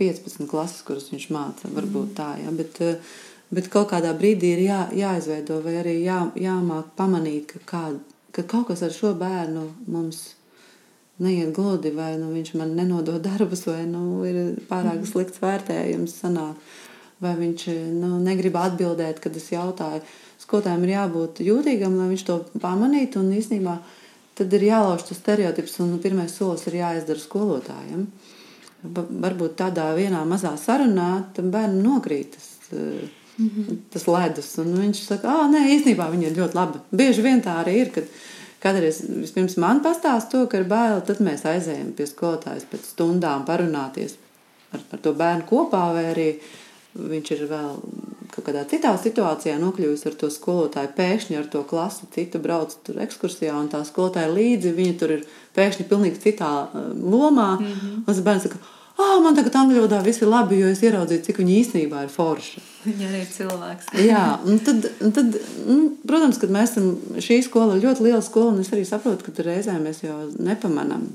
15 0.00 0.42
e, 0.42 0.48
klases, 0.50 0.82
kuras 0.86 1.06
viņš 1.12 1.28
māca. 1.34 1.70
Varbūt 1.76 2.10
tā, 2.18 2.32
ja? 2.42 2.50
bet, 2.58 2.80
bet 3.54 3.70
kaut 3.70 3.92
kādā 3.92 4.10
brīdī 4.18 4.56
ir 4.56 4.64
jā, 4.64 4.80
jāizveido 5.04 5.60
vai 5.62 5.76
arī 5.84 6.00
jā, 6.02 6.24
jāmāk 6.48 6.90
pamanīt, 6.98 7.54
ka, 7.54 7.62
kā, 7.70 7.84
ka 8.34 8.46
kaut 8.50 8.72
kas 8.72 8.82
ar 8.88 8.96
šo 8.96 9.14
bērnu 9.20 9.62
mums 9.86 10.24
neiet 11.18 11.50
gludi, 11.54 11.90
vai 11.94 12.12
nu, 12.18 12.30
viņš 12.34 12.54
man 12.60 12.76
nenodod 12.78 13.22
darbus, 13.24 13.64
vai 13.66 13.82
nu, 13.90 14.22
ir 14.28 14.38
pārāk 14.70 15.00
mhm. 15.00 15.10
slikts 15.10 15.42
vērtējums, 15.42 16.16
sanāk, 16.22 16.56
vai 17.22 17.34
viņš 17.38 17.68
nu, 17.98 18.16
negrib 18.22 18.56
atbildēt, 18.58 19.18
kad 19.22 19.36
es 19.36 19.50
jautāju 19.50 20.04
skolotājiem 20.38 20.84
ir 20.86 20.94
jābūt 20.94 21.42
jūtīgam, 21.44 21.98
lai 21.98 22.08
viņš 22.12 22.24
to 22.28 22.38
pamanītu. 22.62 23.20
Un 23.20 23.34
īstenībā 23.36 23.74
tad 24.38 24.54
ir 24.54 24.68
jālauž 24.70 25.08
tas 25.08 25.18
stereotips, 25.18 25.80
un 25.82 25.98
pirmais 26.02 26.34
solis 26.34 26.64
ir 26.70 26.78
jāizdara 26.78 27.20
skolotājiem. 27.20 28.06
Varbūt 28.86 29.56
tādā 29.58 29.90
vienā 29.96 30.22
mazā 30.30 30.54
sarunā 30.60 31.10
tam 31.34 31.50
bērnam 31.50 31.82
nokrīt 31.82 32.36
tas, 32.36 32.48
mm 32.70 33.48
-hmm. 33.48 33.78
tas 33.90 34.06
ledus. 34.06 34.52
Un 34.62 34.74
viņš 34.78 35.02
saka, 35.02 35.28
ah, 35.28 35.50
nē, 35.50 35.66
īstenībā 35.74 36.06
viņa 36.12 36.30
ir 36.30 36.38
ļoti 36.38 36.54
laba. 36.54 36.80
Bieži 36.92 37.22
vien 37.22 37.42
tā 37.42 37.58
arī 37.64 37.74
ir. 37.82 37.90
Kad, 37.90 38.04
Kādreiz 38.62 39.02
vispirms 39.06 39.54
man 39.62 39.82
pastāsta 39.84 40.32
to, 40.32 40.46
ka 40.50 40.58
ir 40.58 40.64
bail, 40.70 40.98
tad 41.06 41.20
mēs 41.22 41.44
aizējām 41.46 41.92
pie 41.94 42.08
skolotājas 42.10 42.66
pēc 42.66 42.88
stundām 42.90 43.44
parunāties 43.46 44.16
ar, 44.74 44.82
ar 44.92 45.02
to 45.04 45.12
bērnu 45.14 45.46
kopā, 45.46 45.84
vai 45.94 46.08
arī 46.10 46.30
viņš 46.98 47.30
ir 47.36 47.44
vēl 47.50 47.76
kaut 48.32 48.46
kādā 48.48 48.64
citā 48.68 48.92
situācijā 48.98 49.56
nokļuvusi 49.60 50.08
ar 50.10 50.16
to 50.18 50.30
skolotāju, 50.32 50.90
pēkšņi 50.96 51.38
ar 51.38 51.46
to 51.52 51.62
klasi, 51.68 52.08
citu 52.14 52.40
brauc 52.42 52.74
tur 52.86 52.98
ekskursijā, 53.04 53.54
un 53.56 53.70
tā 53.72 53.80
skolotāja 53.86 54.30
līdzi, 54.32 54.74
viņa 54.76 54.96
tur 55.00 55.14
ir 55.16 55.24
pēkšņi 55.56 55.86
pilnīgi 55.90 56.22
citā 56.26 56.50
uh, 56.66 56.90
lomā. 56.98 57.50
Mm 57.60 57.66
-hmm. 57.66 57.94
Un 58.02 58.04
tas 58.10 58.22
bērns 58.26 58.48
saka, 58.48 58.58
ah, 58.98 59.16
man 59.22 59.36
tagad 59.36 59.56
angļu 59.60 59.78
valodā 59.78 60.00
viss 60.04 60.22
ir 60.22 60.30
labi, 60.30 60.58
jo 60.62 60.72
es 60.72 60.82
ieraudzīju, 60.82 61.24
cik 61.26 61.40
viņa 61.42 61.54
īstenībā 61.58 62.02
ir 62.04 62.12
forša. 62.12 62.64
Viņa 62.84 63.08
arī 63.08 63.22
ir 63.22 63.30
cilvēks. 63.32 63.88
Jā, 64.04 64.24
un 64.48 64.60
tad, 64.66 64.90
un 65.04 65.14
tad 65.14 65.38
un, 65.66 65.80
protams, 66.08 66.40
kad 66.42 66.52
mēs 66.54 66.74
esam 66.74 67.20
šī 67.22 67.40
skola 67.46 67.78
ļoti 67.78 68.06
liela 68.08 68.22
skola, 68.24 68.54
un 68.54 68.62
es 68.64 68.72
arī 68.74 68.84
saprotu, 68.88 69.26
ka 69.26 69.34
tur 69.34 69.50
reizēm 69.50 69.82
mēs 69.86 70.02
jau 70.06 70.20
nepamanām. 70.36 71.08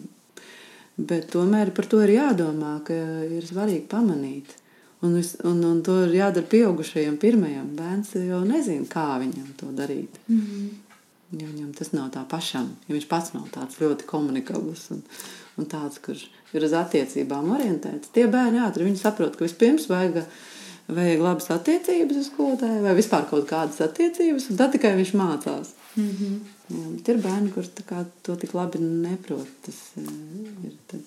Bet 0.98 1.32
tomēr 1.34 1.74
par 1.74 1.88
to 1.90 2.04
ir 2.06 2.14
jādomā, 2.20 2.76
ka 2.86 2.98
ir 3.26 3.48
svarīgi 3.48 3.88
pamanīt. 3.90 4.60
Un, 5.04 5.18
vis, 5.18 5.34
un, 5.44 5.58
un 5.68 5.82
to 5.84 5.98
ir 6.06 6.14
jādara 6.16 6.48
pieaugušajam 6.48 7.18
pirmajam. 7.20 7.74
Bērns 7.76 8.14
jau 8.16 8.40
nezina, 8.48 8.86
kā 8.88 9.18
viņam 9.20 9.50
to 9.60 9.72
darīt. 9.76 10.22
Mm 10.30 10.40
-hmm. 10.40 10.70
Ja 11.42 11.48
viņam 11.48 11.74
tas 11.74 11.92
nav 11.92 12.12
tā 12.14 12.22
pašam, 12.30 12.70
ja 12.88 12.94
viņš 12.94 13.08
pats 13.10 13.34
nav 13.34 13.48
tāds 13.50 13.80
ļoti 13.82 14.06
komunikabls 14.06 14.92
un, 14.92 15.02
un 15.58 15.66
tāds, 15.66 15.98
kurš 15.98 16.28
ir 16.54 16.66
uz 16.68 16.74
attiecībām 16.78 17.52
orientēts. 17.56 18.12
Tie 18.16 18.26
bērni 18.32 18.62
ātri 18.64 18.96
saprot, 19.00 19.38
ka 19.38 19.46
vispirms 19.48 19.88
vajag, 19.92 20.24
vajag 20.88 21.24
labas 21.24 21.50
attiecības 21.56 22.20
uz 22.22 22.30
skolotāju 22.32 22.84
vai 22.86 22.98
vispār 22.98 23.28
kaut 23.30 23.48
kādas 23.50 23.82
attiecības, 23.86 24.50
un 24.50 24.60
tad 24.60 24.76
tikai 24.76 24.96
viņš 25.00 25.16
mācās. 25.20 25.74
Mm 25.96 26.10
-hmm. 26.10 26.38
Jā, 26.74 26.86
ir 27.14 27.18
bērni, 27.22 27.52
kurš 27.52 27.68
to 28.24 28.36
tik 28.36 28.54
labi 28.54 28.80
neprot. 28.80 29.48
Tas 29.66 29.80
eh, 29.98 30.70
ir 30.94 31.02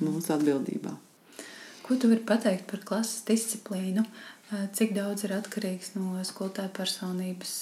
mūsu 0.00 0.32
atbildībā. 0.36 0.94
Ko 1.82 1.96
tu 1.98 2.08
vari 2.08 2.22
pateikt 2.26 2.70
par 2.70 2.80
klases 2.86 3.24
disciplīnu? 3.26 4.04
Cik 4.76 4.90
daudz 4.92 5.24
ir 5.24 5.32
atkarīgs 5.32 5.94
no 5.94 6.20
skolotāja 6.28 6.68
personības, 6.76 7.52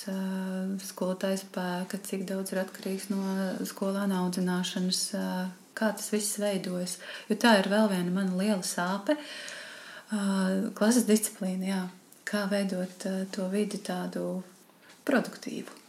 skolotāja 0.89 1.39
spēka, 1.39 2.01
cik 2.03 2.25
daudz 2.27 2.51
ir 2.51 2.65
atkarīgs 2.65 3.07
no 3.13 3.21
skolāna 3.71 4.25
audzināšanas, 4.25 5.05
kā 5.81 5.91
tas 5.97 6.13
viss 6.13 6.39
veidojas. 6.43 6.99
Jo 7.31 7.39
tā 7.41 7.57
ir 7.63 7.71
vēl 7.73 7.89
viena 7.91 8.13
mana 8.21 8.37
liela 8.37 8.63
sāpe. 8.67 9.17
Klases 10.77 11.07
disciplīna, 11.09 11.67
jā. 11.71 11.83
kā 12.29 12.47
veidot 12.51 13.07
to 13.35 13.51
vidi 13.51 13.79
tādu 13.83 14.43
produktīvu. 15.09 15.81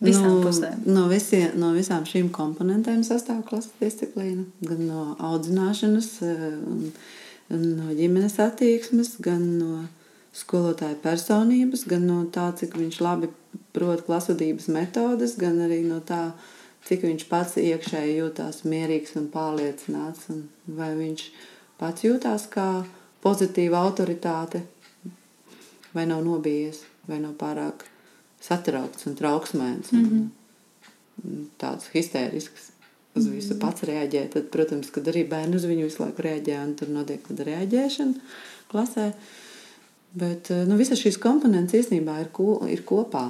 Visām 0.00 0.30
no, 0.30 0.36
pusēm. 0.40 0.84
No, 0.88 1.04
visie, 1.12 1.42
no 1.60 1.74
visām 1.76 2.06
šīm 2.08 2.30
komponentēm 2.32 3.02
sastāv 3.04 3.42
klases 3.48 3.74
disciplīna. 3.82 4.46
Gan 4.64 4.86
no 4.88 5.02
audzināšanas, 5.20 6.08
gan 7.50 7.66
no 7.76 7.96
ģimenes 7.98 8.38
attieksmes, 8.40 9.18
gan 9.20 9.44
no 9.58 9.82
skolotāja 10.36 10.96
personības, 11.02 11.84
gan 11.90 12.06
no 12.08 12.22
tā, 12.32 12.48
cik 12.56 12.78
viņš 12.80 13.00
labi 13.04 13.28
prot 13.74 14.06
klasvedības 14.06 14.70
metodes, 14.72 15.36
gan 15.40 15.58
arī 15.66 15.82
no 15.84 16.00
tā, 16.06 16.30
cik 16.88 17.04
viņš 17.06 17.26
pats 17.30 17.56
iekšēji 17.60 18.18
jūtās 18.18 18.64
mierīgs 18.64 19.16
un 19.20 19.28
pārliecināts. 19.32 20.28
Un 20.32 20.46
vai 20.66 20.92
viņš 20.98 21.26
pats 21.80 22.04
jūtās 22.06 22.48
kā 22.52 22.68
pozitīva 23.24 23.82
autoritāte, 23.84 24.62
vai 25.94 26.06
nav 26.08 26.24
nobijies, 26.24 26.84
vai 27.08 27.20
nav 27.22 27.36
pārāk 27.40 27.84
satraukts 28.40 29.08
un 29.10 29.16
trauksmēns. 29.18 29.92
Un, 29.92 30.00
mm 30.00 30.10
-hmm. 30.10 30.36
Tāds 31.60 31.90
histērisks 31.92 32.70
uz 33.14 33.26
mhm. 33.26 33.34
visu 33.34 33.58
pats 33.58 33.82
reaģē. 33.82 34.28
Tad, 34.32 34.48
protams, 34.54 34.90
kad 34.90 35.08
arī 35.10 35.26
bērni 35.28 35.56
uz 35.56 35.66
viņu 35.68 35.84
visu 35.88 36.02
laiku 36.02 36.22
reaģē, 36.22 36.56
un 36.64 36.74
tur 36.74 36.88
notiek 36.88 37.26
tāda 37.26 37.44
reaģēšana 37.44 38.14
klasē. 38.70 39.12
Bet 40.12 40.50
nu, 40.66 40.76
visas 40.76 40.98
šīs 40.98 41.18
komponentes 41.22 41.74
īstenībā 41.74 42.20
ir, 42.20 42.30
ko, 42.34 42.66
ir 42.66 42.82
kopā. 42.82 43.28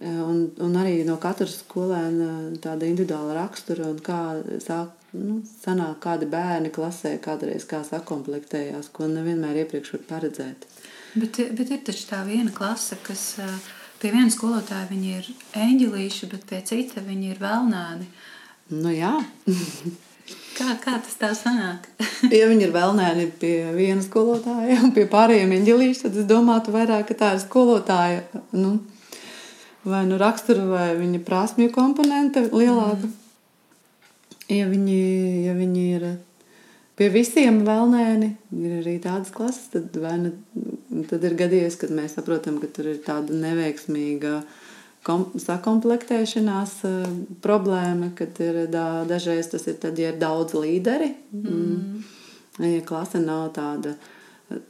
Un, 0.00 0.46
un 0.64 0.76
arī 0.80 1.02
no 1.04 1.18
katras 1.20 1.58
skolēna 1.60 2.56
tāda 2.64 2.86
individuāla 2.88 3.34
rakstura 3.36 3.90
un 3.90 3.98
kā 4.00 4.20
sāk, 4.64 4.94
nu, 5.12 5.42
sanāk 5.60 5.98
kādi 6.06 6.28
bērni 6.30 6.70
klasē, 6.72 7.18
kādreiz 7.20 7.66
kā 7.68 7.82
sakomplektējās, 7.84 8.88
ko 8.96 9.10
nevienmēr 9.10 9.60
iepriekš 9.66 9.92
var 9.98 10.06
paredzēt. 10.14 10.64
Bet, 11.12 11.42
bet 11.58 11.74
ir 11.74 11.84
taču 11.84 12.08
tā 12.08 12.22
viena 12.24 12.54
klase, 12.54 12.96
kas 13.04 13.26
uh, 13.42 13.52
Pie 14.00 14.14
viena 14.14 14.32
skolotāja 14.32 14.86
viņi 14.88 15.10
ir 15.12 15.26
eņģelīši, 15.60 16.28
bet 16.32 16.46
pie 16.48 16.62
cita 16.64 17.02
viņi 17.04 17.34
ir 17.34 17.40
vēlnēni. 17.42 18.06
Nu, 18.72 18.88
jā. 18.94 19.10
kā, 20.58 20.72
kā 20.80 20.94
tas 21.04 21.18
tā 21.20 21.28
sanāk? 21.36 21.90
ja 22.38 22.46
viņi 22.48 22.64
ir 22.64 22.72
vēlnēni 22.72 23.26
pie 23.42 23.58
viena 23.76 24.00
skolotāja 24.00 24.78
un 24.86 24.94
pie 24.96 25.04
pārējiem 25.10 25.52
eņģelīši, 25.58 26.00
tad 26.06 26.16
es 26.16 26.28
domātu 26.30 26.72
vairāk, 26.72 27.10
ka 27.10 27.18
tā 27.20 27.34
ir 27.36 27.42
skolotāja. 27.44 28.24
Nu, 28.56 28.78
vai 29.84 30.04
nu 30.08 30.18
rakstura, 30.20 30.64
vai 30.68 30.88
viņa 30.98 31.22
prasmju 31.26 31.72
komponente 31.74 32.44
lielāka. 32.50 33.06
Mm. 33.06 33.16
Ja 34.50 34.66
viņi, 34.66 34.98
ja 35.46 35.54
viņi 35.54 35.84
ir 35.94 36.06
pie 36.98 37.08
visiem 37.14 37.62
vēlnēni. 37.66 38.32
Ir 38.60 38.80
arī 38.80 38.96
tādas 39.02 39.30
klases, 39.34 39.70
tad, 39.72 39.94
ne, 39.96 40.32
tad 41.08 41.24
ir 41.24 41.36
gadījies, 41.38 41.78
kad 41.80 41.94
mēs 41.94 42.18
saprotam, 42.18 42.58
ka 42.60 42.68
tur 42.74 42.90
ir 42.90 42.98
tāda 43.04 43.36
neveiksmīga 43.36 44.40
kom, 45.06 45.28
sakomplektēšanās 45.40 46.74
uh, 46.88 47.06
problēma, 47.44 48.10
kad 48.18 48.42
ir 48.42 48.64
da, 48.72 49.04
dažreiz 49.08 49.52
tas 49.54 49.68
ir 49.70 49.78
tad, 49.80 50.02
ja 50.02 50.10
ir 50.10 50.20
daudz 50.20 50.58
līderi. 50.58 51.14
Mm. 51.32 52.02
Ja 52.60 52.82
klase 52.84 53.22
nav 53.22 53.52
tāda 53.56 53.94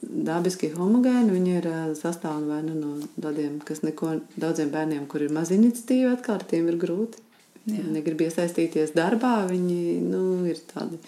dabiski 0.02 0.70
homogēna, 0.74 1.32
viņi 1.32 1.56
ir 1.56 1.66
uh, 1.70 1.80
sastāvdaļa 1.96 2.48
vai 2.50 2.60
nu 2.66 2.76
no 2.76 3.10
tādiem, 3.22 3.58
kas 3.64 3.82
neko 3.86 4.18
daudziem 4.40 4.72
bērniem, 4.72 5.06
kur 5.10 5.24
ir 5.24 5.32
maz 5.34 5.52
iniciatīva, 5.54 6.14
atkārt 6.18 6.50
tiem 6.52 6.68
ir 6.72 6.78
grūti. 6.80 7.22
Jā. 7.66 7.76
Viņi 7.76 7.92
negrib 7.94 8.24
iesaistīties 8.24 8.94
darbā, 8.96 9.34
viņi 9.50 10.00
nu, 10.04 10.22
ir 10.48 10.60
tādi 10.70 11.00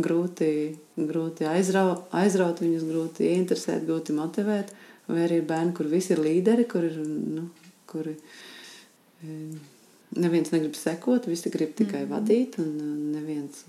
grūti, 0.00 0.48
grūti 0.96 1.46
aizraut, 1.48 2.08
aizraut 2.16 2.62
viņus, 2.64 2.86
grūti 2.88 3.28
ieinteresēt, 3.30 3.84
grūti 3.86 4.16
motivēt. 4.16 4.72
Vai 5.04 5.26
arī 5.26 5.42
ir 5.42 5.48
bērni, 5.48 5.74
kur 5.76 5.88
visi 5.90 6.14
ir 6.14 6.22
līderi, 6.24 6.64
kur 6.68 6.86
ir, 6.86 6.96
nu, 7.04 7.50
kuri 7.90 8.14
e, 8.16 9.34
neviens 10.16 10.52
negrib 10.54 10.76
sekot, 10.78 11.28
visi 11.28 11.52
grib 11.52 11.74
tikai 11.76 12.06
mm. 12.06 12.12
vadīt, 12.14 12.56
un 12.62 13.12
neviens 13.12 13.66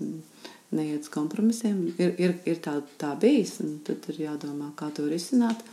kompromisiem. 1.16 1.82
Ir, 1.98 2.14
ir, 2.20 2.34
ir 2.48 2.62
tā, 2.64 2.78
tā 3.00 3.14
bijis, 3.20 3.58
un 3.64 3.78
tad 3.86 4.04
ir 4.12 4.26
jādomā, 4.28 4.72
kā 4.78 4.90
to 4.94 5.08
risināt. 5.10 5.64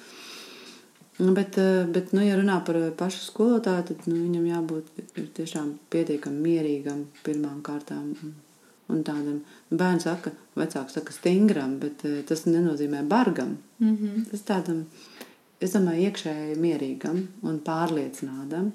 Bet, 1.19 1.57
eh, 1.61 1.83
bet 1.85 2.13
nu, 2.15 2.23
ja 2.25 2.39
runā 2.39 2.57
par 2.65 2.79
pašu 2.97 3.21
skolotāju, 3.27 3.85
tad 3.91 4.07
nu, 4.09 4.15
viņam 4.17 4.47
jābūt 4.49 5.03
tiešām 5.37 5.75
pietiekami 5.93 6.41
mierīgam 6.47 7.05
pirmām 7.25 7.61
kārtām. 7.65 8.15
Un, 8.91 8.99
tādam 9.07 9.39
bērnam 9.71 10.01
saka, 10.03 10.33
vecāks 10.59 10.97
saka, 10.97 11.13
stingram, 11.15 11.77
bet 11.79 12.03
eh, 12.09 12.23
tas 12.27 12.47
nenozīmē 12.49 13.03
bargam. 13.07 13.57
Mm 13.79 13.95
-hmm. 13.97 14.25
Tas 14.31 14.41
tādam, 14.49 14.83
es 15.61 15.71
domāju, 15.73 16.09
iekšēji 16.09 16.57
mierīgam 16.59 17.27
un 17.41 17.59
pārliecinātam. 17.59 18.71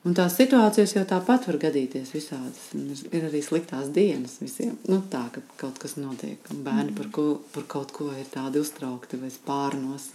Un 0.00 0.14
tās 0.16 0.32
situācijas 0.38 0.94
jau 0.96 1.02
tāpat 1.04 1.44
var 1.44 1.58
gadīties 1.60 2.14
visādas. 2.14 2.70
Ir 3.12 3.26
arī 3.26 3.42
sliktās 3.44 3.90
dienas 3.92 4.38
visiem. 4.40 4.78
Nu, 4.88 5.02
tā, 5.12 5.26
ka 5.34 5.42
kaut 5.60 5.80
kas 5.82 5.98
notiek, 6.00 6.40
un 6.54 6.62
bērni 6.64 6.94
par, 6.96 7.10
ko, 7.12 7.24
par 7.52 7.66
kaut 7.68 7.92
ko 7.92 8.08
ir 8.16 8.30
tādi 8.32 8.62
uztraukti 8.64 9.20
vai 9.20 9.28
spārnos. 9.34 10.08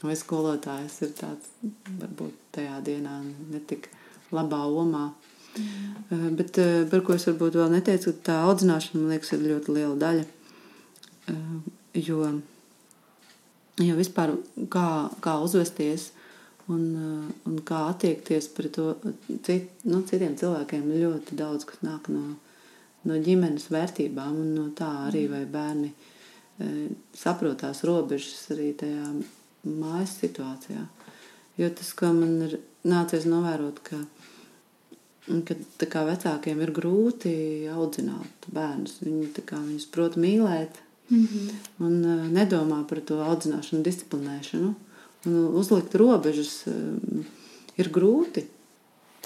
Vai 0.00 0.14
skolotājs 0.16 1.00
ir 1.04 1.10
tāds, 1.18 1.50
varbūt 1.98 2.36
tajā 2.54 2.78
dienā 2.86 3.16
netik 3.50 3.90
labā 4.32 4.62
omā. 4.78 5.08
Mm. 5.58 6.36
Bet 6.38 6.62
eh, 6.62 6.86
par 6.90 7.02
ko 7.04 7.18
es 7.18 7.26
varbūt 7.26 7.58
vēl 7.58 7.74
neteicu, 7.74 8.14
tā 8.24 8.38
audzināšana 8.46 9.02
man 9.02 9.16
liekas 9.16 9.34
ir 9.34 9.42
ļoti 9.48 9.74
liela 9.74 9.98
daļa. 9.98 10.24
Eh, 11.34 11.52
jo, 12.06 12.22
jo 13.82 13.98
vispār 13.98 14.36
kā, 14.70 14.86
kā 15.20 15.36
uzvesties 15.42 16.12
un, 16.70 16.84
un 17.48 17.58
kā 17.66 17.82
attiekties 17.90 18.48
pret 18.54 18.72
to 18.76 18.94
cit, 19.46 19.70
nu, 19.88 20.02
citiem 20.08 20.36
cilvēkiem, 20.40 20.86
ļoti 21.02 21.38
daudz 21.38 21.66
kas 21.68 21.82
nāk 21.86 22.08
no, 22.12 22.36
no 23.08 23.18
ģimenes 23.26 23.68
vērtībām 23.72 24.40
un 24.44 24.54
no 24.56 24.70
tā 24.76 24.90
arī 25.08 25.26
vai 25.32 25.44
bērni 25.50 25.92
saprot 27.16 27.62
tās 27.62 27.84
robežas 27.88 28.50
arī 28.52 28.72
tajā 28.76 29.06
mājas 29.64 30.18
situācijā. 30.20 30.82
Jo 31.60 31.70
tas, 31.76 31.92
ko 31.96 32.12
man 32.16 32.36
ir 32.48 32.58
nācies 32.88 33.26
novērot, 33.28 33.80
ka 33.84 34.00
ka 35.46 35.54
kā, 35.86 36.04
vecākiem 36.08 36.60
ir 36.64 36.72
grūti 36.74 37.32
audzināt 37.70 38.48
bērnus. 38.50 38.98
Viņi 39.04 39.44
kā, 39.46 39.60
viņus 39.62 39.86
prot 39.92 40.16
mīlēt 40.18 40.80
mm 41.10 41.26
-hmm. 41.26 41.50
un 41.86 42.04
uh, 42.04 42.24
nedomā 42.32 42.84
par 42.88 43.00
to 43.00 43.20
audzināšanu, 43.22 43.82
disciplinēšanu. 43.82 44.66
Un 44.66 44.74
uzlikt 45.28 45.94
robežas 46.00 46.62
uh, 46.70 47.24
ir 47.80 47.90
grūti. 47.92 48.46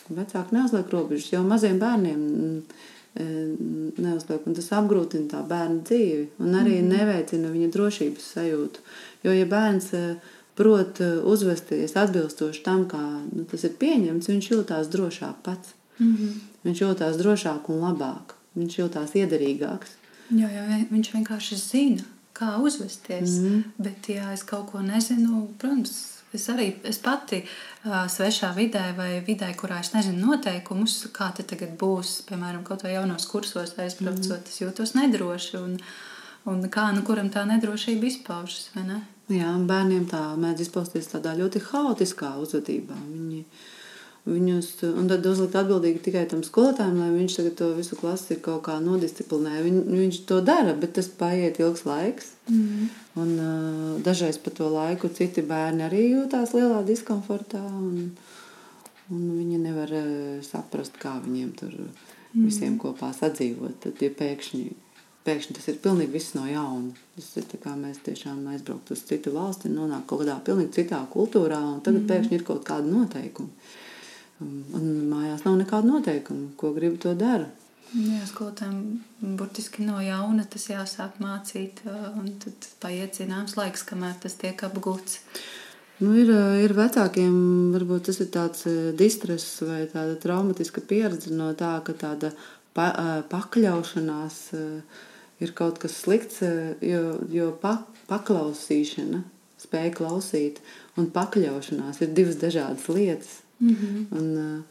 Vecāki 0.08 0.56
neuzliek 0.56 0.90
robežas, 0.92 1.30
jau 1.32 1.42
maziem 1.46 1.78
bērniem 1.80 2.24
uh, 2.60 2.82
neuzliek, 3.14 4.46
un 4.46 4.56
tas 4.56 4.72
apgrūtina 4.74 5.30
tā 5.30 5.42
bērna 5.46 5.84
dzīvi 5.86 6.42
un 6.42 6.56
arī 6.58 6.80
mm 6.80 6.90
neveicina 6.94 7.52
viņa 7.52 7.68
drošības 7.76 8.32
sajūtu. 8.36 8.82
Jo, 9.24 9.36
ja 9.36 9.46
bērns 9.46 9.92
uh, 9.94 10.32
prot 10.54 11.00
uzvesties 11.26 11.96
atbilstoši 11.98 12.62
tam, 12.62 12.84
kā 12.90 13.02
nu, 13.26 13.46
tas 13.50 13.64
ir 13.66 13.74
pieņemts, 13.78 14.30
viņš 14.30 14.50
jūtās 14.52 14.90
drošāk 14.92 15.42
pats. 15.42 15.74
Mm 15.98 16.16
-hmm. 16.16 16.32
Viņš 16.64 16.80
jūtas 16.80 17.18
drošāk 17.20 17.68
un 17.68 17.80
labāk. 17.84 18.34
Viņš 18.56 18.78
jūtas 18.78 19.14
iederīgāks. 19.18 19.98
Jā, 20.30 20.48
jā, 20.48 20.64
viņš 20.90 21.10
vienkārši 21.14 21.56
zina, 21.60 22.04
kā 22.34 22.56
uzvesties. 22.62 23.38
Mm. 23.40 23.62
Bet, 23.78 24.10
ja 24.12 24.32
es 24.34 24.44
kaut 24.46 24.72
ko 24.72 24.82
nezinu, 24.84 25.44
protams, 25.58 25.94
es 26.34 26.48
arī 26.50 26.70
es 26.86 26.98
pati 27.02 27.42
uh, 27.44 28.04
svešā 28.10 28.50
vidē 28.56 28.88
vai 28.98 29.20
vidē, 29.26 29.52
kurā 29.58 29.78
es 29.84 29.92
nezinu 29.94 30.32
noteikumus, 30.32 30.98
kā 31.14 31.30
tas 31.36 31.48
tagad 31.50 31.76
būs, 31.80 32.24
piemēram, 32.28 32.64
kaut 32.66 32.82
vai 32.86 32.96
jaunos 32.96 33.28
kursos 33.30 33.76
aizbraucot, 33.78 34.42
mm 34.42 34.50
es 34.50 34.60
jūtos 34.62 34.96
nedroši. 34.98 35.56
Un, 35.62 35.78
un 36.50 36.66
kā 36.70 36.90
nu 36.96 37.04
kuram 37.06 37.30
tā 37.32 37.46
nedrošība 37.48 38.10
izpaužas? 38.10 38.70
Ne? 38.76 39.02
Jā, 39.32 39.54
bērniem 39.68 40.04
tā 40.10 40.20
mēdz 40.36 40.66
izpausties 40.66 41.08
tādā 41.14 41.32
ļoti 41.38 41.62
haotiskā 41.70 42.34
uzvedībā. 42.42 42.98
Viņi 43.08 43.44
Viņus, 44.24 44.68
un 44.88 45.08
tad 45.10 45.26
uzlikt 45.28 45.52
atbildīgi 45.60 46.00
tikai 46.06 46.22
tam 46.30 46.40
skolotājam, 46.46 46.96
lai 46.96 47.10
viņš 47.12 47.34
to 47.58 47.66
visu 47.76 47.98
klasi 48.00 48.38
kaut 48.40 48.62
kā 48.64 48.78
nodisciplinē. 48.80 49.58
Viņ, 49.66 49.82
viņš 49.90 50.20
to 50.30 50.38
dara, 50.40 50.72
bet 50.80 50.94
tas 50.96 51.10
paiet 51.12 51.60
ilgs 51.60 51.84
laiks. 51.84 52.30
Mm. 52.48 52.86
Un, 53.20 53.34
uh, 53.36 53.90
dažreiz 54.06 54.38
pa 54.40 54.48
to 54.48 54.70
laiku 54.72 55.10
citi 55.12 55.44
bērni 55.44 55.84
arī 55.84 56.06
jūtās 56.14 56.56
lielā 56.56 56.80
diskomfortā. 56.88 57.60
Un, 57.60 58.14
un 59.12 59.28
viņi 59.42 59.60
nevar 59.60 59.92
uh, 59.92 60.08
saprast, 60.48 60.96
kā 60.96 61.18
viņiem 61.26 61.52
tur 61.60 61.76
mm. 61.76 62.46
visiem 62.46 62.80
kopā 62.80 63.12
sadzīvot. 63.12 63.76
Tad, 63.84 64.00
ja 64.00 64.08
pēkšņi, 64.08 64.64
pēkšņi 65.28 65.60
tas 65.60 65.68
ir 65.68 65.80
pilnīgi 65.84 66.16
viss 66.16 66.32
no 66.38 66.48
jauna. 66.48 66.96
Tas 67.18 67.28
ir 67.44 67.52
kā 67.60 67.76
mēs 67.76 68.00
tiešām 68.08 68.40
aizbrauktu 68.56 68.96
uz 68.96 69.04
citu 69.04 69.36
valsti, 69.36 69.68
nonāktu 69.68 70.14
kaut 70.14 70.24
kādā 70.24 70.40
pilnīgi 70.48 70.78
citā 70.80 71.04
kultūrā, 71.12 71.60
un 71.76 71.84
tagad 71.84 72.06
mm. 72.06 72.12
pēkšņi 72.14 72.40
ir 72.40 72.48
kaut 72.48 72.64
kāda 72.72 72.88
noteikuma. 72.88 73.52
Un 74.74 74.88
mājās 75.10 75.44
nav 75.46 75.58
nekāda 75.60 75.88
noteikuma, 75.88 76.52
ko 76.60 76.72
gribi 76.76 77.00
to 77.02 77.14
dara. 77.18 77.48
Jā, 77.94 78.24
skolotājiem 78.26 79.36
burtiski 79.38 79.84
no 79.86 80.00
jauna 80.02 80.42
tas 80.50 80.64
jāsāk 80.66 81.20
mācīt, 81.22 81.84
un 81.86 82.32
tad 82.42 82.66
paiet 82.82 83.20
zināms 83.20 83.54
laiks, 83.54 83.84
kamēr 83.86 84.16
tas 84.22 84.34
tiek 84.40 84.64
apgūts. 84.66 85.20
Nu, 86.02 86.10
ir, 86.18 86.32
ir 86.64 86.74
vecākiem, 86.74 87.36
varbūt 87.76 88.08
tas 88.08 88.18
ir 88.24 88.32
tāds 88.34 88.64
distress 88.98 89.60
vai 89.62 89.84
tāda 89.92 90.16
traumatiska 90.18 90.82
pieredze 90.90 91.30
no 91.30 91.52
tā, 91.54 91.76
ka 91.86 91.94
tāda 91.94 92.32
pa, 92.74 92.88
pakļaušanās 93.30 94.40
ir 95.44 95.54
kaut 95.54 95.78
kas 95.82 95.94
slikts, 96.02 96.42
jo, 96.82 97.04
jo 97.30 97.52
pa, 97.62 97.76
paklausīšana, 98.10 99.22
spēja 99.62 99.94
klausīt 100.00 100.58
un 100.98 101.12
pakļaušanās 101.14 102.02
ir 102.02 102.14
divas 102.16 102.42
dažādas 102.42 102.90
lietas. 102.90 103.43
Mm 103.58 103.76
-hmm. 103.76 104.18
un, 104.18 104.36
uh, 104.36 104.62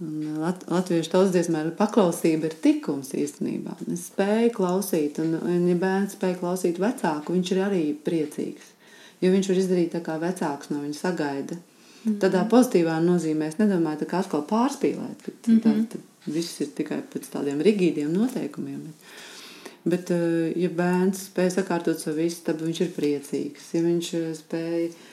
un 0.00 0.38
lat, 0.38 0.64
latviešu 0.70 1.10
tautsdziesmē 1.10 1.64
ir 1.64 1.72
paklausība 1.78 2.50
ir 2.50 2.54
tikums 2.62 3.12
īstenībā. 3.14 3.76
Es 3.92 4.10
spēju 4.10 4.52
klausīt, 4.56 5.18
un, 5.18 5.34
un 5.34 5.68
ja 5.68 5.76
bērns 5.76 6.16
spēj 6.16 6.38
klausīt 6.40 6.78
vecāku, 6.78 7.32
viņš 7.32 7.52
ir 7.52 7.62
arī 7.64 7.82
priecīgs. 8.04 8.76
Jo 9.20 9.30
viņš 9.30 9.48
var 9.48 9.56
izdarīt 9.56 9.92
tā, 9.92 10.00
kā 10.00 10.18
vecāks 10.20 10.70
no 10.70 10.80
viņa 10.80 10.94
sagaida. 10.94 11.54
Mm 11.54 12.12
-hmm. 12.12 12.18
Tādā 12.20 12.48
pozitīvā 12.48 13.00
nozīmē 13.04 13.48
es 13.48 13.58
nedomāju, 13.58 14.06
ka 14.06 14.18
atkal 14.18 14.42
pārspīlēt, 14.42 15.18
ka 15.24 15.30
mm 15.46 15.58
-hmm. 15.58 15.86
tā, 15.86 15.86
tā, 15.96 15.98
viss 16.26 16.60
ir 16.60 16.66
tikai 16.66 17.02
pēc 17.12 17.28
tādiem 17.32 17.60
rigīdiem 17.60 18.12
noteikumiem. 18.12 18.80
Bet, 18.84 18.94
bet 19.84 20.10
uh, 20.10 20.56
ja 20.56 20.68
bērns 20.68 21.28
spēj 21.28 21.50
sakārtot 21.50 21.98
savu 21.98 22.20
istabu, 22.20 22.64
viņš 22.64 22.80
ir 22.80 22.90
priecīgs. 22.96 23.74
Ja 23.74 23.82
viņš 23.82 24.06
spēj 24.34 24.84
Eh, 24.84 25.09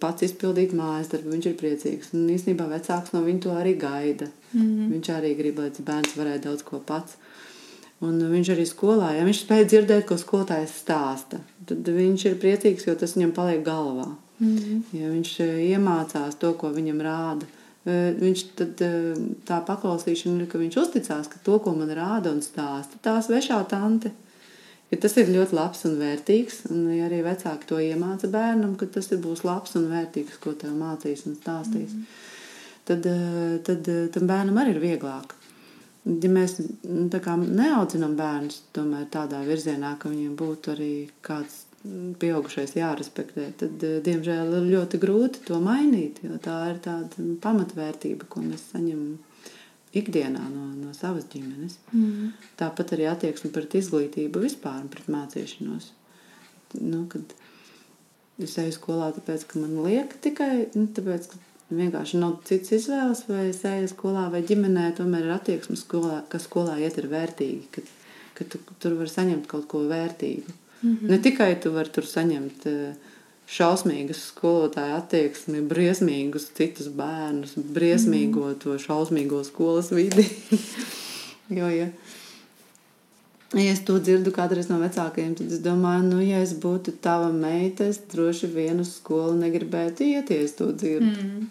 pats 0.00 0.24
izpildīt 0.24 0.72
mājas 0.76 1.10
darbu, 1.12 1.34
viņš 1.34 1.48
ir 1.50 1.56
priecīgs. 1.60 2.14
Un 2.16 2.28
īstenībā 2.32 2.66
vecāks 2.70 3.12
no 3.14 3.20
viņa 3.24 3.42
to 3.44 3.56
arī 3.56 3.74
gaida. 3.78 4.30
Mm 4.52 4.62
-hmm. 4.62 4.88
Viņš 4.94 5.10
arī 5.16 5.36
grib, 5.36 5.58
lai 5.58 5.70
bērns 5.70 6.16
varētu 6.16 6.44
daudz 6.44 6.62
ko 6.62 6.80
pats. 6.86 7.16
Un 8.00 8.18
viņš 8.32 8.48
arī 8.54 8.64
skolā, 8.64 9.12
ja 9.12 9.24
viņš 9.24 9.40
spēj 9.44 9.64
dzirdēt, 9.64 10.06
ko 10.08 10.16
skolotājs 10.16 10.72
stāsta, 10.82 11.38
tad 11.66 11.88
viņš 11.88 12.24
ir 12.24 12.38
priecīgs, 12.40 12.86
jo 12.86 12.94
tas 12.94 13.16
viņam 13.16 13.32
paliek 13.32 13.64
galvā. 13.64 14.08
Mm 14.40 14.56
-hmm. 14.56 14.82
Ja 14.92 15.08
viņš 15.08 15.40
eh, 15.40 15.76
iemācās 15.76 16.38
to, 16.38 16.52
ko 16.52 16.68
viņam 16.68 17.00
rāda, 17.00 17.44
eh, 17.84 18.14
viņš 18.20 18.44
tad 18.56 18.74
tā 19.44 19.60
paklausīšana 19.66 20.40
ir, 20.40 20.46
ka 20.46 20.58
viņš 20.58 20.76
uzticās, 20.76 21.28
ka 21.28 21.36
to, 21.44 21.58
ko 21.58 21.74
man 21.74 21.88
rāda 21.88 22.32
un 22.32 22.40
stāsta, 22.40 22.96
tā 23.02 23.20
svešā 23.22 23.68
tante. 23.68 24.08
Mm 24.08 24.29
Ja 24.90 24.98
tas 24.98 25.14
ir 25.20 25.30
ļoti 25.30 25.54
labs 25.54 25.84
un 25.86 26.00
vērtīgs, 26.00 26.64
un 26.74 26.88
ja 26.90 27.06
arī 27.06 27.20
vecāki 27.22 27.68
to 27.70 27.78
iemāca 27.78 28.26
bērnam, 28.30 28.74
ka 28.78 28.88
tas 28.90 29.06
būs 29.22 29.44
labs 29.46 29.76
un 29.78 29.86
vērtīgs, 29.92 30.40
ko 30.42 30.56
tev 30.58 30.74
mācīs 30.74 31.28
un 31.30 31.38
stāstīs, 31.38 31.94
mm 31.94 32.28
tad, 32.90 33.06
eh, 33.06 33.58
tad 33.62 33.88
eh, 33.88 34.08
tam 34.12 34.26
bērnam 34.26 34.58
arī 34.60 34.74
ir 34.74 34.82
vieglāk. 34.82 35.36
Ja 36.10 36.30
mēs 36.32 36.56
nu, 36.88 37.08
kā, 37.12 37.36
neaudzinām 37.38 38.16
bērnus 38.18 38.62
tomēr 38.76 39.08
tādā 39.12 39.42
virzienā, 39.46 39.94
ka 40.00 40.10
viņiem 40.10 40.36
būtu 40.38 40.72
arī 40.74 40.92
kāds 41.26 41.66
pieaugušais 42.20 42.74
jārespektē, 42.76 43.50
tad, 43.60 43.84
eh, 43.86 43.98
diemžēl, 44.06 44.54
ir 44.58 44.70
ļoti 44.74 45.00
grūti 45.02 45.44
to 45.46 45.60
mainīt, 45.62 46.22
jo 46.24 46.40
tā 46.42 46.58
ir 46.72 46.80
tāda 46.84 47.28
pamatvērtība, 47.44 48.28
ko 48.28 48.42
mēs 48.46 48.70
saņemam 48.72 49.18
ikdienā 49.96 50.42
no, 50.52 50.68
no 50.78 50.94
savas 50.94 51.26
ģimenes. 51.32 51.78
Mm. 51.92 52.32
Tāpat 52.60 52.94
arī 52.94 53.08
attieksme 53.10 53.50
pret 53.54 53.74
izglītību 53.80 54.42
vispār 54.44 54.82
un 54.84 54.90
pret 54.92 55.10
mācīšanos. 55.10 55.90
Nu, 56.78 57.04
kad 57.10 57.34
es 58.40 58.56
eju 58.62 58.74
skolā, 58.76 59.10
tāpēc, 59.16 59.46
ka 59.50 59.62
man 59.62 59.80
liek 59.84 60.14
tikai 60.22 60.68
nu, 60.76 60.86
tāpēc, 60.94 61.30
ka 61.32 61.74
vienkārši 61.74 62.20
nav 62.22 62.38
cits 62.46 62.74
izvēles, 62.78 63.24
vai 63.30 63.48
es 63.50 63.62
eju 63.66 63.90
skolā 63.90 64.28
vai 64.32 64.42
ģimenē, 64.46 64.90
tomēr 64.98 65.26
ir 65.26 65.34
attieksme, 65.34 65.78
skolā, 65.78 66.22
ka 66.30 66.40
skolā 66.42 66.78
iet 66.82 66.98
ir 67.02 67.10
vērtīgi, 67.10 67.68
ka, 67.74 67.84
ka 68.38 68.46
tu 68.52 68.62
tur 68.82 68.96
var 69.00 69.10
saņemt 69.10 69.50
kaut 69.50 69.66
ko 69.70 69.84
vērtīgu. 69.90 70.56
Mm 70.80 70.94
-hmm. 70.96 71.10
Ne 71.10 71.18
tikai 71.18 71.54
tu 71.60 71.74
vari 71.74 71.92
tur 71.92 72.06
saņemt 72.06 72.66
uh, 72.66 73.10
šausmīgas 73.50 74.22
skolotāja 74.30 75.00
attieksmi, 75.00 75.64
briesmīgus 75.70 76.50
citus 76.54 76.90
bērnus, 76.94 77.56
briesmīgo 77.74 78.46
mm. 78.52 78.58
to 78.62 78.78
šausmīgo 78.78 79.42
skolas 79.48 79.90
vidi. 79.94 80.26
jo, 81.58 81.70
ja, 81.70 81.90
Ja 83.50 83.72
es 83.72 83.80
to 83.82 83.96
dzirdu 83.98 84.30
kādreiz 84.30 84.68
no 84.70 84.76
vecākiem, 84.78 85.32
tad 85.34 85.50
es 85.50 85.58
domāju, 85.64 86.04
nu, 86.06 86.18
ja 86.22 86.38
es 86.38 86.52
būtu 86.62 86.92
tava 87.02 87.32
meita, 87.34 87.88
es 87.90 87.98
droši 88.12 88.46
vien 88.52 88.78
uz 88.78 88.92
skolu 89.00 89.34
negribētu 89.40 90.06
iet, 90.06 90.30
ja 90.30 90.44
es 90.44 90.54
to 90.54 90.68
dzirdu. 90.70 91.10
Mm. 91.10 91.48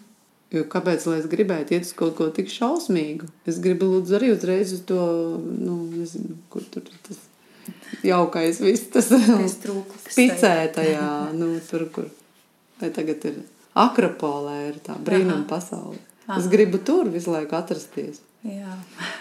Jo 0.50 0.64
kāpēc 0.72 1.04
lai 1.06 1.18
es 1.20 1.28
gribētu 1.30 1.76
iet 1.76 1.84
uz 1.84 1.92
kaut 1.98 2.16
ko 2.16 2.30
tik 2.34 2.48
šausmīgu? 2.50 3.28
Es 3.46 3.60
gribu 3.62 3.90
lūdzu 3.92 4.16
arī 4.16 4.32
uzreiz 4.32 4.72
uz 4.74 4.80
to, 4.88 5.02
nu, 5.36 5.76
nezinu, 5.92 6.40
kur 6.50 6.64
tur 6.72 6.88
tas 7.04 7.20
jaukais 8.06 8.60
viss 8.62 8.90
tas 8.92 9.10
picē 10.16 10.54
tajā, 10.74 11.08
nu, 11.36 11.54
tur, 11.70 11.88
kur. 11.94 12.10
Vai 12.80 12.88
tagad 12.96 13.24
ir 13.28 13.42
Akropolē, 13.80 14.56
ir 14.70 14.80
tā 14.82 14.96
brīnuma 14.98 15.44
pasaule. 15.48 16.00
Es 16.36 16.46
gribu 16.50 16.78
tur 16.82 17.10
visu 17.10 17.32
laiku 17.32 17.56
atrasties. 17.58 18.20
Jā. 18.46 18.72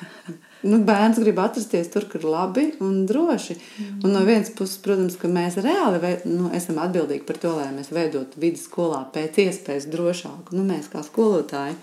nu, 0.69 0.79
bērns 0.87 1.19
grib 1.21 1.39
atrasties 1.43 1.89
tur, 1.91 2.05
kur 2.09 2.23
ir 2.23 2.29
labi 2.31 2.65
un 2.85 3.03
droši. 3.09 3.55
Mm. 3.57 3.99
Un 4.05 4.15
no 4.15 4.23
vienas 4.27 4.51
puses, 4.55 4.79
protams, 4.83 5.17
mēs 5.21 5.59
reāli 5.63 6.01
vei, 6.01 6.15
nu, 6.29 6.49
esam 6.55 6.79
atbildīgi 6.81 7.25
par 7.27 7.39
to, 7.41 7.53
lai 7.59 7.69
mēs 7.75 7.91
veidotu 7.95 8.41
vidus 8.41 8.65
skolā 8.69 9.03
pēc 9.13 9.41
iespējas 9.45 9.89
drošāku. 9.91 10.55
Nu, 10.57 10.65
mēs 10.67 10.91
kā 10.93 11.03
skolotāji 11.05 11.77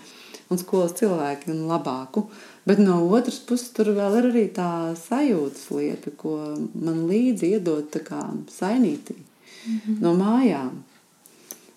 un 0.51 0.61
skolas 0.61 0.95
cilvēki 0.97 1.51
un 1.53 1.65
labāku. 1.69 2.27
Bet 2.67 2.79
no 2.83 2.97
otras 3.15 3.37
puses, 3.47 3.69
tur 3.71 3.93
vēl 3.95 4.17
ir 4.19 4.25
arī 4.27 4.41
tā 4.51 4.91
sajūtas 4.99 5.69
lieta, 5.71 6.11
ko 6.19 6.33
man 6.75 7.05
līdzi 7.07 7.53
iedod 7.55 7.95
sainītī 8.51 9.15
mm 9.15 9.77
-hmm. 9.85 10.01
no 10.01 10.11
mājām. 10.13 10.73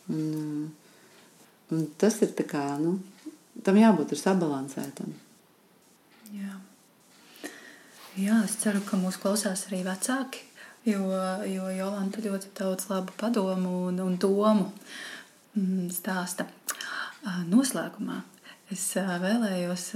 Un, 0.08 0.72
un 1.70 1.86
tas 1.98 2.22
ir 2.22 2.32
tā 2.34 2.46
kā, 2.52 2.64
nu, 2.80 2.98
tam 3.62 3.76
jābūt 3.76 4.16
sabalansētam. 4.18 5.12
Jā. 6.32 6.58
Jā, 8.16 8.44
es 8.44 8.56
ceru, 8.56 8.80
ka 8.80 8.96
mūs 8.96 9.20
klausās 9.22 9.66
arī 9.68 9.84
vecāki, 9.84 10.42
jo, 10.84 11.06
jo 11.54 11.70
Jolanta 11.70 12.20
ļoti 12.20 12.46
daudz 12.58 12.90
labu 12.90 13.12
padomu 13.16 13.86
un, 13.86 14.00
un 14.00 14.18
domu 14.18 14.72
mm, 15.54 15.88
stāsta. 15.90 16.46
Noslēgumā 17.46 18.22
es 18.74 18.84
vēlējos 18.96 19.86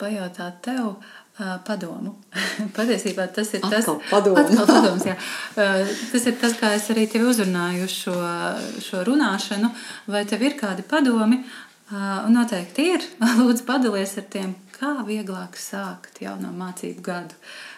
pajautāt 0.00 0.60
tev 0.66 0.96
padomu. 1.66 2.14
Patiesībā 2.76 3.28
tas 3.34 3.52
ir 3.54 3.62
tas, 3.64 3.84
atkal 3.84 4.00
padoms, 4.08 5.04
jā. 5.04 5.16
tas 5.54 6.26
ir 6.26 6.38
tas, 6.40 6.56
kā 6.56 6.72
es 6.78 6.88
arī 6.94 7.06
tevi 7.12 7.28
uzrunāju 7.28 7.88
šo, 7.92 8.16
šo 8.82 9.04
runāšanu. 9.06 9.70
Vai 10.12 10.24
tev 10.28 10.46
ir 10.46 10.56
kādi 10.58 10.86
padomi? 10.86 11.42
Noteikti 12.32 12.88
ir. 12.96 13.04
Lūdzu, 13.38 13.62
padalies 13.68 14.16
ar 14.18 14.26
tiem, 14.32 14.56
kā 14.74 14.96
vieglāk 15.06 15.58
sākt 15.60 16.22
jauno 16.24 16.50
mācību 16.56 17.04
gadu. 17.04 17.36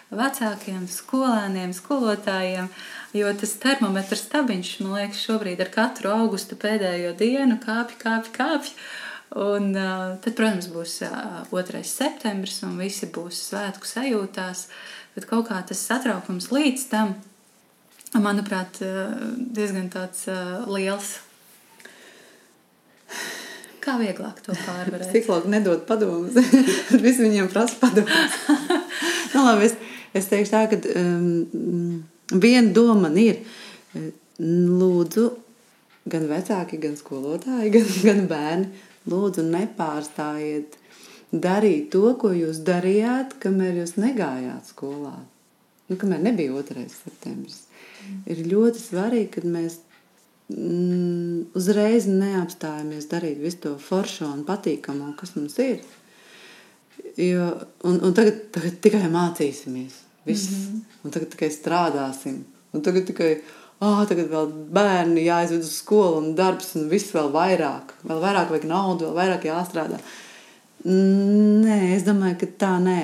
Vecākiem, 0.09 0.87
skolēniem, 0.89 1.69
skolotājiem, 1.77 2.71
jo 3.13 3.33
tas 3.37 3.51
termometrs 3.61 4.23
stabiņš, 4.25 4.71
man 4.81 4.95
liekas, 4.97 5.21
šobrīd 5.27 5.61
ar 5.61 5.69
katru 5.75 6.09
augustu 6.15 6.57
pēdējo 6.57 7.13
dienu 7.19 7.59
kāpj, 7.61 7.99
kāpj, 8.01 8.31
kāpj. 8.33 8.73
Un, 9.37 9.71
uh, 9.77 10.15
tad, 10.23 10.33
protams, 10.33 10.71
būs 10.73 10.99
uh, 11.05 11.43
2. 11.51 11.83
septembris, 11.85 12.63
un 12.65 12.79
visi 12.81 13.09
būs 13.13 13.43
svētku 13.51 13.85
sajūtās. 13.85 14.67
Bet 15.13 15.29
kaut 15.29 15.49
kā 15.51 15.59
tas 15.69 15.81
satraukums 15.85 16.49
līdz 16.53 16.85
tam, 16.89 17.15
manuprāt, 18.17 18.81
uh, 18.81 19.13
diezgan 19.53 19.91
tāds 19.93 20.25
uh, 20.31 20.65
liels 20.69 21.19
Kā 23.79 23.95
vieglāk 23.99 24.41
to 24.43 24.53
pārvarēt? 24.53 25.07
Psihologi 25.13 25.51
nedod 25.53 25.85
padomus. 25.87 26.35
Visi 27.05 27.23
viņiem 27.23 27.47
prasa 27.51 27.77
padomus. 27.79 28.35
nu, 29.33 29.43
labi, 29.45 29.69
es, 29.69 29.77
es 30.19 30.27
teikšu 30.29 30.53
tā, 30.53 30.63
ka 30.71 30.79
um, 30.99 32.01
viena 32.33 32.73
doma 32.75 33.07
man 33.07 33.15
ir. 33.21 33.39
Lūdzu, 34.39 35.25
gan 36.11 36.27
vecāki, 36.29 36.79
gan 36.83 36.99
skolotāji, 36.99 37.71
gan, 37.77 37.89
gan 38.03 38.21
bērni, 38.29 38.85
lūdzu, 39.09 39.45
nepārstājiet 39.49 40.77
darīt 41.31 41.91
to, 41.93 42.15
ko 42.21 42.31
jūs 42.33 42.63
darījāt, 42.65 43.37
kamēr 43.43 43.81
jūs 43.83 43.97
negājāt 44.01 44.71
skolā. 44.71 45.17
Nu, 45.89 45.97
kamēr 45.97 46.21
nebija 46.21 46.53
2. 46.53 46.85
septembris. 46.93 47.63
Mm. 48.05 48.19
Ir 48.29 48.43
ļoti 48.49 48.81
svarīgi, 48.81 49.29
kad 49.37 49.47
mēs 49.49 49.79
mm, 50.53 51.49
uzreiz 51.57 52.05
neapstājamies 52.09 53.09
darīt 53.09 53.41
visu 53.41 53.63
to 53.65 53.73
foršo 53.81 54.29
un 54.29 54.45
patīkamo, 54.47 55.13
kas 55.19 55.33
mums 55.37 55.57
ir. 55.63 55.81
Jo, 57.19 57.49
un, 57.87 57.97
un 58.05 58.13
tagad, 58.15 58.45
tagad 58.53 58.77
tikai 58.83 59.07
mācīsimies. 59.11 60.05
Viss. 60.27 60.49
Mm 60.49 60.55
-hmm. 60.55 60.81
Un 61.03 61.11
tagad 61.11 61.29
tikai 61.29 61.49
strādāsim. 61.49 62.43
Un 62.73 62.81
tagad 62.81 63.05
tikai 63.05 63.41
oh, 63.85 64.01
tagad 64.09 64.29
vēl 64.31 64.51
bērni 64.75 65.25
jāizved 65.25 65.63
uz 65.65 65.73
skolu 65.79 66.21
un 66.21 66.33
darbs, 66.37 66.73
un 66.79 66.89
viss 66.91 67.13
vēl 67.15 67.31
vairāk. 67.33 67.95
Vēl 68.07 68.21
vairāk 68.23 68.53
vajag 68.53 68.67
naudu, 68.69 69.09
vēl 69.09 69.17
vairāk 69.21 69.47
jāstrādā. 69.49 69.99
Nē, 70.85 71.79
es 71.95 72.05
domāju, 72.07 72.39
ka 72.41 72.53
tā 72.65 72.75
nē. 72.83 73.01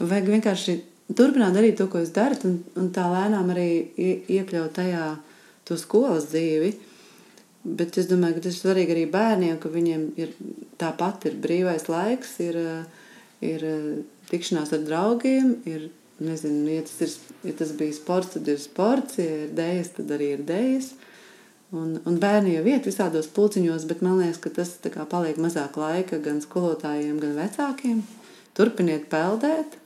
Vajag 0.00 0.30
vienkārši 0.32 0.78
turpināt 1.16 1.56
darīt 1.56 1.76
to, 1.78 1.88
ko 1.92 2.00
jūs 2.00 2.14
darat, 2.16 2.44
un, 2.48 2.60
un 2.78 2.88
tā 2.94 3.04
lēnām 3.12 3.52
arī 3.52 3.68
iekļaut 3.98 4.74
tajā 4.78 5.10
to 5.68 5.76
skolas 5.80 6.30
dzīvi. 6.32 6.72
Bet 7.62 7.98
es 8.00 8.08
domāju, 8.10 8.38
ka 8.38 8.46
tas 8.48 8.56
ir 8.56 8.64
svarīgi 8.64 8.94
arī 8.96 9.04
bērniem, 9.12 9.58
ka 9.62 9.70
viņiem 9.70 10.06
ir 10.18 10.32
tāpat 10.80 11.28
ir 11.30 11.36
brīvais 11.44 11.86
laiks, 11.86 12.34
ir, 12.42 12.58
ir 13.44 13.66
tikšanās 14.32 14.72
ar 14.74 14.82
draugiem, 14.88 15.54
ir, 15.70 15.86
nezinu, 16.26 16.66
ja 16.70 16.82
tas, 16.86 16.98
ir, 17.04 17.38
ja 17.50 17.54
tas 17.58 17.72
bija 17.78 17.96
sports, 17.96 18.34
tad 18.36 18.48
ir 18.48 18.60
sports, 18.62 19.18
ja 19.20 19.44
ir 19.44 19.52
dējas, 19.56 19.94
tad 19.98 20.14
arī 20.16 20.32
ir 20.36 20.46
dējas. 20.48 20.92
Un, 21.72 21.94
un 22.04 22.18
bērni 22.20 22.58
jau 22.58 22.64
iet 22.68 22.84
visādos 22.84 23.30
pulciņos, 23.32 23.86
bet 23.88 24.02
man 24.04 24.18
liekas, 24.20 24.40
ka 24.44 24.52
tas 24.52 24.74
paliek 25.08 25.38
mazāk 25.40 25.78
laika 25.80 26.18
gan 26.20 26.42
skolotājiem, 26.44 27.16
gan 27.22 27.38
vecākiem. 27.38 28.02
Turpiniet 28.52 29.06
peldēt, 29.08 29.78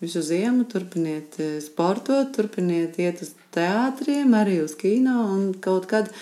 visu 0.00 0.22
ziemu, 0.22 0.64
turpiniet 0.70 1.40
eh, 1.42 1.58
sportot, 1.64 2.30
turpiniet 2.36 2.98
iet 3.02 3.22
uz 3.26 3.32
teātriem, 3.56 4.34
arī 4.38 4.60
uz 4.62 4.76
kino 4.78 5.24
un 5.34 5.54
kaut 5.60 5.90
kad. 5.90 6.12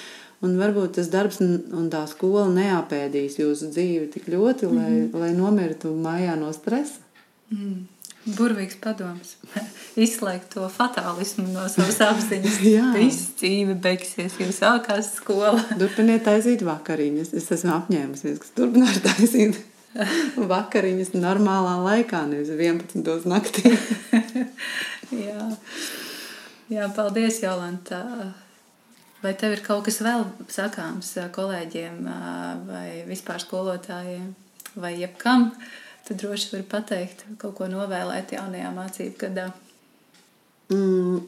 Un 0.44 0.58
varbūt 0.60 0.98
tas 0.98 1.06
darbs 1.08 1.38
un 1.40 1.86
tā 1.88 2.02
skola 2.10 2.50
neapēdīs 2.52 3.38
jūsu 3.38 3.70
dzīvi 3.72 4.10
tik 4.12 4.26
ļoti, 4.28 4.68
lai, 4.68 4.90
mm 4.90 5.06
-hmm. 5.06 5.20
lai 5.22 5.30
nomirtu 5.32 5.94
mājā 5.96 6.34
no 6.36 6.50
stresa. 6.52 7.00
Mm. 7.48 7.86
Burvīgs 8.24 8.78
padoms. 8.80 9.34
Izslēgt 10.04 10.54
to 10.54 10.64
fatālismu 10.72 11.44
no 11.52 11.66
savas 11.72 12.00
apziņas. 12.08 12.58
Jā, 12.64 12.88
viss 12.96 13.34
dzīve 13.40 13.76
beigsies, 13.84 14.38
jau 14.40 14.48
sākās 14.54 15.12
skola. 15.18 15.60
Turpiniet 15.80 16.24
taisīt 16.26 16.64
vakariņas. 16.64 17.34
Es 17.36 17.50
esmu 17.54 17.74
apņēmusies, 17.76 18.40
ka 18.40 18.52
turpināšu 18.60 19.04
taisīt 19.04 19.60
vakariņas 20.54 21.12
normālā 21.14 21.76
laikā, 21.84 22.24
nevis 22.30 22.50
11. 22.50 23.28
naktī. 23.30 23.76
Jā. 25.14 25.50
Jā, 26.72 26.88
paldies, 26.96 27.42
Jolanta. 27.44 28.00
Vai 29.22 29.34
tev 29.40 29.54
ir 29.54 29.62
kaut 29.64 29.84
kas 29.86 30.00
vēl 30.04 30.24
sakāms 30.52 31.12
kolēģiem 31.32 32.00
vai 32.66 32.88
vispār 33.08 33.40
skolotājiem 33.44 34.32
vai 34.80 34.96
jebkam? 34.98 35.50
Tad 36.04 36.20
droši 36.20 36.50
vari 36.52 36.66
pateikt, 36.68 37.26
kaut 37.40 37.54
ko 37.58 37.68
novēlēt 37.72 38.34
jaunajā 38.36 38.72
mācību 38.76 39.20
gadā. 39.22 39.46
Mm, 40.72 41.22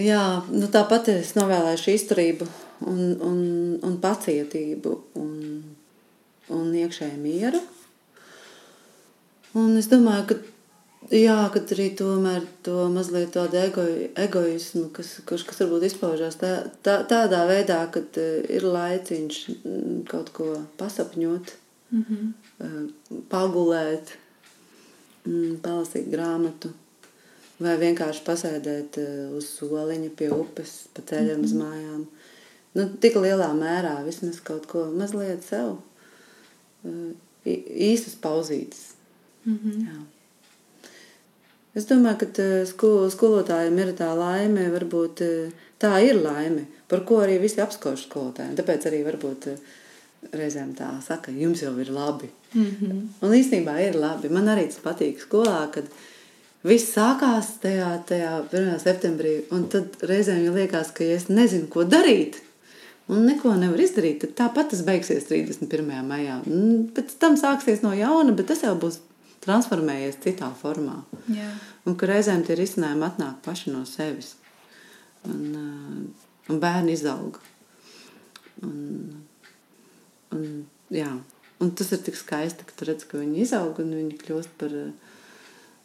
jā, 0.00 0.24
nu 0.52 0.68
tāpat 0.72 1.12
es 1.14 1.32
novēlēšu 1.38 1.94
izturību 1.96 2.48
un, 2.92 3.00
un, 3.24 3.38
un 3.84 3.96
pacietību 4.02 4.98
un 5.20 5.32
un 6.52 6.72
iekšēju 6.74 7.20
mieru. 7.20 7.60
Un 9.58 9.76
es 9.76 9.88
domāju, 9.90 10.24
ka, 10.30 10.36
jā, 11.12 11.36
ka 11.52 11.62
arī 11.74 11.90
tomēr 11.98 12.46
to 12.66 12.86
mazliet 12.92 13.34
tādu 13.36 13.60
ego, 13.60 13.84
egoismu, 14.24 14.86
kas, 14.96 15.14
kas, 15.28 15.44
kas 15.48 15.60
varbūt 15.62 15.88
izpaužās 15.90 16.38
tā, 16.40 16.52
tā, 16.84 17.02
tādā 17.08 17.44
veidā, 17.50 17.82
ka 17.92 18.00
uh, 18.00 18.30
ir 18.48 18.64
laiciņš 18.64 19.42
mm, 19.58 19.98
kaut 20.08 20.32
ko 20.36 20.54
pasapņot, 20.80 21.52
mm 21.92 22.04
-hmm. 22.08 22.32
uh, 22.58 23.22
pagulēt, 23.28 24.16
palasīt 25.62 26.08
grāmatu. 26.10 26.72
Vai 27.62 27.76
vienkārši 27.78 28.24
pasēdēt 28.26 28.98
uh, 28.98 29.36
uz 29.36 29.46
soliņa 29.58 30.10
pie 30.16 30.30
upes, 30.34 30.88
pa 30.94 31.02
ceļam 31.02 31.38
mm 31.38 31.44
-hmm. 31.44 31.44
uz 31.44 31.52
mājām. 31.52 32.06
Nu, 32.74 32.88
tik 33.00 33.16
lielā 33.16 33.52
mērā 33.54 34.04
vismaz 34.04 34.40
kaut 34.40 34.66
ko 34.66 34.86
mazliet 34.90 35.44
sev 35.44 35.76
īstas 37.44 38.16
pauzītes. 38.20 38.80
Mm 39.44 39.58
-hmm. 39.64 39.86
Jā. 39.86 40.02
Es 41.74 41.86
domāju, 41.86 42.18
ka 42.18 42.66
skol, 42.68 43.10
skolotājiem 43.10 43.78
ir 43.78 43.94
tā 43.96 44.10
laime, 44.16 44.68
varbūt 44.70 45.22
tā 45.80 45.92
ir 46.04 46.20
laime, 46.20 46.66
par 46.88 47.04
ko 47.04 47.22
arī 47.24 47.38
visi 47.40 47.60
apskauž 47.60 48.04
skolotājiem. 48.06 48.56
Tāpēc 48.56 48.86
arī 48.90 49.04
varbūt 49.06 49.48
reizēm 50.30 50.72
tā 50.78 50.88
saka, 51.04 51.32
jums 51.34 51.62
jau 51.64 51.72
ir 51.80 51.90
labi. 51.90 52.30
Mm 52.54 52.64
-hmm. 52.64 53.02
Un 53.20 53.32
īstenībā 53.32 53.76
ir 53.88 53.94
labi. 53.94 54.28
Man 54.28 54.46
arī 54.46 54.66
tas 54.66 54.80
patīk 54.84 55.20
skolā, 55.20 55.70
kad 55.72 55.84
viss 56.62 56.94
sākās 56.96 57.58
tajā, 57.62 58.02
tajā 58.06 58.44
1. 58.52 58.78
septembrī. 58.78 59.42
Un 59.50 59.68
tad 59.68 59.84
reizēm 60.00 60.44
jau 60.44 60.54
liekas, 60.54 60.90
ka 60.90 61.04
ja 61.04 61.16
es 61.16 61.28
nezinu, 61.28 61.68
ko 61.68 61.84
darīt. 61.84 62.34
Un 63.08 63.26
neko 63.26 63.54
nevar 63.58 63.80
izdarīt, 63.80 64.20
tad 64.20 64.34
tāpat 64.38 64.70
tas 64.70 64.82
beigsies 64.82 65.24
31. 65.24 66.02
maijā. 66.06 66.40
Un 66.46 66.90
pēc 66.94 67.16
tam 67.18 67.34
sāksies 67.36 67.82
no 67.82 67.92
jauna, 67.92 68.32
bet 68.32 68.46
tas 68.46 68.62
jau 68.62 68.76
būs 68.78 68.98
transformējies 69.42 70.20
citā 70.22 70.52
formā. 70.62 71.02
Jā. 71.28 71.50
Un 71.84 71.96
ka 71.98 72.06
reizēm 72.06 72.44
tie 72.46 72.54
risinājumi 72.54 73.08
atnāk 73.08 73.42
paši 73.44 73.72
no 73.74 73.82
sevis. 73.84 74.36
Un, 75.28 75.42
uh, 75.56 76.52
un 76.52 76.60
bērni 76.62 76.92
izaug. 76.92 77.40
Un, 78.62 79.24
un, 80.36 80.66
jā. 80.92 81.10
un 81.62 81.72
tas 81.78 81.92
ir 81.94 82.02
tik 82.04 82.18
skaisti, 82.18 82.66
ka 82.68 82.76
tu 82.76 82.88
redz, 82.88 83.06
ka 83.08 83.20
viņi 83.20 83.42
izaug 83.46 83.80
un 83.82 83.96
viņi 83.98 84.20
kļūst 84.22 84.54
par 84.60 84.76
uh, 84.76 84.92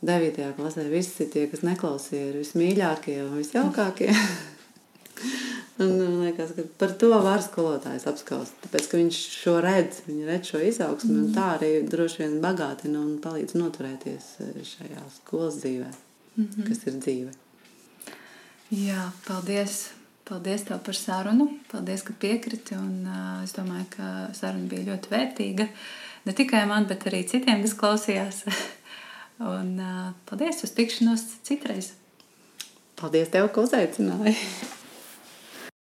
9. 0.01 0.53
klasē. 0.57 0.85
Visi 0.91 1.25
tie, 1.33 1.47
kas 1.51 1.63
neklausīja, 1.65 2.31
ir 2.31 2.39
vismīļākie 2.43 3.17
un 3.25 3.35
visjaukākie. 3.41 4.13
Un, 5.77 5.91
man 5.93 6.23
liekas, 6.23 6.55
ka 6.57 6.63
par 6.81 6.93
to 6.97 7.11
var 7.21 7.41
skolotājs 7.45 8.07
apskaust. 8.09 8.55
Tāpēc, 8.63 8.87
ka 8.89 8.97
viņš 8.97 9.17
šo 9.29 9.51
redz, 9.61 9.99
viņa 10.07 10.25
redz 10.25 10.49
šo 10.49 10.61
izaugsmu, 10.65 11.11
mm. 11.13 11.19
un 11.21 11.35
tā 11.35 11.51
arī 11.59 11.69
droši 11.85 12.23
vien 12.23 12.33
bagātina 12.41 12.97
un 12.97 13.19
palīdz 13.21 13.53
noturēties 13.59 14.31
eh, 14.41 14.55
šajā 14.65 15.03
skolas 15.19 15.59
dzīvē, 15.61 15.91
mm 15.91 16.47
-hmm. 16.47 16.65
kas 16.65 16.81
ir 16.89 16.97
dzīve. 16.97 17.35
Jā, 18.73 19.11
paldies! 19.27 19.77
Paldies 20.28 20.65
tev 20.67 20.82
par 20.84 20.97
sarunu. 20.97 21.47
Paldies, 21.71 22.03
ka 22.03 22.15
piekriti. 22.19 22.75
Un, 22.75 23.05
uh, 23.07 23.43
es 23.45 23.55
domāju, 23.55 23.88
ka 23.95 24.07
saruna 24.36 24.67
bija 24.71 24.89
ļoti 24.89 25.13
vērtīga. 25.13 25.67
Ne 26.28 26.36
tikai 26.36 26.65
man, 26.67 26.89
bet 26.89 27.05
arī 27.07 27.21
citiem, 27.30 27.63
kas 27.63 27.78
klausījās. 27.80 28.41
un, 29.53 29.78
uh, 29.80 30.09
paldies! 30.28 30.63
Uz 30.67 30.75
tikšanos 30.75 31.23
citreiz! 31.47 31.93
Paldies, 32.99 33.32
tev, 33.32 33.47
ka 33.55 33.63
uzaicināji! 33.63 34.36